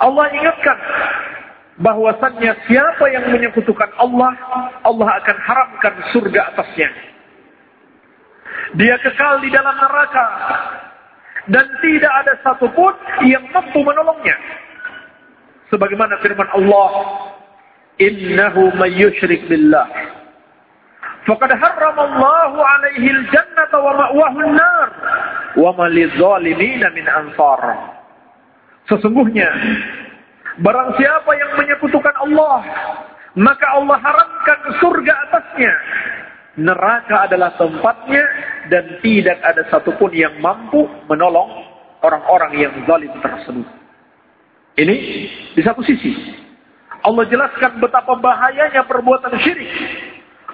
Allah 0.02 0.26
ingatkan 0.34 0.78
bahwasannya 1.78 2.52
siapa 2.66 3.06
yang 3.14 3.22
menyekutukan 3.30 3.86
Allah, 4.02 4.34
Allah 4.82 5.08
akan 5.22 5.36
haramkan 5.46 5.94
surga 6.10 6.40
atasnya. 6.52 6.90
Dia 8.76 8.98
kekal 9.00 9.40
di 9.40 9.48
dalam 9.48 9.74
neraka 9.78 10.26
dan 11.48 11.66
tidak 11.80 12.12
ada 12.24 12.32
satupun 12.42 12.92
yang 13.26 13.44
mampu 13.54 13.80
menolongnya. 13.86 14.34
Sebagaimana 15.70 16.18
firman 16.22 16.46
Allah, 16.54 16.90
"Innahu 17.98 18.74
may 18.78 18.94
yushrik 18.94 19.46
billah" 19.50 19.86
Faqad 21.26 21.50
harramallahu 21.58 22.58
alaihi 22.62 23.10
al-jannata 23.10 23.82
wa 23.82 23.92
ma'wahu 23.98 24.38
an-nar 24.46 24.88
wa 25.58 25.74
ma 25.74 25.90
lidh-dhalimin 25.90 26.86
min 26.94 27.06
ansar. 27.10 27.60
Sesungguhnya 28.86 29.50
barang 30.62 30.94
siapa 30.94 31.30
yang 31.34 31.50
menyekutukan 31.58 32.14
Allah, 32.30 32.62
maka 33.34 33.66
Allah 33.74 33.98
haramkan 33.98 34.60
surga 34.78 35.12
atasnya. 35.26 35.74
Neraka 36.56 37.28
adalah 37.28 37.52
tempatnya 37.60 38.24
dan 38.72 39.00
tidak 39.04 39.38
ada 39.44 39.62
satupun 39.68 40.08
yang 40.16 40.32
mampu 40.40 40.88
menolong 41.04 41.48
orang-orang 42.00 42.52
yang 42.56 42.72
zalim 42.88 43.12
tersebut. 43.20 43.68
Ini 44.76 44.96
di 45.52 45.60
satu 45.60 45.84
sisi. 45.84 46.12
Allah 47.04 47.28
jelaskan 47.28 47.76
betapa 47.76 48.16
bahayanya 48.18 48.82
perbuatan 48.88 49.36
syirik 49.38 49.68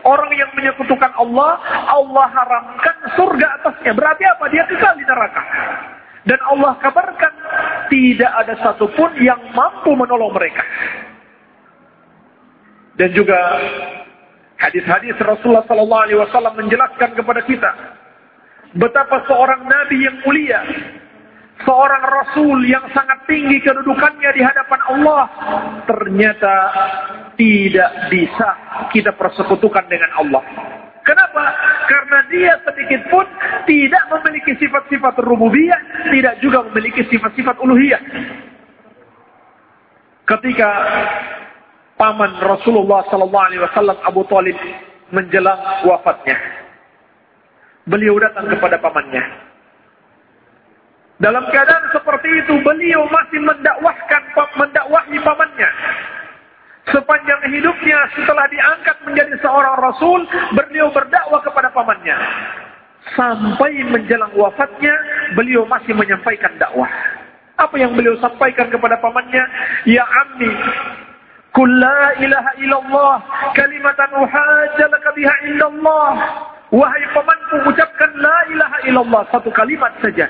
Orang 0.03 0.35
yang 0.35 0.51
menyekutukan 0.59 1.15
Allah, 1.15 1.63
Allah 1.87 2.27
haramkan 2.35 2.97
surga 3.15 3.63
atasnya. 3.63 3.95
Berarti 3.95 4.27
apa? 4.27 4.45
Dia 4.51 4.67
kekal 4.67 4.99
di 4.99 5.07
neraka. 5.07 5.43
Dan 6.27 6.39
Allah 6.43 6.75
kabarkan 6.83 7.33
tidak 7.87 8.33
ada 8.35 8.55
satupun 8.67 9.15
yang 9.23 9.39
mampu 9.55 9.95
menolong 9.95 10.35
mereka. 10.35 10.63
Dan 12.99 13.15
juga 13.15 13.39
hadis-hadis 14.63 15.19
Rasulullah 15.19 15.67
Sallallahu 15.67 16.03
Alaihi 16.07 16.19
Wasallam 16.23 16.55
menjelaskan 16.55 17.19
kepada 17.19 17.43
kita 17.43 17.71
betapa 18.79 19.27
seorang 19.29 19.69
nabi 19.69 20.07
yang 20.07 20.17
mulia, 20.25 20.61
seorang 21.67 22.03
rasul 22.03 22.59
yang 22.65 22.85
sangat 22.97 23.21
tinggi 23.29 23.61
kedudukannya 23.61 24.31
di 24.33 24.43
hadapan 24.43 24.81
Allah, 24.89 25.23
ternyata 25.85 26.55
tidak 27.37 27.91
bisa 28.09 28.49
kita 28.95 29.13
persekutukan 29.19 29.85
dengan 29.91 30.11
Allah. 30.17 30.45
Kenapa? 31.03 31.45
Karena 31.91 32.19
dia 32.31 32.55
sedikit 32.63 33.03
pun 33.11 33.27
tidak 33.67 34.05
memiliki 34.15 34.55
sifat-sifat 34.63 35.19
rububiyah, 35.27 36.09
tidak 36.15 36.39
juga 36.39 36.63
memiliki 36.71 37.03
sifat-sifat 37.11 37.59
uluhiyah. 37.59 38.03
Ketika 40.23 40.71
paman 41.97 42.33
Rasulullah 42.41 43.05
sallallahu 43.09 43.47
alaihi 43.47 43.63
wasallam 43.63 43.99
Abu 44.03 44.23
Talib 44.27 44.57
menjelang 45.13 45.85
wafatnya, 45.85 46.37
beliau 47.85 48.17
datang 48.19 48.49
kepada 48.49 48.81
pamannya. 48.81 49.23
Dalam 51.23 51.47
keadaan 51.55 51.87
seperti 51.95 52.29
itu, 52.43 52.59
beliau 52.67 53.07
masih 53.07 53.39
mendakwahkan 53.47 54.23
mendakwahi 54.59 55.17
pamannya. 55.23 55.71
Sepanjang 56.91 57.47
hidupnya 57.47 57.99
setelah 58.19 58.43
diangkat 58.51 58.97
menjadi 59.07 59.39
seorang 59.39 59.79
rasul, 59.79 60.27
beliau 60.51 60.91
berdakwah 60.91 61.39
kepada 61.47 61.71
pamannya. 61.71 62.19
Sampai 63.15 63.87
menjelang 63.87 64.35
wafatnya, 64.35 64.91
beliau 65.39 65.63
masih 65.63 65.95
menyampaikan 65.95 66.51
dakwah. 66.59 66.91
Apa 67.55 67.79
yang 67.79 67.95
beliau 67.95 68.19
sampaikan 68.19 68.67
kepada 68.67 68.99
pamannya? 68.99 69.47
Ya 69.87 70.03
ammi, 70.03 70.51
Kul 71.53 71.69
la 71.69 72.17
ilaha 72.17 72.51
illallah 72.57 73.15
kalimatan 73.53 74.11
uhajjalaka 74.17 75.09
biha 75.13 75.35
illallah. 75.53 76.11
Wahai 76.73 77.05
pamanku 77.13 77.69
ucapkan 77.69 78.11
la 78.17 78.39
ilaha 78.49 78.77
illallah 78.89 79.23
satu 79.29 79.53
kalimat 79.53 79.93
saja 80.01 80.25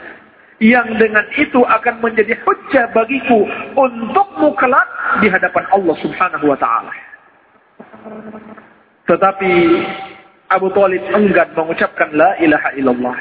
yang 0.59 0.87
dengan 0.99 1.23
itu 1.39 1.62
akan 1.62 2.03
menjadi 2.03 2.35
hujah 2.43 2.91
bagiku 2.91 3.47
untukmu 3.79 4.55
kelak 4.59 4.87
di 5.23 5.31
hadapan 5.31 5.62
Allah 5.70 5.95
Subhanahu 6.03 6.47
wa 6.51 6.59
taala. 6.59 6.95
Tetapi 9.07 9.53
Abu 10.51 10.68
Talib 10.75 11.03
enggan 11.14 11.51
mengucapkan 11.55 12.11
la 12.14 12.35
ilaha 12.39 12.70
illallah. 12.79 13.16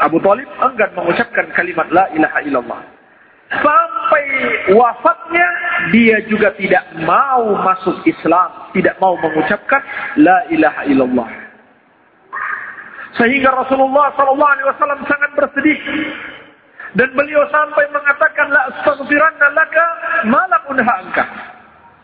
Abu 0.00 0.20
Talib 0.24 0.48
enggan 0.60 0.90
mengucapkan 0.96 1.48
kalimat 1.52 1.88
la 1.92 2.08
ilaha 2.12 2.38
illallah. 2.44 2.80
Sampai 3.52 4.24
wafatnya 4.72 5.48
dia 5.92 6.24
juga 6.24 6.56
tidak 6.56 6.88
mau 7.04 7.52
masuk 7.60 8.00
Islam, 8.08 8.72
tidak 8.72 8.96
mau 8.96 9.12
mengucapkan 9.20 9.84
la 10.16 10.40
ilaha 10.48 10.82
illallah. 10.88 11.28
Sehingga 13.20 13.52
Rasulullah 13.52 14.08
sallallahu 14.16 14.52
alaihi 14.56 14.68
wasallam 14.72 15.00
sangat 15.04 15.30
bersedih. 15.36 15.78
Dan 16.92 17.08
beliau 17.16 17.44
sampai 17.48 17.88
mengatakan 17.92 18.52
la 18.52 18.68
astaghfiranna 18.72 19.46
laka 19.56 19.86
ma 20.28 20.44
lam 20.48 20.62
unha 20.76 21.24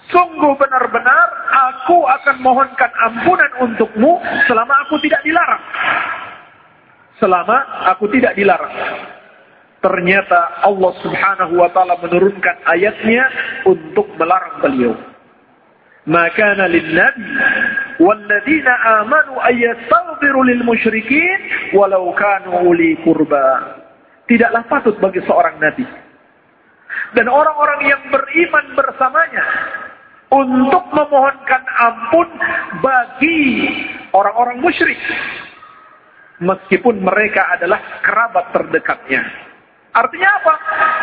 Sungguh 0.09 0.57
benar-benar 0.57 1.28
aku 1.53 2.01
akan 2.09 2.36
mohonkan 2.40 2.88
ampunan 3.05 3.53
untukmu 3.61 4.16
selama 4.49 4.72
aku 4.88 4.96
tidak 5.05 5.20
dilarang. 5.20 5.61
Selama 7.20 7.57
aku 7.92 8.09
tidak 8.09 8.32
dilarang 8.32 8.72
ternyata 9.79 10.64
Allah 10.66 10.93
Subhanahu 11.03 11.55
wa 11.59 11.68
taala 11.70 11.99
menurunkan 12.03 12.57
ayatnya 12.66 13.24
untuk 13.66 14.07
melarang 14.18 14.59
beliau. 14.62 14.95
Maka 16.09 16.57
nabi 16.57 16.81
walladzina 18.01 18.72
amanu 19.05 19.37
ayastaghfiru 19.45 20.41
lil 20.49 20.64
musyrikin 20.64 21.39
walau 21.76 22.11
kanu 22.16 22.64
uli 22.64 22.97
qurba. 23.05 23.76
Tidaklah 24.24 24.64
patut 24.68 24.97
bagi 25.01 25.20
seorang 25.24 25.61
nabi 25.61 25.85
dan 27.16 27.26
orang-orang 27.29 27.89
yang 27.89 28.03
beriman 28.12 28.66
bersamanya 28.76 29.45
untuk 30.29 30.85
memohonkan 30.93 31.62
ampun 31.81 32.29
bagi 32.85 33.41
orang-orang 34.12 34.61
musyrik 34.61 35.01
meskipun 36.45 37.01
mereka 37.01 37.49
adalah 37.57 37.81
kerabat 38.05 38.53
terdekatnya. 38.53 39.47
Artinya 39.97 40.30
apa? 40.43 40.55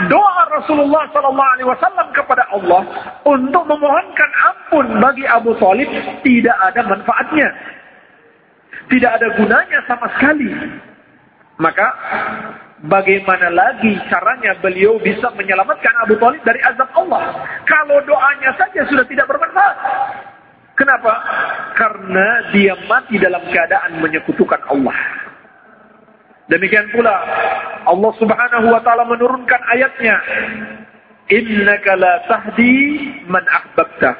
Doa 0.07 0.41
Rasulullah 0.53 1.03
Sallallahu 1.09 1.51
Alaihi 1.57 1.67
Wasallam 1.67 2.07
kepada 2.13 2.43
Allah 2.53 2.81
untuk 3.25 3.63
memohonkan 3.65 4.29
ampun 4.45 4.85
bagi 5.01 5.25
Abu 5.25 5.57
Talib 5.57 5.89
tidak 6.21 6.57
ada 6.61 6.81
manfaatnya, 6.85 7.49
tidak 8.93 9.11
ada 9.17 9.27
gunanya 9.41 9.79
sama 9.89 10.05
sekali. 10.15 10.49
Maka 11.55 11.87
bagaimana 12.85 13.47
lagi 13.49 13.95
caranya 14.11 14.53
beliau 14.59 14.99
bisa 15.01 15.31
menyelamatkan 15.33 15.95
Abu 16.05 16.19
Talib 16.21 16.43
dari 16.45 16.61
azab 16.61 16.91
Allah? 16.93 17.33
Kalau 17.65 17.97
doanya 18.05 18.51
saja 18.59 18.85
sudah 18.85 19.05
tidak 19.09 19.25
bermanfaat. 19.25 19.75
Kenapa? 20.75 21.13
Karena 21.79 22.27
dia 22.51 22.75
mati 22.85 23.15
dalam 23.15 23.39
keadaan 23.47 24.03
menyekutukan 24.03 24.59
Allah. 24.67 24.95
Demikian 26.45 26.85
pula 26.93 27.15
Allah 27.89 28.11
Subhanahu 28.21 28.67
wa 28.69 28.81
taala 28.85 29.05
menurunkan 29.09 29.61
ayatnya, 29.73 30.15
"Innaka 31.33 31.97
la 31.97 32.13
tahdi 32.29 32.77
man 33.25 33.41
ahbabta." 33.49 34.13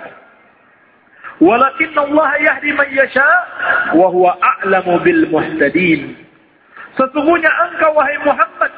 Walakin 1.38 1.92
Allah 2.00 2.30
yahdi 2.42 2.72
man 2.74 2.90
yasha 2.96 3.30
wa 3.94 4.08
huwa 4.10 4.40
a'lamu 4.40 5.04
bil 5.04 5.28
muhtadin. 5.30 6.16
Sesungguhnya 6.96 7.52
engkau 7.70 7.92
wahai 7.92 8.16
Muhammad 8.24 8.72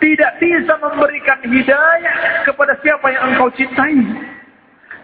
tidak 0.00 0.32
bisa 0.40 0.74
memberikan 0.80 1.38
hidayah 1.44 2.42
kepada 2.48 2.72
siapa 2.80 3.06
yang 3.12 3.22
engkau 3.36 3.52
cintai. 3.52 4.00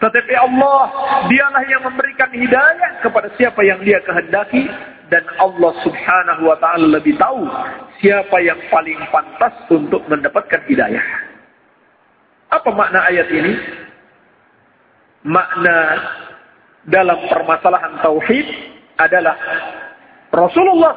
Tetapi 0.01 0.33
Allah, 0.33 0.83
dialah 1.29 1.65
yang 1.69 1.85
memberikan 1.85 2.33
hidayah 2.33 3.05
kepada 3.05 3.29
siapa 3.37 3.61
yang 3.61 3.85
dia 3.85 4.01
kehendaki 4.01 4.65
dan 5.11 5.27
Allah 5.43 5.75
subhanahu 5.83 6.43
wa 6.47 6.57
ta'ala 6.63 6.87
lebih 6.87 7.19
tahu 7.19 7.43
siapa 7.99 8.39
yang 8.41 8.63
paling 8.71 8.97
pantas 9.11 9.53
untuk 9.67 10.07
mendapatkan 10.07 10.63
hidayah. 10.71 11.03
Apa 12.55 12.71
makna 12.71 13.11
ayat 13.11 13.27
ini? 13.31 13.53
Makna 15.27 15.79
dalam 16.87 17.19
permasalahan 17.29 17.99
tauhid 18.01 18.47
adalah 19.03 19.37
Rasulullah 20.31 20.95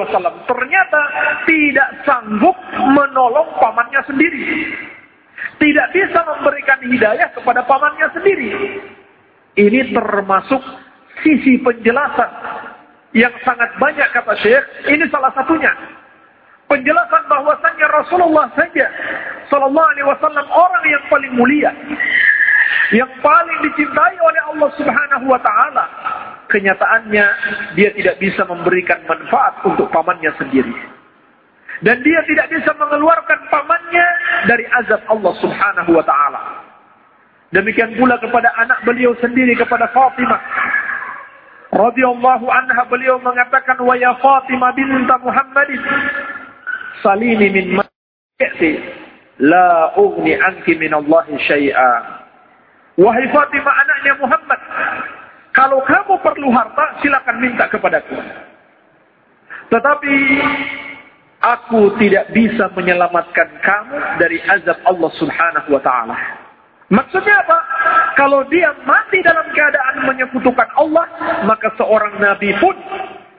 wasallam 0.00 0.48
ternyata 0.48 1.00
tidak 1.44 1.88
sanggup 2.08 2.56
menolong 2.72 3.52
pamannya 3.60 4.00
sendiri. 4.08 4.42
Tidak 5.60 5.88
bisa 5.92 6.24
memberikan 6.24 6.80
hidayah 6.80 7.28
kepada 7.36 7.68
pamannya 7.68 8.08
sendiri. 8.16 8.50
Ini 9.60 9.92
termasuk 9.92 10.64
sisi 11.20 11.60
penjelasan 11.60 12.32
yang 13.12 13.32
sangat 13.44 13.68
banyak 13.76 14.08
kata 14.12 14.32
Syekh, 14.40 14.64
ini 14.88 15.04
salah 15.12 15.28
satunya. 15.36 15.72
Penjelasan 16.64 17.28
bahwasannya 17.28 17.86
Rasulullah 17.92 18.48
saja 18.56 18.88
sallallahu 19.52 19.90
alaihi 19.92 20.08
wasallam 20.08 20.46
orang 20.48 20.84
yang 20.88 21.04
paling 21.12 21.32
mulia, 21.36 21.68
yang 22.96 23.10
paling 23.20 23.58
dicintai 23.68 24.16
oleh 24.16 24.42
Allah 24.48 24.68
Subhanahu 24.80 25.28
wa 25.28 25.40
taala. 25.44 25.84
Kenyataannya 26.48 27.26
dia 27.76 27.90
tidak 27.92 28.16
bisa 28.16 28.48
memberikan 28.48 29.04
manfaat 29.04 29.60
untuk 29.68 29.92
pamannya 29.92 30.32
sendiri. 30.40 30.72
Dan 31.84 32.00
dia 32.00 32.24
tidak 32.24 32.48
bisa 32.48 32.72
mengeluarkan 32.80 33.40
pamannya 33.52 34.06
dari 34.48 34.64
azab 34.80 35.04
Allah 35.12 35.34
Subhanahu 35.44 35.92
wa 35.92 36.04
taala. 36.08 36.40
Demikian 37.52 38.00
pula 38.00 38.16
kepada 38.16 38.48
anak 38.56 38.80
beliau 38.88 39.12
sendiri 39.20 39.52
kepada 39.52 39.92
Fatimah 39.92 40.40
radhiyallahu 41.72 42.46
anha 42.52 42.82
beliau 42.86 43.16
mengatakan 43.24 43.80
wa 43.80 43.96
ya 43.96 44.12
Fatimah 44.20 44.76
binta 44.76 45.16
Muhammadin 45.24 45.80
salini 47.00 47.48
min 47.48 47.66
ma'ati 47.80 48.72
la 49.40 49.96
ugni 49.96 50.36
anki 50.36 50.76
min 50.76 50.92
Allah 50.92 51.24
syai'a 51.48 51.92
wahai 53.00 53.24
Fatimah 53.32 53.72
anaknya 53.72 54.12
Muhammad 54.20 54.60
kalau 55.52 55.84
kamu 55.84 56.16
perlu 56.24 56.48
harta 56.48 56.96
silakan 57.04 57.36
minta 57.44 57.68
kepadaku. 57.68 58.16
Tetapi 59.68 60.16
aku 61.44 61.96
tidak 62.00 62.32
bisa 62.32 62.72
menyelamatkan 62.72 63.48
kamu 63.60 63.96
dari 64.16 64.40
azab 64.48 64.80
Allah 64.88 65.10
Subhanahu 65.20 65.68
wa 65.76 65.82
taala 65.84 66.41
Maksudnya 66.92 67.40
apa? 67.40 67.58
Kalau 68.20 68.44
dia 68.52 68.68
mati 68.84 69.24
dalam 69.24 69.48
keadaan 69.56 70.04
menyekutukan 70.04 70.68
Allah, 70.76 71.08
maka 71.48 71.72
seorang 71.80 72.20
nabi 72.20 72.52
pun 72.60 72.76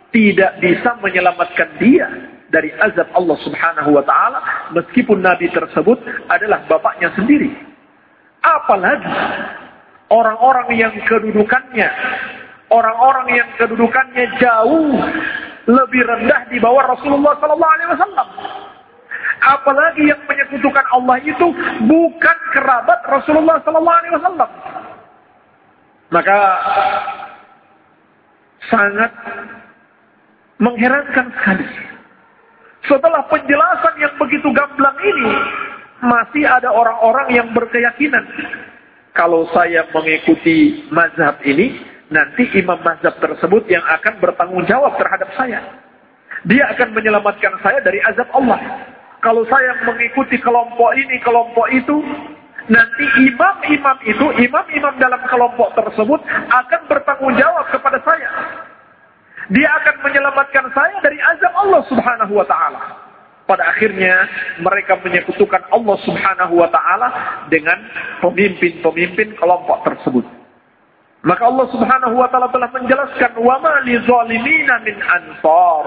tidak 0.10 0.58
bisa 0.58 0.98
menyelamatkan 1.06 1.70
dia 1.78 2.10
dari 2.50 2.74
azab 2.82 3.10
Allah 3.14 3.38
Subhanahu 3.46 3.94
wa 3.94 4.02
taala 4.06 4.42
meskipun 4.74 5.22
nabi 5.22 5.54
tersebut 5.54 6.02
adalah 6.34 6.66
bapaknya 6.66 7.14
sendiri. 7.14 7.54
Apalagi 8.42 9.14
orang-orang 10.10 10.70
yang 10.74 10.94
kedudukannya 11.06 11.90
orang-orang 12.74 13.28
yang 13.38 13.50
kedudukannya 13.62 14.26
jauh 14.42 14.98
lebih 15.70 16.02
rendah 16.04 16.42
di 16.50 16.58
bawah 16.58 16.98
Rasulullah 16.98 17.38
sallallahu 17.38 17.74
wasallam. 17.94 18.28
Apalagi 19.44 20.08
yang 20.08 20.22
menyekutukan 20.24 20.86
Allah 20.96 21.20
itu 21.20 21.48
bukan 21.84 22.38
kerabat 22.56 23.00
Rasulullah 23.12 23.60
sallallahu 23.68 24.00
alaihi 24.00 24.16
wasallam. 24.16 24.50
Maka 26.14 26.38
sangat 28.72 29.12
mengherankan 30.62 31.28
sekali. 31.36 31.68
Setelah 32.88 33.24
penjelasan 33.28 33.96
yang 34.00 34.14
begitu 34.20 34.48
gamblang 34.52 34.96
ini, 35.04 35.30
masih 36.04 36.44
ada 36.48 36.72
orang-orang 36.72 37.28
yang 37.32 37.48
berkeyakinan 37.56 38.24
kalau 39.14 39.46
saya 39.54 39.86
mengikuti 39.94 40.90
mazhab 40.90 41.38
ini, 41.46 41.78
nanti 42.10 42.50
imam 42.58 42.82
mazhab 42.82 43.14
tersebut 43.22 43.70
yang 43.70 43.86
akan 43.86 44.18
bertanggung 44.18 44.66
jawab 44.66 44.98
terhadap 44.98 45.30
saya. 45.38 45.62
Dia 46.50 46.68
akan 46.74 46.98
menyelamatkan 46.98 47.62
saya 47.62 47.80
dari 47.86 48.02
azab 48.04 48.28
Allah. 48.34 48.60
Kalau 49.24 49.48
saya 49.48 49.72
mengikuti 49.88 50.36
kelompok 50.44 50.92
ini, 51.00 51.16
kelompok 51.24 51.72
itu, 51.72 51.96
nanti 52.68 53.06
imam-imam 53.24 53.98
itu, 54.04 54.26
imam-imam 54.36 54.94
dalam 55.00 55.22
kelompok 55.32 55.72
tersebut 55.80 56.20
akan 56.52 56.82
bertanggung 56.92 57.34
jawab 57.40 57.66
kepada 57.72 58.04
saya. 58.04 58.30
Dia 59.48 59.72
akan 59.80 59.96
menyelamatkan 60.04 60.66
saya 60.76 61.00
dari 61.00 61.20
azab 61.24 61.52
Allah 61.56 61.82
subhanahu 61.88 62.36
wa 62.36 62.48
ta'ala 62.48 62.82
pada 63.44 63.64
akhirnya 63.76 64.16
mereka 64.64 65.00
menyekutukan 65.04 65.68
Allah 65.68 66.00
Subhanahu 66.08 66.64
wa 66.64 66.70
taala 66.72 67.10
dengan 67.52 67.76
pemimpin-pemimpin 68.24 69.36
kelompok 69.36 69.84
tersebut. 69.84 70.26
Maka 71.24 71.44
Allah 71.48 71.68
Subhanahu 71.72 72.16
wa 72.20 72.28
taala 72.32 72.52
telah 72.52 72.72
menjelaskan 72.72 73.32
wa 73.40 73.60
ma 73.60 73.84
lizalimina 73.84 74.80
min 74.88 74.96
ansar. 75.00 75.86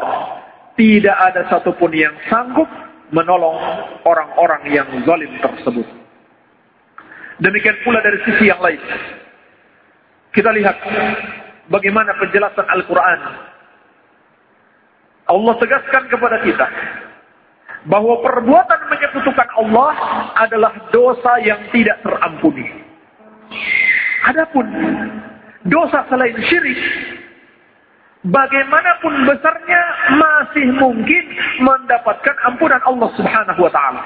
Tidak 0.77 1.17
ada 1.17 1.49
satupun 1.49 1.97
yang 1.97 2.13
sanggup 2.29 2.69
menolong 3.15 3.59
orang-orang 4.03 4.63
yang 4.71 4.89
zalim 5.07 5.31
tersebut. 5.39 5.87
Demikian 7.43 7.77
pula 7.85 8.01
dari 8.01 8.19
sisi 8.25 8.49
yang 8.49 8.61
lain. 8.65 8.81
Kita 10.33 10.51
lihat 10.53 10.77
bagaimana 11.69 12.17
penjelasan 12.17 12.65
Al-Quran. 12.65 13.21
Allah 15.27 15.55
tegaskan 15.59 16.05
kepada 16.07 16.39
kita 16.47 16.67
bahwa 17.87 18.23
perbuatan 18.23 18.81
menyekutukan 18.91 19.49
Allah 19.59 19.93
adalah 20.39 20.73
dosa 20.91 21.39
yang 21.43 21.61
tidak 21.71 21.99
terampuni. 22.03 22.67
Adapun 24.27 24.67
dosa 25.67 26.03
selain 26.11 26.35
syirik, 26.47 26.79
bagaimanapun 28.31 29.27
besarnya 29.27 29.83
masih 30.19 30.67
mungkin 30.79 31.25
mendapatkan 31.63 32.37
ampunan 32.51 32.83
Allah 32.83 33.09
Subhanahu 33.15 33.61
wa 33.63 33.73
taala. 33.73 34.03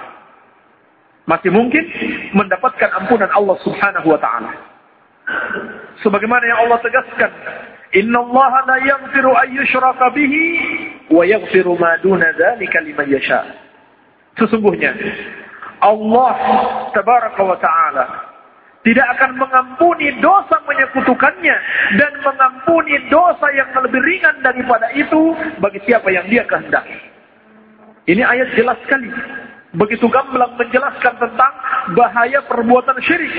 Masih 1.28 1.50
mungkin 1.52 1.84
mendapatkan 2.34 2.90
ampunan 3.00 3.30
Allah 3.32 3.56
Subhanahu 3.64 4.06
wa 4.08 4.18
taala. 4.20 4.50
Sebagaimana 6.02 6.42
yang 6.48 6.58
Allah 6.66 6.78
tegaskan, 6.82 7.30
"Inna 7.96 8.18
Allah 8.18 8.52
la 8.66 8.76
yaghfiru 8.82 9.30
an 9.36 9.48
bihi 10.16 10.44
wa 11.12 11.22
yaghfiru 11.22 11.76
ma 11.78 11.96
duna 12.02 12.34
dzalika 12.34 12.82
liman 12.82 13.06
yasha'." 13.08 13.44
Sesungguhnya 14.38 14.94
Allah 15.80 16.32
tabaraka 16.92 17.40
wa 17.44 17.56
ta'ala 17.56 18.29
tidak 18.80 19.06
akan 19.18 19.36
mengampuni 19.36 20.08
dosa 20.24 20.56
menyekutukannya 20.64 21.56
dan 22.00 22.12
mengampuni 22.24 22.96
dosa 23.12 23.46
yang 23.52 23.68
lebih 23.76 24.00
ringan 24.00 24.36
daripada 24.40 24.88
itu 24.96 25.36
bagi 25.60 25.80
siapa 25.84 26.08
yang 26.08 26.24
dia 26.32 26.48
kehendaki. 26.48 26.96
Ini 28.08 28.24
ayat 28.24 28.56
jelas 28.56 28.80
sekali. 28.88 29.12
Begitu 29.76 30.08
gamblang 30.10 30.56
menjelaskan 30.58 31.14
tentang 31.20 31.52
bahaya 31.94 32.42
perbuatan 32.48 32.98
syirik 33.04 33.30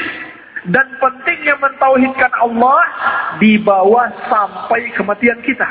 dan 0.70 0.88
pentingnya 1.02 1.58
mentauhidkan 1.58 2.32
Allah 2.40 2.80
di 3.42 3.58
bawah 3.60 4.08
sampai 4.30 4.94
kematian 4.94 5.42
kita. 5.42 5.68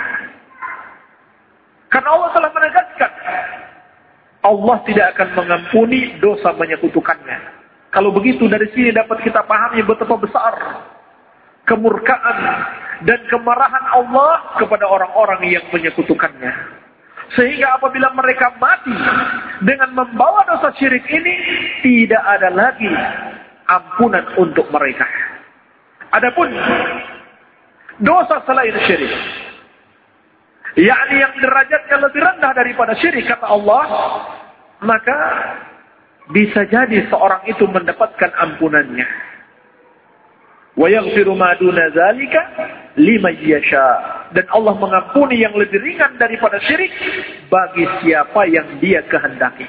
Karena 1.89 2.11
Allah 2.11 2.31
telah 2.35 2.51
menegaskan 2.53 3.13
Allah 4.41 4.77
tidak 4.89 5.07
akan 5.17 5.29
mengampuni 5.37 6.17
dosa 6.19 6.57
menyekutukannya. 6.57 7.60
Kalau 7.91 8.15
begitu 8.15 8.47
dari 8.47 8.71
sini 8.71 8.95
dapat 8.95 9.19
kita 9.27 9.43
pahami 9.51 9.83
betapa 9.83 10.15
besar 10.15 10.55
kemurkaan 11.67 12.39
dan 13.07 13.21
kemarahan 13.27 13.85
Allah 13.95 14.59
kepada 14.59 14.87
orang-orang 14.87 15.47
yang 15.51 15.65
menyekutukannya. 15.75 16.53
Sehingga 17.39 17.79
apabila 17.79 18.11
mereka 18.11 18.51
mati 18.59 18.91
dengan 19.63 19.95
membawa 19.95 20.43
dosa 20.51 20.75
syirik 20.75 21.07
ini, 21.07 21.35
tidak 21.83 22.23
ada 22.27 22.51
lagi 22.51 22.91
ampunan 23.71 24.27
untuk 24.35 24.67
mereka. 24.75 25.07
Adapun 26.11 26.51
dosa 28.03 28.43
selain 28.43 28.75
syirik, 28.83 29.15
yakni 30.75 31.23
yang 31.23 31.35
derajatnya 31.39 31.97
lebih 32.03 32.19
rendah 32.19 32.53
daripada 32.55 32.99
syirik 32.99 33.31
kata 33.31 33.47
Allah, 33.47 33.85
maka 34.83 35.19
bisa 36.31 36.67
jadi 36.67 37.07
seorang 37.11 37.43
itu 37.51 37.67
mendapatkan 37.67 38.31
ampunannya. 38.39 39.07
Wa 40.79 40.87
yaghfiru 40.87 41.35
ma 41.35 41.59
duna 41.59 41.91
zalika 41.91 42.41
liman 42.97 43.37
yasha. 43.43 43.87
Dan 44.31 44.47
Allah 44.55 44.79
mengampuni 44.79 45.43
yang 45.43 45.55
lebih 45.59 45.83
ringan 45.83 46.15
daripada 46.17 46.63
syirik 46.63 46.95
bagi 47.51 47.85
siapa 48.03 48.47
yang 48.47 48.79
Dia 48.79 49.03
kehendaki. 49.11 49.67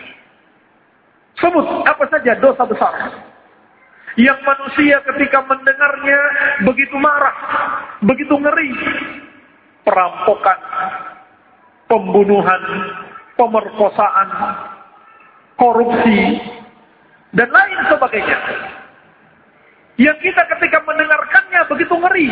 Sebut 1.41 1.65
apa 1.89 2.05
saja 2.13 2.37
dosa 2.37 2.63
besar 2.69 2.93
yang 4.19 4.37
manusia 4.43 4.99
ketika 5.07 5.39
mendengarnya 5.47 6.19
begitu 6.67 6.95
marah, 6.99 7.37
begitu 8.03 8.35
ngeri, 8.35 8.71
perampokan, 9.87 10.59
pembunuhan, 11.87 12.63
pemerkosaan, 13.39 14.29
korupsi, 15.61 16.41
dan 17.37 17.49
lain 17.53 17.77
sebagainya. 17.85 18.37
Yang 20.01 20.17
kita 20.25 20.41
ketika 20.57 20.81
mendengarkannya 20.81 21.61
begitu 21.69 21.93
ngeri, 21.93 22.27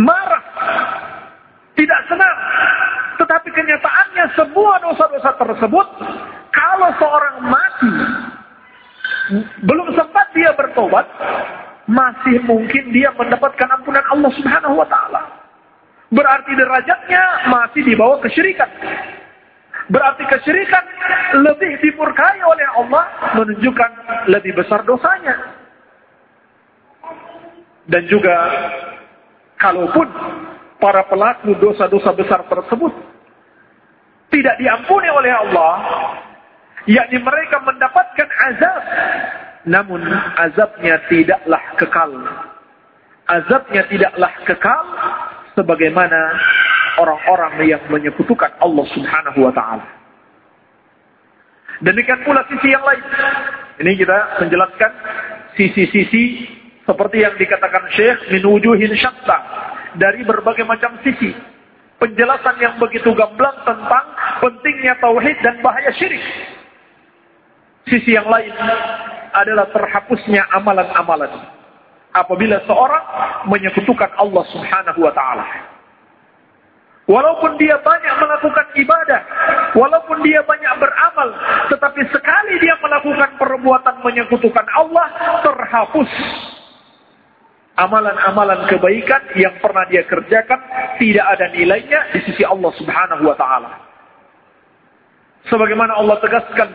marah, 0.00 0.44
tidak 1.76 2.00
senang. 2.08 2.38
Tetapi 3.20 3.48
kenyataannya 3.52 4.24
semua 4.32 4.80
dosa-dosa 4.80 5.30
tersebut, 5.36 5.86
kalau 6.50 6.90
seorang 6.96 7.36
mati, 7.44 7.92
belum 9.68 9.92
sempat 9.92 10.32
dia 10.32 10.56
bertobat, 10.56 11.04
masih 11.84 12.40
mungkin 12.48 12.90
dia 12.90 13.12
mendapatkan 13.12 13.68
ampunan 13.68 14.04
Allah 14.08 14.30
Subhanahu 14.40 14.80
wa 14.80 14.88
taala. 14.88 15.22
Berarti 16.08 16.52
derajatnya 16.56 17.22
masih 17.52 17.82
di 17.84 17.94
bawah 17.98 18.22
kesyirikan. 18.24 18.70
Berarti 19.84 20.24
kesyirikan 20.24 20.84
lebih 21.44 21.76
dimurkai 21.84 22.40
oleh 22.40 22.68
Allah 22.80 23.04
menunjukkan 23.36 23.90
lebih 24.32 24.56
besar 24.56 24.80
dosanya. 24.88 25.60
Dan 27.84 28.08
juga 28.08 28.32
kalaupun 29.60 30.08
para 30.80 31.04
pelaku 31.04 31.52
dosa-dosa 31.60 32.16
besar 32.16 32.48
tersebut 32.48 32.92
tidak 34.32 34.56
diampuni 34.56 35.08
oleh 35.12 35.32
Allah, 35.36 35.72
yakni 36.88 37.20
mereka 37.20 37.60
mendapatkan 37.60 38.28
azab, 38.50 38.82
namun 39.68 40.00
azabnya 40.40 40.96
tidaklah 41.12 41.62
kekal. 41.76 42.12
Azabnya 43.24 43.84
tidaklah 43.88 44.32
kekal 44.48 44.84
sebagaimana 45.56 46.20
orang-orang 46.98 47.52
yang 47.66 47.82
menyekutukan 47.90 48.50
Allah 48.62 48.84
Subhanahu 48.94 49.38
wa 49.42 49.52
taala. 49.54 49.86
Demikian 51.82 52.22
pula 52.22 52.46
sisi 52.46 52.70
yang 52.70 52.84
lain. 52.86 53.04
Ini 53.82 53.92
kita 53.98 54.18
menjelaskan 54.46 54.92
sisi-sisi 55.58 56.46
seperti 56.86 57.26
yang 57.26 57.34
dikatakan 57.34 57.90
Syekh 57.96 58.30
min 58.30 58.46
wujuhin 58.46 58.94
dari 59.98 60.20
berbagai 60.22 60.62
macam 60.62 60.94
sisi. 61.02 61.34
Penjelasan 61.98 62.60
yang 62.60 62.74
begitu 62.78 63.10
gamblang 63.16 63.54
tentang 63.64 64.06
pentingnya 64.42 64.94
tauhid 65.00 65.36
dan 65.40 65.56
bahaya 65.64 65.90
syirik. 65.96 66.20
Sisi 67.88 68.14
yang 68.14 68.28
lain 68.28 68.52
adalah 69.34 69.66
terhapusnya 69.72 70.46
amalan-amalan 70.54 71.32
apabila 72.14 72.62
seorang 72.68 73.04
menyekutukan 73.50 74.10
Allah 74.20 74.44
Subhanahu 74.54 75.00
wa 75.02 75.12
taala. 75.12 75.73
Walaupun 77.04 77.60
dia 77.60 77.76
banyak 77.84 78.14
melakukan 78.16 78.66
ibadah, 78.80 79.20
walaupun 79.76 80.24
dia 80.24 80.40
banyak 80.40 80.72
beramal, 80.80 81.28
tetapi 81.68 82.00
sekali 82.08 82.56
dia 82.64 82.80
melakukan 82.80 83.36
perbuatan 83.36 84.00
menyekutukan 84.00 84.64
Allah, 84.72 85.06
terhapus 85.44 86.08
amalan-amalan 87.74 88.70
kebaikan 88.70 89.20
yang 89.34 89.52
pernah 89.58 89.84
dia 89.90 90.06
kerjakan 90.06 90.60
tidak 90.96 91.26
ada 91.26 91.46
nilainya 91.52 92.00
di 92.14 92.24
sisi 92.24 92.42
Allah 92.46 92.70
Subhanahu 92.78 93.22
wa 93.26 93.36
taala. 93.36 93.70
Sebagaimana 95.50 96.00
Allah 96.00 96.16
tegaskan, 96.24 96.68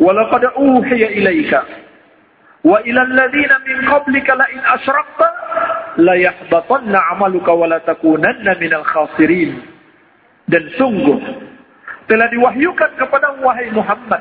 "Walaqad 0.00 0.48
uhiya 0.56 1.12
ilaika 1.12 1.60
wa 2.64 2.80
ila 2.80 3.00
alladziina 3.04 3.60
min 3.68 3.76
qablika 3.84 4.32
la 4.32 4.46
in 4.48 4.62
asyrakta 4.64 5.43
la 6.00 6.14
yahbatanna 6.18 6.98
'amaluka 7.14 7.52
wa 7.54 7.66
la 7.70 7.78
takunanna 7.82 8.56
minal 8.58 8.86
khasirin." 8.86 9.62
Dan 10.44 10.68
sungguh 10.76 11.18
telah 12.06 12.28
diwahyukan 12.28 12.90
kepada 13.00 13.40
wahai 13.40 13.72
Muhammad 13.72 14.20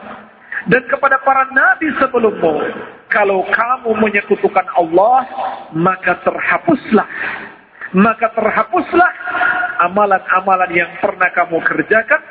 dan 0.72 0.84
kepada 0.88 1.20
para 1.20 1.52
nabi 1.52 1.92
sebelummu 2.00 2.64
kalau 3.12 3.44
kamu 3.52 3.92
menyekutukan 4.00 4.64
Allah 4.80 5.28
maka 5.76 6.24
terhapuslah 6.24 7.08
maka 7.94 8.32
terhapuslah 8.34 9.12
amalan-amalan 9.86 10.72
yang 10.74 10.92
pernah 10.98 11.30
kamu 11.30 11.62
kerjakan 11.62 12.22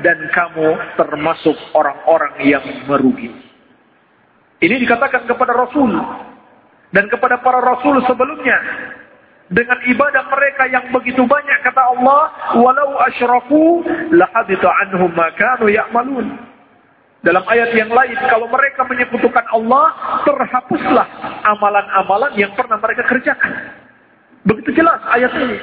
dan 0.00 0.18
kamu 0.32 0.72
termasuk 0.96 1.52
orang-orang 1.76 2.32
yang 2.40 2.64
merugi. 2.88 3.28
Ini 4.62 4.74
dikatakan 4.80 5.28
kepada 5.28 5.52
Rasul 5.52 5.92
dan 6.92 7.08
kepada 7.08 7.40
para 7.40 7.60
Rasul 7.60 8.00
sebelumnya 8.04 8.56
dengan 9.52 9.76
ibadah 9.84 10.24
mereka 10.32 10.64
yang 10.68 10.86
begitu 10.92 11.24
banyak 11.28 11.58
kata 11.64 11.82
Allah 11.96 12.22
walau 12.56 12.96
asyraku 13.08 13.84
lahabita 14.12 14.68
anhum 14.86 15.12
ma 15.12 15.28
kanu 15.36 15.68
ya'malun 15.68 16.36
dalam 17.20 17.44
ayat 17.48 17.70
yang 17.76 17.92
lain 17.92 18.16
kalau 18.28 18.48
mereka 18.48 18.82
menyekutukan 18.88 19.44
Allah 19.52 19.92
terhapuslah 20.24 21.06
amalan-amalan 21.46 22.32
yang 22.34 22.50
pernah 22.56 22.80
mereka 22.80 23.06
kerjakan 23.06 23.82
Begitu 24.42 24.82
jelas 24.82 24.98
ayat 25.10 25.30
ini. 25.38 25.58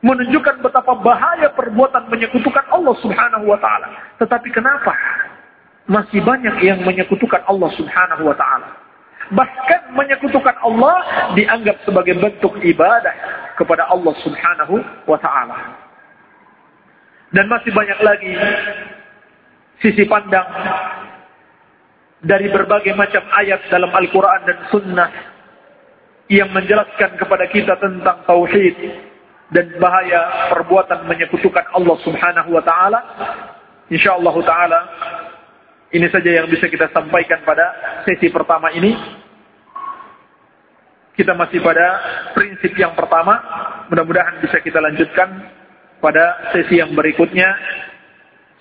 Menunjukkan 0.00 0.64
betapa 0.64 0.96
bahaya 0.96 1.52
perbuatan 1.52 2.08
menyekutukan 2.08 2.64
Allah 2.72 2.94
subhanahu 3.04 3.44
wa 3.44 3.58
ta'ala. 3.60 4.16
Tetapi 4.16 4.48
kenapa? 4.48 4.96
Masih 5.84 6.24
banyak 6.24 6.56
yang 6.64 6.80
menyekutukan 6.88 7.44
Allah 7.44 7.68
subhanahu 7.76 8.32
wa 8.32 8.32
ta'ala. 8.32 8.79
Bahkan 9.30 9.94
menyekutukan 9.94 10.56
Allah 10.62 10.96
dianggap 11.38 11.86
sebagai 11.86 12.18
bentuk 12.18 12.58
ibadah 12.62 13.14
kepada 13.54 13.86
Allah 13.86 14.14
subhanahu 14.26 14.82
wa 15.06 15.18
ta'ala. 15.18 15.58
Dan 17.30 17.46
masih 17.46 17.70
banyak 17.70 17.98
lagi 18.02 18.32
sisi 19.78 20.02
pandang 20.10 20.50
dari 22.26 22.50
berbagai 22.50 22.92
macam 22.98 23.22
ayat 23.38 23.70
dalam 23.70 23.94
Al-Quran 23.94 24.40
dan 24.44 24.58
Sunnah 24.68 25.10
yang 26.26 26.50
menjelaskan 26.50 27.14
kepada 27.14 27.46
kita 27.50 27.78
tentang 27.78 28.22
tauhid 28.26 28.76
dan 29.50 29.66
bahaya 29.82 30.50
perbuatan 30.54 31.06
menyekutukan 31.10 31.70
Allah 31.74 31.96
Subhanahu 32.06 32.50
wa 32.54 32.62
taala. 32.62 33.00
Insyaallah 33.90 34.34
taala 34.46 34.80
ini 35.90 36.06
saja 36.06 36.30
yang 36.30 36.46
bisa 36.46 36.70
kita 36.70 36.86
sampaikan 36.94 37.42
pada 37.42 37.66
sesi 38.06 38.30
pertama 38.30 38.70
ini. 38.70 38.94
Kita 41.18 41.34
masih 41.34 41.58
pada 41.58 41.86
prinsip 42.30 42.78
yang 42.78 42.94
pertama. 42.94 43.34
Mudah-mudahan 43.90 44.38
bisa 44.38 44.62
kita 44.62 44.78
lanjutkan 44.78 45.50
pada 45.98 46.54
sesi 46.54 46.78
yang 46.78 46.94
berikutnya. 46.94 47.50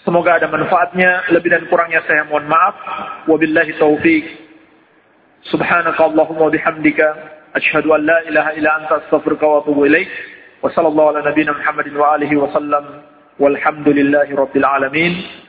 Semoga 0.01 0.41
ada 0.41 0.49
manfaatnya. 0.49 1.29
Lebih 1.29 1.49
dan 1.53 1.63
kurangnya 1.69 2.01
saya 2.09 2.25
mohon 2.25 2.49
maaf. 2.49 2.75
Wabillahi 3.29 3.77
taufik. 3.77 4.25
Subhanakallahumma 5.53 6.49
bihamdika. 6.49 7.07
Ashadu 7.53 7.93
an 7.93 8.09
la 8.09 8.25
ilaha 8.25 8.57
ila 8.57 8.69
anta 8.81 8.93
astaghfirka 9.05 9.45
wa 9.45 9.61
atubu 9.61 9.85
ilaih. 9.85 10.09
Wa 10.65 10.73
sallallahu 10.73 11.13
ala 11.13 11.29
nabina 11.29 11.53
Muhammadin 11.53 11.93
wa 11.93 12.17
alihi 12.17 12.35
wa 12.41 12.49
sallam. 12.49 12.85
Walhamdulillahi 13.37 14.33
rabbil 14.33 14.65
alamin. 14.65 15.13